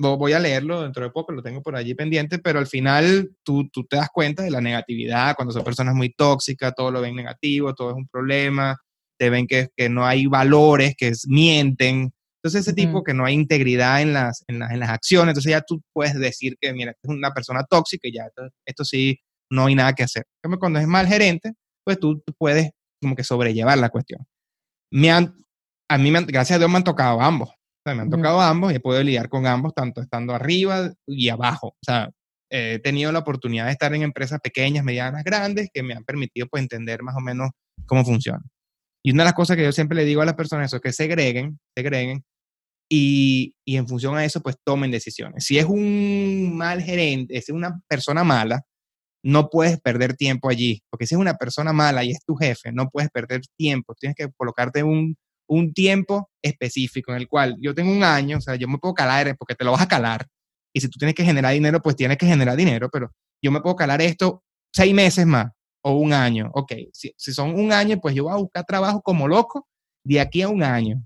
Voy 0.00 0.32
a 0.32 0.38
leerlo 0.38 0.82
dentro 0.82 1.04
de 1.04 1.10
poco, 1.10 1.32
lo 1.32 1.42
tengo 1.42 1.60
por 1.60 1.76
allí 1.76 1.94
pendiente, 1.94 2.38
pero 2.38 2.60
al 2.60 2.66
final 2.68 3.30
tú, 3.42 3.68
tú 3.70 3.84
te 3.84 3.96
das 3.96 4.08
cuenta 4.10 4.42
de 4.42 4.50
la 4.50 4.60
negatividad, 4.60 5.34
cuando 5.34 5.52
son 5.52 5.64
personas 5.64 5.94
muy 5.94 6.14
tóxicas, 6.14 6.72
todo 6.74 6.90
lo 6.90 7.00
ven 7.00 7.16
negativo, 7.16 7.74
todo 7.74 7.90
es 7.90 7.96
un 7.96 8.06
problema, 8.06 8.76
te 9.18 9.28
ven 9.28 9.46
que, 9.46 9.68
que 9.76 9.88
no 9.88 10.06
hay 10.06 10.26
valores, 10.26 10.94
que 10.96 11.12
mienten, 11.26 12.12
entonces, 12.42 12.68
ese 12.68 12.72
tipo 12.72 13.02
que 13.02 13.14
no 13.14 13.24
hay 13.24 13.34
integridad 13.34 14.00
en 14.00 14.12
las, 14.12 14.44
en, 14.46 14.60
las 14.60 14.90
acciones, 14.90 15.32
entonces 15.32 15.50
ya 15.50 15.60
tú 15.60 15.82
puedes 15.92 16.14
decir 16.14 16.56
que, 16.60 16.72
mira, 16.72 16.92
es 16.92 17.10
una 17.10 17.34
persona 17.34 17.64
tóxica 17.64 18.06
y 18.06 18.12
ya 18.12 18.28
esto, 18.64 18.84
sí, 18.84 19.18
no 19.50 19.66
hay 19.66 19.74
nada 19.74 19.92
que 19.92 20.04
hacer. 20.04 20.24
Cuando 20.60 20.78
es 20.78 20.86
mal 20.86 21.08
gerente, 21.08 21.52
pues 21.84 21.98
tú, 21.98 22.22
puedes 22.38 22.70
como 23.00 23.14
que 23.14 23.24
sobrellevar 23.24 23.78
la 23.78 23.90
cuestión. 23.90 24.26
Me 24.90 25.10
han, 25.10 25.34
a 25.88 25.98
mí, 25.98 26.10
gracias 26.10 26.56
a 26.56 26.58
Dios, 26.58 26.70
me 26.70 26.78
han 26.78 26.84
tocado 26.84 27.20
ambos. 27.20 27.50
O 27.50 27.82
sea, 27.84 27.94
me 27.94 28.02
han 28.02 28.10
tocado 28.10 28.40
ambos 28.40 28.72
y 28.72 28.76
he 28.76 28.80
podido 28.80 29.02
lidiar 29.02 29.28
con 29.28 29.46
ambos, 29.46 29.74
tanto 29.74 30.00
estando 30.00 30.34
arriba 30.34 30.92
y 31.06 31.28
abajo. 31.28 31.68
O 31.68 31.84
sea, 31.84 32.10
he 32.50 32.78
tenido 32.78 33.12
la 33.12 33.20
oportunidad 33.20 33.66
de 33.66 33.72
estar 33.72 33.94
en 33.94 34.02
empresas 34.02 34.40
pequeñas, 34.40 34.84
medianas, 34.84 35.22
grandes, 35.24 35.68
que 35.72 35.82
me 35.82 35.94
han 35.94 36.04
permitido 36.04 36.46
pues 36.48 36.62
entender 36.62 37.02
más 37.02 37.16
o 37.16 37.20
menos 37.20 37.50
cómo 37.86 38.04
funciona. 38.04 38.42
Y 39.04 39.12
una 39.12 39.22
de 39.22 39.28
las 39.28 39.34
cosas 39.34 39.56
que 39.56 39.64
yo 39.64 39.72
siempre 39.72 39.96
le 39.96 40.04
digo 40.04 40.22
a 40.22 40.26
las 40.26 40.34
personas 40.34 40.72
es 40.72 40.80
que 40.80 40.92
segreguen, 40.92 41.58
segreguen 41.76 42.24
y, 42.90 43.54
y, 43.66 43.76
en 43.76 43.86
función 43.86 44.16
a 44.16 44.24
eso, 44.24 44.40
pues 44.40 44.56
tomen 44.64 44.90
decisiones. 44.90 45.44
Si 45.44 45.58
es 45.58 45.66
un 45.66 46.56
mal 46.56 46.82
gerente, 46.82 47.34
si 47.34 47.52
es 47.52 47.56
una 47.56 47.80
persona 47.86 48.24
mala, 48.24 48.62
no 49.22 49.48
puedes 49.50 49.80
perder 49.80 50.14
tiempo 50.14 50.48
allí, 50.48 50.82
porque 50.90 51.06
si 51.06 51.14
es 51.14 51.20
una 51.20 51.34
persona 51.34 51.72
mala 51.72 52.04
y 52.04 52.10
es 52.10 52.24
tu 52.24 52.36
jefe, 52.36 52.72
no 52.72 52.88
puedes 52.88 53.10
perder 53.10 53.42
tiempo, 53.56 53.94
tienes 53.94 54.16
que 54.16 54.28
colocarte 54.36 54.82
un, 54.82 55.16
un 55.48 55.72
tiempo 55.72 56.30
específico 56.42 57.12
en 57.12 57.18
el 57.18 57.28
cual 57.28 57.56
yo 57.60 57.74
tengo 57.74 57.90
un 57.92 58.04
año, 58.04 58.38
o 58.38 58.40
sea, 58.40 58.56
yo 58.56 58.68
me 58.68 58.78
puedo 58.78 58.94
calar 58.94 59.36
porque 59.36 59.54
te 59.54 59.64
lo 59.64 59.72
vas 59.72 59.82
a 59.82 59.88
calar, 59.88 60.26
y 60.72 60.80
si 60.80 60.88
tú 60.88 60.98
tienes 60.98 61.14
que 61.14 61.24
generar 61.24 61.52
dinero, 61.52 61.80
pues 61.82 61.96
tienes 61.96 62.18
que 62.18 62.26
generar 62.26 62.56
dinero, 62.56 62.88
pero 62.92 63.12
yo 63.42 63.50
me 63.50 63.60
puedo 63.60 63.76
calar 63.76 64.00
esto 64.02 64.42
seis 64.72 64.94
meses 64.94 65.26
más 65.26 65.50
o 65.82 65.92
un 65.92 66.12
año, 66.12 66.50
ok, 66.54 66.72
si, 66.92 67.12
si 67.16 67.32
son 67.32 67.58
un 67.58 67.72
año, 67.72 67.98
pues 68.00 68.14
yo 68.14 68.24
voy 68.24 68.32
a 68.32 68.36
buscar 68.36 68.64
trabajo 68.64 69.00
como 69.02 69.26
loco 69.26 69.66
de 70.04 70.20
aquí 70.20 70.42
a 70.42 70.48
un 70.48 70.62
año, 70.62 71.02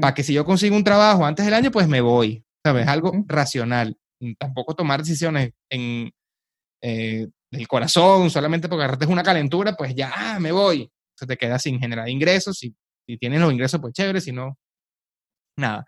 para 0.00 0.14
que 0.14 0.22
si 0.22 0.32
yo 0.32 0.44
consigo 0.44 0.76
un 0.76 0.84
trabajo 0.84 1.24
antes 1.24 1.44
del 1.44 1.54
año, 1.54 1.70
pues 1.70 1.88
me 1.88 2.00
voy, 2.00 2.44
¿sabes? 2.64 2.86
Algo 2.86 3.12
racional. 3.26 3.96
Tampoco 4.38 4.74
tomar 4.74 5.00
decisiones 5.00 5.52
en 5.70 6.12
eh, 6.82 7.28
del 7.50 7.68
corazón, 7.68 8.30
solamente 8.30 8.68
porque 8.68 8.84
agarraste 8.84 9.06
una 9.06 9.22
calentura, 9.22 9.74
pues 9.76 9.94
ya, 9.94 10.12
ah, 10.14 10.40
me 10.40 10.52
voy. 10.52 10.90
Se 11.18 11.26
te 11.26 11.36
queda 11.36 11.58
sin 11.58 11.78
generar 11.80 12.08
ingresos. 12.08 12.58
Si, 12.58 12.74
si 13.06 13.18
tienes 13.18 13.40
los 13.40 13.52
ingresos, 13.52 13.80
pues 13.80 13.92
chévere, 13.92 14.20
si 14.20 14.32
no, 14.32 14.56
nada. 15.56 15.84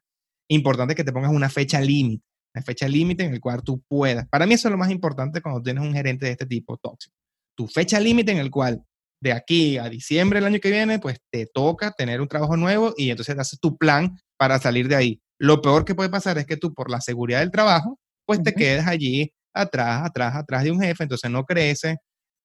Importante 0.49 0.95
que 0.95 1.05
te 1.05 1.13
pongas 1.13 1.33
una 1.33 1.49
fecha 1.49 1.81
límite, 1.81 2.25
una 2.55 2.63
fecha 2.65 2.89
límite 2.89 3.25
en 3.25 3.35
el 3.35 3.41
cual 3.41 3.63
tú 3.63 3.83
puedas. 3.89 4.29
Para 4.29 4.47
mí 4.47 4.55
eso 4.55 4.69
es 4.69 4.73
lo 4.73 4.79
más 4.79 4.91
importante 4.91 5.41
cuando 5.41 5.63
tienes 5.63 5.83
un 5.83 5.95
gerente 5.95 6.27
de 6.27 6.33
este 6.33 6.47
tipo 6.47 6.77
tóxico. 6.77 7.15
Tu 7.57 7.67
fecha 7.69 8.01
límite 8.01 8.33
en 8.33 8.39
el 8.39 8.51
cual 8.51 8.83
de 9.23 9.33
aquí 9.33 9.79
a 9.79 9.89
diciembre 9.89 10.41
del 10.41 10.47
año 10.47 10.59
que 10.59 10.71
viene, 10.71 10.99
pues 10.99 11.19
te 11.31 11.47
toca 11.47 11.93
tener 11.93 12.21
un 12.21 12.29
trabajo 12.29 12.57
nuevo 12.57 12.93
y 12.97 13.11
entonces 13.11 13.39
haces 13.39 13.61
tu 13.61 13.77
plan 13.77 14.19
para 14.37 14.59
salir 14.59 14.89
de 14.89 14.97
ahí. 14.97 15.23
Lo 15.39 15.63
peor 15.63 15.85
que 15.85 15.95
puede 15.95 16.11
pasar 16.11 16.39
es 16.39 16.47
que 16.47 16.57
tú, 16.57 16.75
por 16.75 16.91
la 16.91 17.01
seguridad 17.01 17.39
del 17.41 17.53
trabajo, 17.53 17.99
pues 18.27 18.43
te 18.43 18.53
quedes 18.53 18.87
allí 18.87 19.33
atrás, 19.55 20.03
atrás, 20.05 20.35
atrás 20.37 20.65
de 20.65 20.71
un 20.71 20.81
jefe, 20.81 21.05
entonces 21.05 21.31
no 21.31 21.45
creces, 21.45 21.97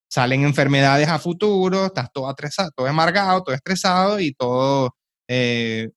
salen 0.10 0.44
enfermedades 0.44 1.08
a 1.08 1.20
futuro, 1.20 1.88
estás 1.88 2.12
todo 2.14 2.30
estresado, 2.30 2.72
todo 2.76 2.88
amargado, 2.88 3.44
todo 3.44 3.56
estresado 3.56 4.20
y 4.20 4.34
todo 4.34 4.96
eh, 5.28 5.90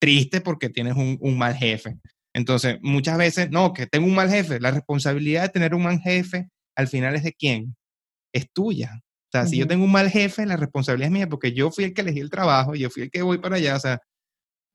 triste 0.00 0.40
porque 0.40 0.68
tienes 0.68 0.96
un, 0.96 1.18
un, 1.20 1.38
mal 1.38 1.54
jefe. 1.54 1.96
Entonces, 2.34 2.78
muchas 2.82 3.18
veces, 3.18 3.50
no, 3.50 3.72
que 3.72 3.86
tengo 3.86 4.06
un 4.06 4.14
mal 4.14 4.30
jefe, 4.30 4.58
la 4.58 4.70
responsabilidad 4.70 5.42
de 5.42 5.48
tener 5.50 5.74
un 5.74 5.82
mal 5.82 6.00
jefe 6.00 6.48
al 6.76 6.88
final 6.88 7.14
es 7.14 7.22
de 7.22 7.32
quién? 7.34 7.76
es 8.32 8.50
tuya. 8.52 9.00
O 9.28 9.30
sea, 9.32 9.46
si 9.46 9.56
yo 9.56 9.66
tengo 9.66 9.84
un 9.84 9.92
mal 9.92 10.10
jefe, 10.10 10.44
la 10.44 10.56
responsabilidad 10.56 11.06
es 11.06 11.12
mía 11.12 11.28
porque 11.28 11.52
yo 11.52 11.70
fui 11.70 11.84
el 11.84 11.94
que 11.94 12.02
elegí 12.02 12.20
el 12.20 12.28
trabajo, 12.28 12.74
yo 12.74 12.90
fui 12.90 13.04
el 13.04 13.10
que 13.10 13.22
voy 13.22 13.38
para 13.38 13.56
allá, 13.56 13.76
o 13.76 13.80
sea, 13.80 13.98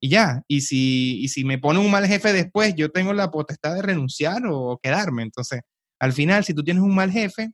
y 0.00 0.10
ya. 0.10 0.42
Y 0.48 0.62
si, 0.62 1.20
y 1.20 1.28
si 1.28 1.44
me 1.44 1.58
pone 1.58 1.78
un 1.80 1.90
mal 1.90 2.06
jefe 2.06 2.32
después, 2.32 2.74
yo 2.74 2.90
tengo 2.90 3.12
la 3.12 3.30
potestad 3.30 3.74
de 3.74 3.82
renunciar 3.82 4.42
o 4.46 4.78
quedarme. 4.82 5.22
Entonces, 5.22 5.60
al 6.00 6.12
final, 6.12 6.44
si 6.44 6.54
tú 6.54 6.62
tienes 6.62 6.82
un 6.82 6.94
mal 6.94 7.10
jefe, 7.10 7.50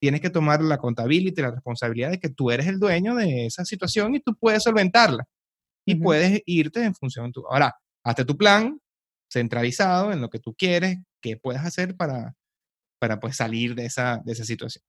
tienes 0.00 0.20
que 0.20 0.30
tomar 0.30 0.62
la 0.62 0.78
contabilidad 0.78 1.36
y 1.36 1.42
la 1.42 1.50
responsabilidad 1.50 2.10
de 2.10 2.20
que 2.20 2.28
tú 2.28 2.50
eres 2.50 2.66
el 2.68 2.78
dueño 2.78 3.14
de 3.16 3.46
esa 3.46 3.64
situación 3.64 4.14
y 4.14 4.20
tú 4.20 4.36
puedes 4.38 4.62
solventarla. 4.62 5.24
Y 5.86 5.96
puedes 5.96 6.42
irte 6.46 6.84
en 6.84 6.94
función 6.94 7.26
de 7.26 7.32
tu... 7.32 7.46
Ahora, 7.48 7.74
hazte 8.04 8.24
tu 8.24 8.36
plan, 8.36 8.78
centralizado 9.32 10.12
en 10.12 10.20
lo 10.20 10.28
que 10.28 10.38
tú 10.38 10.54
quieres, 10.54 10.98
qué 11.22 11.36
puedes 11.36 11.62
hacer 11.62 11.96
para, 11.96 12.36
para 13.00 13.18
pues, 13.20 13.36
salir 13.36 13.74
de 13.74 13.86
esa, 13.86 14.20
de 14.24 14.32
esa 14.32 14.44
situación. 14.44 14.84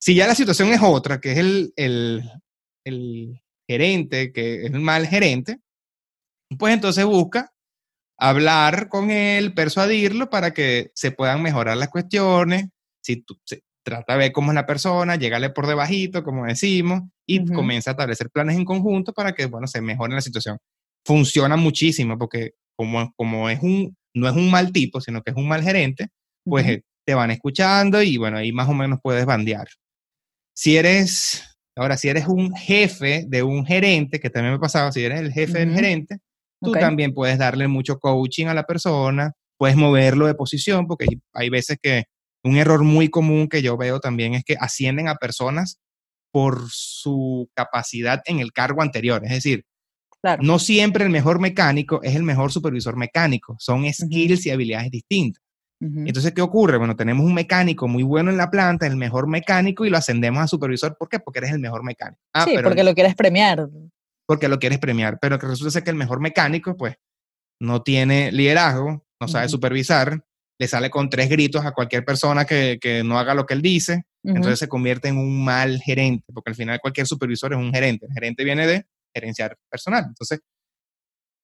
Si 0.00 0.14
ya 0.14 0.26
la 0.26 0.34
situación 0.34 0.70
es 0.70 0.80
otra, 0.82 1.20
que 1.20 1.32
es 1.32 1.38
el, 1.38 1.72
el, 1.76 2.28
el 2.84 3.42
gerente, 3.68 4.32
que 4.32 4.64
es 4.64 4.72
el 4.72 4.80
mal 4.80 5.06
gerente, 5.06 5.60
pues 6.58 6.74
entonces 6.74 7.04
busca 7.04 7.52
hablar 8.18 8.88
con 8.88 9.10
él, 9.10 9.54
persuadirlo 9.54 10.30
para 10.30 10.52
que 10.52 10.90
se 10.94 11.10
puedan 11.10 11.42
mejorar 11.42 11.76
las 11.76 11.88
cuestiones. 11.88 12.68
Si 13.02 13.16
tú, 13.16 13.36
se, 13.44 13.62
trata 13.82 14.12
de 14.14 14.18
ver 14.20 14.32
cómo 14.32 14.50
es 14.52 14.54
la 14.54 14.66
persona, 14.66 15.16
llegarle 15.16 15.50
por 15.50 15.66
debajito, 15.66 16.22
como 16.22 16.46
decimos, 16.46 17.02
y 17.26 17.44
comienza 17.52 17.90
a 17.90 17.92
establecer 17.92 18.30
planes 18.30 18.56
en 18.56 18.64
conjunto 18.64 19.12
para 19.12 19.32
que, 19.32 19.46
bueno, 19.46 19.66
se 19.66 19.80
mejore 19.80 20.14
la 20.14 20.20
situación. 20.20 20.58
Funciona 21.04 21.56
muchísimo 21.56 22.16
porque 22.18 22.52
como, 22.76 23.12
como 23.16 23.50
es 23.50 23.60
un, 23.60 23.96
no 24.14 24.28
es 24.28 24.36
un 24.36 24.50
mal 24.50 24.72
tipo, 24.72 25.00
sino 25.00 25.22
que 25.22 25.32
es 25.32 25.36
un 25.36 25.48
mal 25.48 25.62
gerente, 25.62 26.08
pues 26.44 26.66
eh, 26.68 26.84
te 27.04 27.14
van 27.14 27.30
escuchando 27.30 28.02
y, 28.02 28.16
bueno, 28.16 28.38
ahí 28.38 28.52
más 28.52 28.68
o 28.68 28.74
menos 28.74 29.00
puedes 29.02 29.26
bandear. 29.26 29.68
Si 30.54 30.76
eres, 30.76 31.42
ahora, 31.76 31.96
si 31.96 32.08
eres 32.08 32.26
un 32.28 32.54
jefe 32.54 33.24
de 33.26 33.42
un 33.42 33.64
gerente, 33.66 34.20
que 34.20 34.30
también 34.30 34.54
me 34.54 34.60
pasaba, 34.60 34.92
si 34.92 35.04
eres 35.04 35.20
el 35.20 35.32
jefe 35.32 35.58
del 35.58 35.74
gerente, 35.74 36.18
tú 36.62 36.72
también 36.72 37.14
puedes 37.14 37.38
darle 37.38 37.68
mucho 37.68 37.98
coaching 37.98 38.46
a 38.46 38.54
la 38.54 38.64
persona, 38.64 39.32
puedes 39.56 39.76
moverlo 39.76 40.26
de 40.26 40.34
posición, 40.34 40.86
porque 40.86 41.06
hay 41.32 41.50
veces 41.50 41.78
que 41.80 42.04
un 42.44 42.56
error 42.56 42.82
muy 42.82 43.08
común 43.08 43.48
que 43.48 43.62
yo 43.62 43.76
veo 43.76 44.00
también 44.00 44.34
es 44.34 44.44
que 44.44 44.56
ascienden 44.58 45.08
a 45.08 45.16
personas 45.16 45.78
por 46.32 46.62
su 46.68 47.48
capacidad 47.54 48.22
en 48.24 48.40
el 48.40 48.52
cargo 48.52 48.82
anterior. 48.82 49.22
Es 49.24 49.30
decir, 49.30 49.64
no 50.40 50.58
siempre 50.58 51.04
el 51.04 51.10
mejor 51.10 51.40
mecánico 51.40 52.00
es 52.02 52.16
el 52.16 52.22
mejor 52.22 52.52
supervisor 52.52 52.96
mecánico. 52.96 53.56
Son 53.58 53.84
skills 53.92 54.46
y 54.46 54.50
habilidades 54.50 54.90
distintas. 54.90 55.42
Entonces, 55.80 56.32
¿qué 56.32 56.40
ocurre? 56.40 56.78
Bueno, 56.78 56.94
tenemos 56.94 57.26
un 57.26 57.34
mecánico 57.34 57.88
muy 57.88 58.04
bueno 58.04 58.30
en 58.30 58.36
la 58.36 58.52
planta, 58.52 58.86
el 58.86 58.96
mejor 58.96 59.26
mecánico, 59.26 59.84
y 59.84 59.90
lo 59.90 59.96
ascendemos 59.96 60.40
a 60.40 60.46
supervisor. 60.46 60.96
¿Por 60.96 61.08
qué? 61.08 61.18
Porque 61.18 61.40
eres 61.40 61.50
el 61.50 61.58
mejor 61.58 61.82
mecánico. 61.82 62.20
Ah, 62.32 62.44
sí, 62.44 62.54
porque 62.62 62.84
lo 62.84 62.94
quieres 62.94 63.16
premiar. 63.16 63.68
Porque 64.26 64.48
lo 64.48 64.58
quieres 64.58 64.78
premiar. 64.78 65.18
Pero 65.20 65.38
que 65.38 65.46
resulta 65.46 65.70
ser 65.70 65.84
que 65.84 65.90
el 65.90 65.96
mejor 65.96 66.20
mecánico, 66.20 66.76
pues, 66.76 66.96
no 67.60 67.82
tiene 67.82 68.32
liderazgo, 68.32 69.04
no 69.20 69.28
sabe 69.28 69.48
supervisar, 69.48 70.24
le 70.58 70.68
sale 70.68 70.90
con 70.90 71.08
tres 71.08 71.28
gritos 71.28 71.64
a 71.64 71.72
cualquier 71.72 72.04
persona 72.04 72.44
que, 72.44 73.02
no 73.04 73.18
haga 73.18 73.34
lo 73.34 73.46
que 73.46 73.54
él 73.54 73.62
dice, 73.62 74.04
entonces 74.24 74.58
se 74.58 74.68
convierte 74.68 75.08
en 75.08 75.18
un 75.18 75.44
mal 75.44 75.80
gerente, 75.80 76.32
porque 76.32 76.50
al 76.50 76.56
final 76.56 76.80
cualquier 76.80 77.06
supervisor 77.06 77.52
es 77.52 77.58
un 77.58 77.72
gerente. 77.72 78.06
El 78.06 78.12
gerente 78.12 78.44
viene 78.44 78.66
de 78.66 78.86
gerenciar 79.14 79.56
personal. 79.68 80.04
Entonces, 80.08 80.40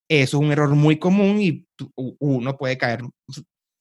eso 0.08 0.38
es 0.38 0.42
un 0.42 0.50
error 0.50 0.70
muy 0.70 0.98
común 0.98 1.40
y 1.40 1.66
uno 1.96 2.56
puede 2.56 2.78
caer 2.78 3.02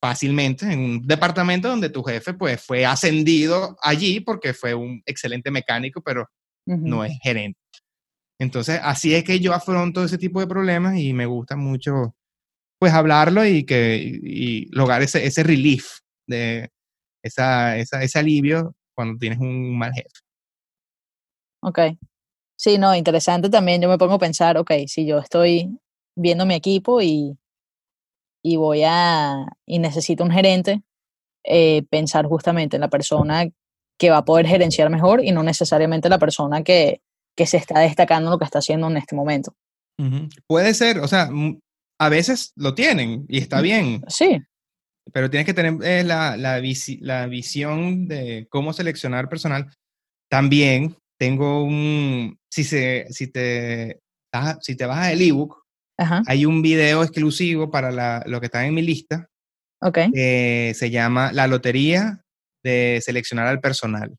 fácilmente 0.02 0.72
en 0.72 0.80
un 0.80 1.08
departamento 1.08 1.70
donde 1.70 1.90
tu 1.90 2.04
jefe 2.04 2.34
pues 2.34 2.62
fue 2.62 2.86
ascendido 2.86 3.78
allí 3.82 4.20
porque 4.20 4.54
fue 4.54 4.74
un 4.74 5.02
excelente 5.06 5.52
mecánico, 5.52 6.02
pero 6.02 6.28
no 6.66 7.06
es 7.06 7.18
gerente. 7.24 7.60
Entonces, 8.40 8.80
así 8.84 9.16
es 9.16 9.24
que 9.24 9.40
yo 9.40 9.54
afronto 9.54 10.04
ese 10.04 10.18
tipo 10.18 10.40
de 10.40 10.48
problemas 10.48 10.98
y 10.98 11.14
me 11.14 11.26
gusta 11.26 11.56
mucho 11.56 12.16
pues 12.80 12.94
hablarlo 12.94 13.44
y, 13.46 13.66
que, 13.66 14.68
lograr 14.72 15.02
ese, 15.02 15.26
ese 15.26 15.44
relief, 15.44 16.00
de 16.28 16.70
esa, 17.24 17.78
esa, 17.78 18.04
ese 18.04 18.20
alivio 18.20 18.76
cuando 18.96 19.18
tienes 19.18 19.40
un 19.40 19.78
mal 19.78 19.94
jefe. 19.94 20.10
Ok. 21.62 21.80
Sí, 22.56 22.78
no, 22.78 22.96
interesante 22.96 23.50
también. 23.50 23.82
Yo 23.82 23.90
me 23.90 23.98
pongo 23.98 24.16
a 24.16 24.20
pensar, 24.20 24.58
ok, 24.58 24.72
si 24.88 25.06
yo 25.08 25.20
estoy 25.20 25.80
viendo 26.16 26.46
mi 26.46 26.56
equipo 26.56 27.02
y, 27.02 27.38
y 28.44 28.58
voy 28.58 28.84
a, 28.86 29.46
y 29.66 29.80
necesito 29.80 30.24
un 30.24 30.32
gerente, 30.32 30.82
eh, 31.44 31.84
pensar 31.90 32.26
justamente 32.26 32.78
en 32.78 32.82
la 32.82 32.90
persona 32.90 33.48
que 33.98 34.10
va 34.10 34.18
a 34.18 34.26
poder 34.26 34.48
gerenciar 34.48 34.90
mejor 34.90 35.24
y 35.24 35.32
no 35.32 35.44
necesariamente 35.44 36.10
la 36.10 36.20
persona 36.20 36.64
que, 36.64 37.02
que 37.38 37.46
se 37.46 37.58
está 37.58 37.80
destacando 37.80 38.32
lo 38.32 38.40
que 38.40 38.46
está 38.46 38.60
haciendo 38.60 38.88
en 38.88 38.98
este 38.98 39.16
momento. 39.16 39.54
Puede 40.48 40.74
ser, 40.74 41.00
o 41.00 41.08
sea, 41.08 41.30
a 42.00 42.10
veces 42.10 42.52
lo 42.56 42.74
tienen 42.74 43.26
y 43.30 43.38
está 43.38 43.62
bien. 43.62 44.04
Sí. 44.08 44.42
Pero 45.14 45.30
tienes 45.30 45.46
que 45.46 45.54
tener 45.54 45.78
eh, 45.84 46.04
la, 46.04 46.36
la, 46.36 46.62
la, 47.00 47.28
visión 47.28 48.08
de 48.08 48.48
cómo 48.50 48.74
seleccionar 48.74 49.30
personal. 49.30 49.72
También 50.30 50.98
tengo 51.18 51.64
un, 51.64 52.38
si, 52.52 52.64
se, 52.64 53.06
si, 53.12 53.28
te, 53.28 54.02
si 54.62 54.76
te 54.76 54.86
bajas 54.86 55.14
el 55.14 55.22
ebook, 55.22 55.64
hay 56.28 56.46
un 56.46 56.62
video 56.62 57.04
exclusivo 57.04 57.72
para 57.72 57.92
la, 57.92 58.24
lo 58.26 58.40
que 58.40 58.48
está 58.48 58.66
en 58.66 58.74
mi 58.74 58.82
lista. 58.82 59.30
Ok. 59.80 60.00
se 60.14 60.90
llama 60.90 61.32
La 61.32 61.48
Lotería 61.48 62.22
de 62.64 63.00
Seleccionar 63.02 63.48
al 63.48 63.62
Personal. 63.62 64.16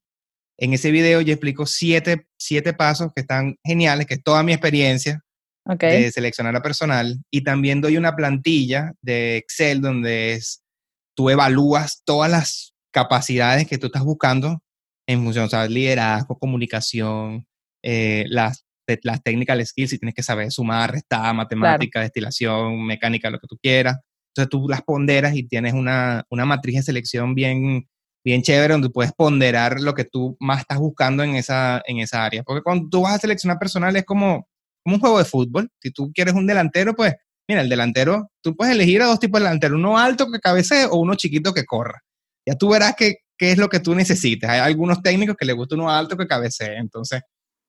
En 0.59 0.73
ese 0.73 0.91
video 0.91 1.21
yo 1.21 1.33
explico 1.33 1.67
siete, 1.67 2.27
siete 2.37 2.73
pasos 2.73 3.13
que 3.15 3.21
están 3.21 3.57
geniales, 3.65 4.07
que 4.07 4.15
es 4.15 4.23
toda 4.23 4.43
mi 4.43 4.53
experiencia 4.53 5.23
de 5.65 6.11
seleccionar 6.11 6.57
a 6.57 6.63
personal 6.63 7.19
y 7.31 7.43
también 7.43 7.81
doy 7.81 7.97
una 7.97 8.17
plantilla 8.17 8.95
de 9.03 9.37
Excel 9.37 9.81
donde 9.81 10.33
es, 10.33 10.63
tú 11.15 11.31
evalúas 11.31 12.03
todas 12.05 12.31
las 12.31 12.75
capacidades 12.91 13.69
que 13.69 13.79
tú 13.79 13.87
estás 13.87 14.03
buscando 14.03 14.63
en 15.07 15.23
función, 15.23 15.45
o 15.45 15.49
sea, 15.49 15.67
liderazgo, 15.69 16.39
comunicación, 16.39 17.47
eh, 17.83 18.25
las, 18.29 18.65
las 19.03 19.23
technical 19.23 19.65
skills, 19.65 19.91
si 19.91 19.99
tienes 19.99 20.15
que 20.15 20.23
saber 20.23 20.51
sumar, 20.51 20.93
restar, 20.93 21.35
matemática, 21.35 22.01
destilación, 22.01 22.85
mecánica, 22.85 23.31
lo 23.31 23.39
que 23.39 23.47
tú 23.47 23.57
quieras. 23.63 23.99
Entonces 24.31 24.51
tú 24.51 24.69
las 24.69 24.83
ponderas 24.83 25.35
y 25.37 25.45
tienes 25.45 25.75
una, 25.75 26.25
una 26.31 26.45
matriz 26.45 26.77
de 26.77 26.83
selección 26.83 27.35
bien, 27.35 27.89
bien 28.25 28.43
chévere 28.43 28.73
donde 28.73 28.91
puedes 28.91 29.13
ponderar 29.13 29.81
lo 29.81 29.95
que 29.95 30.05
tú 30.05 30.37
más 30.41 30.61
estás 30.61 30.79
buscando 30.79 31.23
en 31.23 31.37
esa, 31.37 31.83
en 31.87 31.99
esa 31.99 32.25
área. 32.25 32.43
Porque 32.43 32.63
cuando 32.63 32.89
tú 32.89 33.03
vas 33.03 33.15
a 33.15 33.19
seleccionar 33.19 33.59
personal 33.59 33.95
es 33.97 34.05
como, 34.05 34.47
un 34.95 35.01
juego 35.01 35.19
de 35.19 35.25
fútbol. 35.25 35.71
Si 35.81 35.91
tú 35.91 36.11
quieres 36.13 36.35
un 36.35 36.47
delantero, 36.47 36.95
pues 36.95 37.15
mira, 37.49 37.61
el 37.61 37.69
delantero, 37.69 38.31
tú 38.43 38.57
puedes 38.57 38.75
elegir 38.75 39.03
a 39.03 39.07
dos 39.07 39.21
tipos 39.21 39.41
de 39.41 39.47
delantero, 39.47 39.77
uno 39.77 39.99
alto 39.99 40.31
que 40.31 40.41
cabecee 40.41 40.87
o 40.87 40.97
uno 40.97 41.15
chiquito 41.15 41.53
que 41.53 41.65
corra. 41.65 42.01
Ya 42.47 42.55
tú 42.55 42.71
verás 42.71 42.95
qué 42.97 43.17
es 43.39 43.59
lo 43.59 43.69
que 43.69 43.81
tú 43.81 43.95
necesitas. 43.95 44.51
Hay 44.51 44.61
algunos 44.61 45.03
técnicos 45.03 45.37
que 45.37 45.47
les 45.47 45.55
gusta 45.55 45.75
uno 45.75 45.91
alto 45.91 46.17
que 46.17 46.27
cabecee. 46.27 46.77
Entonces, 46.77 47.21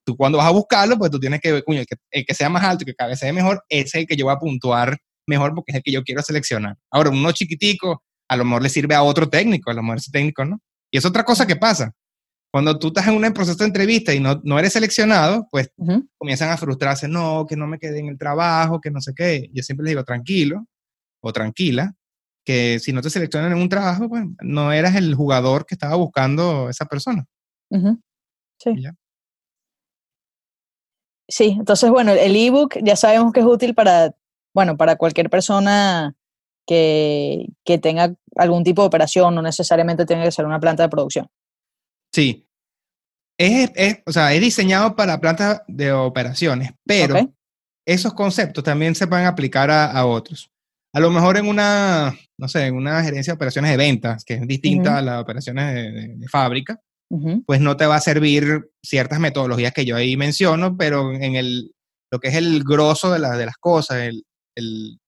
tú 0.05 0.15
cuando 0.15 0.37
vas 0.37 0.47
a 0.47 0.51
buscarlo, 0.51 0.97
pues 0.97 1.11
tú 1.11 1.19
tienes 1.19 1.41
que 1.41 1.51
ver, 1.51 1.63
el 1.67 1.85
que, 1.85 1.95
el 2.11 2.25
que 2.25 2.33
sea 2.33 2.49
más 2.49 2.63
alto 2.63 2.83
y 2.83 2.85
que 2.85 2.95
cabecee 2.95 3.33
mejor, 3.33 3.63
ese 3.69 3.83
es 3.83 3.95
el 3.95 4.07
que 4.07 4.15
yo 4.15 4.25
voy 4.25 4.33
a 4.33 4.39
puntuar 4.39 4.97
mejor 5.27 5.53
porque 5.53 5.71
es 5.71 5.75
el 5.77 5.83
que 5.83 5.91
yo 5.91 6.03
quiero 6.03 6.21
seleccionar. 6.21 6.75
Ahora, 6.91 7.09
uno 7.09 7.31
chiquitico, 7.31 8.03
a 8.29 8.37
lo 8.37 8.45
mejor 8.45 8.63
le 8.63 8.69
sirve 8.69 8.95
a 8.95 9.03
otro 9.03 9.27
técnico, 9.29 9.71
a 9.71 9.73
lo 9.73 9.81
mejor 9.81 9.97
ese 9.97 10.11
técnico 10.11 10.45
no. 10.45 10.59
Y 10.91 10.97
es 10.97 11.05
otra 11.05 11.23
cosa 11.23 11.45
que 11.45 11.55
pasa 11.55 11.93
cuando 12.51 12.79
tú 12.79 12.87
estás 12.87 13.07
en 13.07 13.23
un 13.23 13.33
proceso 13.33 13.57
de 13.59 13.65
entrevista 13.65 14.13
y 14.13 14.19
no, 14.19 14.41
no 14.43 14.57
eres 14.57 14.73
seleccionado, 14.73 15.47
pues 15.51 15.71
comienzan 16.17 16.49
a 16.49 16.57
frustrarse, 16.57 17.07
no, 17.07 17.45
que 17.47 17.55
no 17.55 17.67
me 17.67 17.77
quedé 17.77 17.99
en 17.99 18.07
el 18.07 18.17
trabajo, 18.17 18.81
que 18.81 18.89
no 18.89 19.01
sé 19.01 19.13
qué. 19.15 19.49
Yo 19.53 19.61
siempre 19.61 19.83
les 19.83 19.91
digo, 19.91 20.03
tranquilo 20.03 20.65
o 21.21 21.31
tranquila, 21.31 21.93
que 22.43 22.79
si 22.79 22.91
no 22.91 23.01
te 23.01 23.11
seleccionan 23.11 23.51
en 23.51 23.59
un 23.59 23.69
trabajo, 23.69 24.09
pues 24.09 24.23
no 24.41 24.71
eras 24.71 24.95
el 24.95 25.13
jugador 25.13 25.65
que 25.65 25.75
estaba 25.75 25.95
buscando 25.95 26.69
esa 26.69 26.85
persona. 26.85 27.25
Sí. 28.57 28.71
Sí, 31.27 31.55
entonces, 31.59 31.91
bueno, 31.91 32.13
el 32.13 32.35
ebook 32.35 32.79
ya 32.81 32.95
sabemos 32.95 33.31
que 33.31 33.41
es 33.41 33.45
útil 33.45 33.75
para, 33.75 34.15
bueno, 34.55 34.75
para 34.75 34.95
cualquier 34.95 35.29
persona 35.29 36.15
que, 36.69 37.47
que 37.65 37.79
tenga 37.79 38.13
algún 38.35 38.63
tipo 38.63 38.83
de 38.83 38.87
operación, 38.87 39.33
no 39.33 39.41
necesariamente 39.41 40.05
tiene 40.05 40.23
que 40.23 40.31
ser 40.31 40.45
una 40.45 40.59
planta 40.59 40.83
de 40.83 40.89
producción. 40.89 41.27
Sí. 42.13 42.47
Es, 43.39 43.71
o 44.05 44.11
sea, 44.11 44.35
es 44.35 44.41
diseñado 44.41 44.95
para 44.95 45.19
plantas 45.19 45.63
de 45.67 45.91
operaciones, 45.91 46.73
pero 46.85 47.15
esos 47.87 48.13
conceptos 48.13 48.63
también 48.63 48.93
se 48.93 49.07
pueden 49.07 49.25
aplicar 49.25 49.71
a, 49.71 50.05
otros. 50.05 50.51
A 50.93 50.99
lo 50.99 51.09
mejor 51.09 51.37
en 51.37 51.47
una, 51.47 52.15
no 52.37 52.47
sé, 52.47 52.67
en 52.67 52.75
una 52.75 53.01
gerencia 53.01 53.33
de 53.33 53.35
operaciones 53.35 53.71
de 53.71 53.77
ventas, 53.77 54.23
que 54.23 54.35
es 54.35 54.47
distinta 54.47 54.99
a 54.99 55.01
las 55.01 55.21
operaciones 55.21 56.19
de, 56.19 56.27
fábrica, 56.27 56.79
pues 57.47 57.61
no 57.61 57.77
te 57.77 57.87
va 57.87 57.95
a 57.95 58.01
servir 58.01 58.69
ciertas 58.83 59.19
metodologías 59.19 59.73
que 59.73 59.85
yo 59.85 59.95
ahí 59.95 60.17
menciono, 60.17 60.77
pero 60.77 61.13
en 61.13 61.35
el, 61.35 61.71
lo 62.11 62.19
que 62.19 62.27
es 62.27 62.35
el 62.35 62.63
grosso 62.63 63.11
de, 63.11 63.19
de 63.19 63.45
las 63.45 63.57
cosas, 63.57 64.01
el, 64.01 64.23
el, 64.55 64.99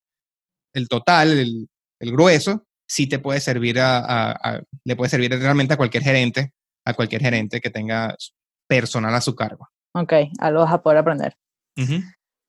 total, 0.88 1.40
el, 1.40 2.12
grueso, 2.12 2.66
sí 2.88 3.08
te 3.08 3.20
puede 3.20 3.40
servir 3.40 3.80
a, 3.80 4.62
le 4.84 4.96
puede 4.96 5.10
servir 5.10 5.32
realmente 5.32 5.74
a 5.74 5.78
cualquier 5.78 6.04
gerente 6.04 6.54
a 6.86 6.94
cualquier 6.94 7.22
gerente 7.22 7.62
que 7.62 7.70
tenga 7.70 8.16
personal 8.68 9.14
a 9.14 9.22
su 9.22 9.36
cargo. 9.36 9.70
Ok, 9.94 10.14
algo 10.40 10.62
vas 10.62 10.74
a 10.74 10.82
poder 10.82 11.00
aprender. 11.00 11.36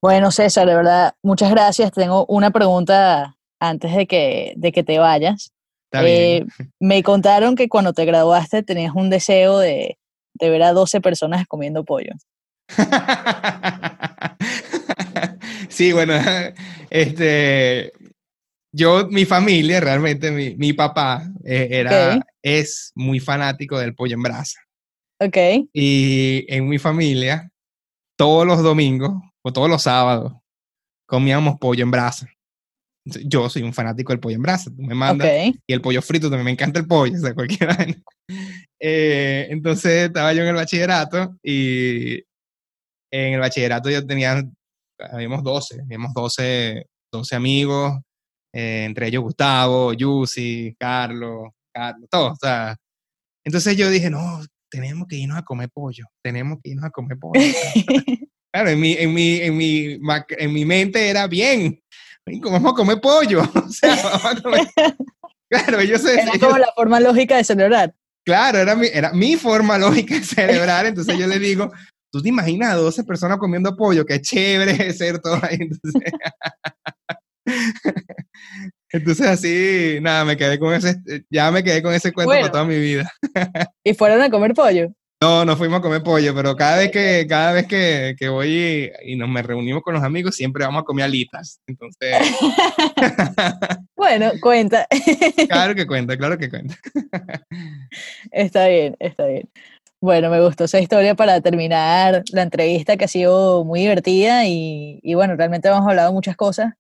Bueno, 0.00 0.30
César, 0.30 0.66
de 0.66 0.74
verdad, 0.74 1.14
muchas 1.22 1.50
gracias. 1.50 1.92
Tengo 1.92 2.26
una 2.26 2.50
pregunta 2.50 3.36
antes 3.60 3.94
de 3.94 4.06
que, 4.06 4.54
de 4.56 4.72
que 4.72 4.82
te 4.82 4.98
vayas. 4.98 5.52
Eh, 5.92 6.46
me 6.80 7.02
contaron 7.02 7.54
que 7.54 7.68
cuando 7.68 7.92
te 7.92 8.06
graduaste 8.06 8.62
tenías 8.62 8.94
un 8.94 9.10
deseo 9.10 9.58
de, 9.58 9.98
de 10.34 10.50
ver 10.50 10.62
a 10.62 10.72
12 10.72 11.00
personas 11.00 11.46
comiendo 11.46 11.84
pollo. 11.84 12.12
sí, 15.68 15.92
bueno, 15.92 16.14
este, 16.90 17.92
yo, 18.72 19.06
mi 19.08 19.24
familia, 19.24 19.80
realmente, 19.80 20.30
mi, 20.30 20.54
mi 20.56 20.72
papá 20.72 21.30
eh, 21.44 21.68
era, 21.70 22.24
es 22.42 22.92
muy 22.94 23.20
fanático 23.20 23.78
del 23.78 23.94
pollo 23.94 24.14
en 24.14 24.22
brasa. 24.22 24.60
Ok. 25.20 25.36
Y 25.72 26.44
en 26.48 26.68
mi 26.68 26.78
familia, 26.78 27.50
todos 28.16 28.46
los 28.46 28.62
domingos 28.62 29.12
o 29.42 29.52
todos 29.52 29.68
los 29.68 29.82
sábados, 29.82 30.32
comíamos 31.06 31.58
pollo 31.58 31.84
en 31.84 31.90
brasa. 31.90 32.28
Yo 33.04 33.50
soy 33.50 33.62
un 33.62 33.74
fanático 33.74 34.12
del 34.12 34.20
pollo 34.20 34.36
en 34.36 34.42
brasa, 34.42 34.70
tú 34.70 34.82
me 34.82 34.94
mandas. 34.94 35.28
Y 35.66 35.72
el 35.72 35.82
pollo 35.82 36.00
frito 36.00 36.30
también 36.30 36.46
me 36.46 36.50
encanta 36.52 36.80
el 36.80 36.86
pollo, 36.86 37.14
o 37.14 37.20
sea, 37.20 37.34
cualquiera. 37.34 37.76
Eh, 38.84 39.46
entonces 39.50 40.08
estaba 40.08 40.32
yo 40.32 40.42
en 40.42 40.48
el 40.48 40.56
bachillerato 40.56 41.36
y 41.40 42.14
en 43.12 43.34
el 43.34 43.38
bachillerato 43.38 43.88
yo 43.88 44.04
tenía, 44.04 44.42
habíamos 44.98 45.44
12, 45.44 45.82
habíamos 45.82 46.12
12, 46.12 46.86
12 47.12 47.36
amigos, 47.36 48.00
eh, 48.52 48.84
entre 48.84 49.08
ellos 49.08 49.22
Gustavo, 49.22 49.92
Yusi, 49.92 50.74
Carlos, 50.78 51.50
Carlos, 51.72 52.08
todos. 52.10 52.32
O 52.32 52.36
sea, 52.36 52.76
entonces 53.44 53.76
yo 53.76 53.90
dije, 53.90 54.10
no, 54.10 54.40
tenemos 54.70 55.06
que 55.08 55.16
irnos 55.16 55.38
a 55.38 55.42
comer 55.42 55.70
pollo, 55.72 56.04
tenemos 56.22 56.58
que 56.62 56.70
irnos 56.70 56.84
a 56.84 56.90
comer 56.90 57.18
pollo. 57.18 57.40
claro, 58.52 58.70
en 58.70 58.80
mi, 58.80 58.92
en 58.92 59.12
mi, 59.12 59.36
en 59.36 59.56
mi, 59.56 59.98
en 60.38 60.52
mi 60.52 60.64
mente 60.64 61.08
era 61.08 61.26
bien, 61.26 61.80
vamos 62.26 62.72
a 62.72 62.76
comer 62.76 63.00
pollo. 63.00 63.42
o 63.54 63.68
sea, 63.68 63.96
vamos 64.02 64.24
a 64.24 64.42
comer. 64.42 64.66
Claro, 65.50 65.80
ellos 65.80 66.04
Era 66.04 66.32
como 66.40 66.58
la 66.58 66.72
forma 66.74 66.98
lógica 66.98 67.36
de 67.36 67.44
celebrar. 67.44 67.94
Claro, 68.24 68.58
era 68.58 68.74
mi, 68.74 68.86
era 68.86 69.12
mi 69.12 69.36
forma 69.36 69.76
lógica 69.78 70.14
de 70.14 70.24
celebrar. 70.24 70.86
Entonces 70.86 71.18
yo 71.18 71.26
le 71.26 71.38
digo, 71.40 71.70
¿tú 72.10 72.22
te 72.22 72.28
imaginas 72.28 72.72
a 72.72 72.76
12 72.76 73.04
personas 73.04 73.38
comiendo 73.38 73.76
pollo? 73.76 74.06
Qué 74.06 74.20
chévere 74.20 74.92
ser 74.92 75.18
todo 75.18 75.38
ahí. 75.42 75.58
Entonces, 75.60 76.12
entonces 78.90 79.26
así, 79.26 79.98
nada, 80.00 80.24
me 80.24 80.36
quedé 80.36 80.58
con 80.58 80.74
ese, 80.74 80.96
ya 81.30 81.50
me 81.50 81.62
quedé 81.62 81.82
con 81.82 81.94
ese 81.94 82.12
cuento 82.12 82.32
para 82.32 82.50
toda 82.50 82.64
mi 82.64 82.78
vida. 82.78 83.10
¿Y 83.84 83.94
fueron 83.94 84.22
a 84.22 84.30
comer 84.30 84.54
pollo? 84.54 84.92
No, 85.22 85.44
no 85.44 85.56
fuimos 85.56 85.78
a 85.78 85.82
comer 85.82 86.02
pollo, 86.02 86.34
pero 86.34 86.56
cada 86.56 86.78
vez 86.78 86.90
que, 86.90 87.24
cada 87.28 87.52
vez 87.52 87.68
que, 87.68 88.16
que 88.18 88.28
voy 88.28 88.90
y, 89.04 89.14
nos 89.14 89.28
me 89.28 89.40
reunimos 89.40 89.84
con 89.84 89.94
los 89.94 90.02
amigos, 90.02 90.34
siempre 90.34 90.64
vamos 90.64 90.82
a 90.82 90.84
comer 90.84 91.04
alitas. 91.04 91.60
Entonces. 91.68 92.16
bueno, 93.96 94.32
cuenta. 94.40 94.88
claro 95.48 95.76
que 95.76 95.86
cuenta, 95.86 96.16
claro 96.16 96.36
que 96.36 96.50
cuenta. 96.50 96.74
está 98.32 98.66
bien, 98.66 98.96
está 98.98 99.26
bien. 99.26 99.48
Bueno, 100.00 100.28
me 100.28 100.40
gustó 100.42 100.64
esa 100.64 100.80
historia 100.80 101.14
para 101.14 101.40
terminar 101.40 102.24
la 102.32 102.42
entrevista 102.42 102.96
que 102.96 103.04
ha 103.04 103.08
sido 103.08 103.64
muy 103.64 103.78
divertida 103.78 104.44
y, 104.46 104.98
y 105.04 105.14
bueno, 105.14 105.36
realmente 105.36 105.68
hemos 105.68 105.86
hablado 105.86 106.12
muchas 106.12 106.34
cosas. 106.34 106.72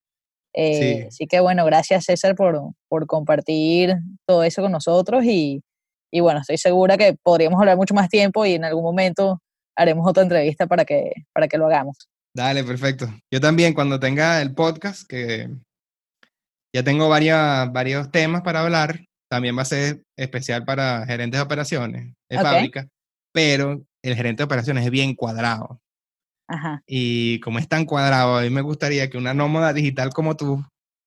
Eh, 0.54 1.06
así 1.08 1.26
que 1.26 1.40
bueno, 1.40 1.64
gracias 1.64 2.04
César 2.04 2.34
por, 2.34 2.60
por 2.88 3.06
compartir 3.06 3.96
todo 4.26 4.44
eso 4.44 4.60
con 4.62 4.72
nosotros 4.72 5.24
y, 5.24 5.62
y 6.10 6.20
bueno, 6.20 6.40
estoy 6.40 6.58
segura 6.58 6.98
que 6.98 7.16
podríamos 7.22 7.58
hablar 7.58 7.76
mucho 7.76 7.94
más 7.94 8.08
tiempo 8.08 8.44
y 8.44 8.54
en 8.54 8.64
algún 8.64 8.84
momento 8.84 9.40
haremos 9.76 10.06
otra 10.06 10.22
entrevista 10.22 10.66
para 10.66 10.84
que, 10.84 11.12
para 11.32 11.48
que 11.48 11.56
lo 11.56 11.66
hagamos. 11.66 11.96
Dale, 12.34 12.64
perfecto. 12.64 13.08
Yo 13.30 13.40
también 13.40 13.74
cuando 13.74 13.98
tenga 14.00 14.40
el 14.40 14.54
podcast, 14.54 15.06
que 15.08 15.48
ya 16.74 16.82
tengo 16.82 17.08
varias, 17.08 17.72
varios 17.72 18.10
temas 18.10 18.42
para 18.42 18.60
hablar, 18.60 19.04
también 19.30 19.56
va 19.56 19.62
a 19.62 19.66
ser 19.66 20.02
especial 20.16 20.64
para 20.64 21.06
gerentes 21.06 21.38
de 21.38 21.42
operaciones 21.42 22.14
de 22.28 22.38
fábrica, 22.38 22.88
pero 23.32 23.82
el 24.02 24.14
gerente 24.14 24.40
de 24.40 24.44
operaciones 24.44 24.84
es 24.84 24.90
bien 24.90 25.14
cuadrado. 25.14 25.80
Ajá. 26.52 26.82
Y 26.86 27.40
como 27.40 27.58
es 27.58 27.66
tan 27.66 27.86
cuadrado, 27.86 28.36
a 28.36 28.42
mí 28.42 28.50
me 28.50 28.60
gustaría 28.60 29.08
que 29.08 29.16
una 29.16 29.32
nómada 29.32 29.72
digital 29.72 30.10
como 30.10 30.36
tú 30.36 30.62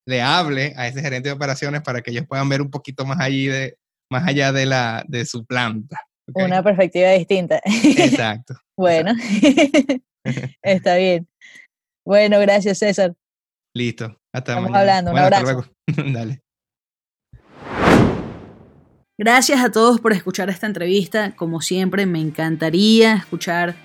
le 0.08 0.22
hable 0.22 0.74
a 0.76 0.88
ese 0.88 1.02
gerente 1.02 1.30
de 1.30 1.34
operaciones 1.34 1.82
para 1.82 2.02
que 2.02 2.12
ellos 2.12 2.26
puedan 2.28 2.50
ver 2.50 2.62
un 2.62 2.72
poquito 2.72 3.06
más 3.06 3.20
allí 3.20 3.46
de, 3.46 3.78
más 4.12 4.28
allá 4.28 4.52
de, 4.52 4.66
la, 4.66 5.04
de 5.08 5.26
su 5.26 5.46
planta. 5.46 6.00
Una 6.34 6.64
perspectiva 6.64 7.12
distinta. 7.12 7.62
Exacto. 7.64 8.56
bueno, 8.78 9.14
está 10.64 10.96
bien. 10.96 11.28
Bueno, 12.04 12.40
gracias 12.40 12.80
César. 12.80 13.14
Listo. 13.76 14.20
Hasta 14.34 14.54
Estamos 14.54 14.76
hablando. 14.76 15.12
Un 15.12 15.18
abrazo. 15.18 15.66
Dale. 16.14 16.42
Gracias 19.18 19.62
a 19.62 19.72
todos 19.72 20.02
por 20.02 20.12
escuchar 20.12 20.50
esta 20.50 20.68
entrevista. 20.68 21.36
Como 21.36 21.62
siempre, 21.62 22.06
me 22.06 22.20
encantaría 22.20 23.16
escuchar 23.16 23.76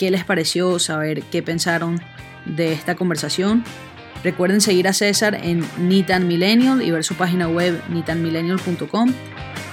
qué 0.00 0.10
les 0.10 0.24
pareció, 0.24 0.78
saber 0.78 1.22
qué 1.24 1.42
pensaron 1.42 2.00
de 2.46 2.72
esta 2.72 2.94
conversación. 2.94 3.62
Recuerden 4.24 4.62
seguir 4.62 4.88
a 4.88 4.94
César 4.94 5.34
en 5.34 5.62
Nitan 5.76 6.26
Millennial 6.26 6.80
y 6.82 6.90
ver 6.90 7.04
su 7.04 7.16
página 7.16 7.48
web 7.48 7.78
nitanmillennial.com. 7.90 9.12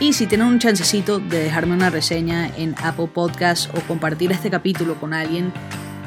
Y 0.01 0.11
si 0.11 0.27
tienen 0.27 0.47
un 0.47 0.59
chancecito 0.59 1.19
de 1.19 1.39
dejarme 1.39 1.75
una 1.75 1.89
reseña 1.89 2.51
en 2.57 2.75
Apple 2.83 3.07
Podcast 3.07 3.73
o 3.73 3.79
compartir 3.87 4.33
este 4.33 4.49
capítulo 4.49 4.95
con 4.95 5.13
alguien 5.13 5.53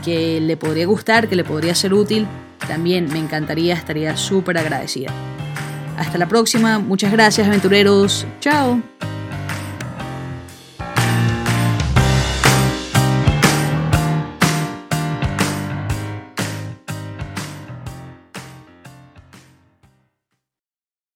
que 0.05 0.39
le 0.39 0.59
podría 0.59 0.85
gustar, 0.85 1.27
que 1.27 1.35
le 1.35 1.45
podría 1.45 1.75
ser 1.75 1.95
útil, 1.95 2.27
también 2.69 3.11
me 3.11 3.19
encantaría, 3.19 3.73
estaría 3.73 4.19
súper 4.19 4.59
agradecida. 4.59 5.11
Hasta 5.97 6.19
la 6.19 6.29
próxima, 6.29 6.79
muchas 6.79 7.11
gracias 7.11 7.49
aventureros, 7.49 8.27
chao. 8.39 8.83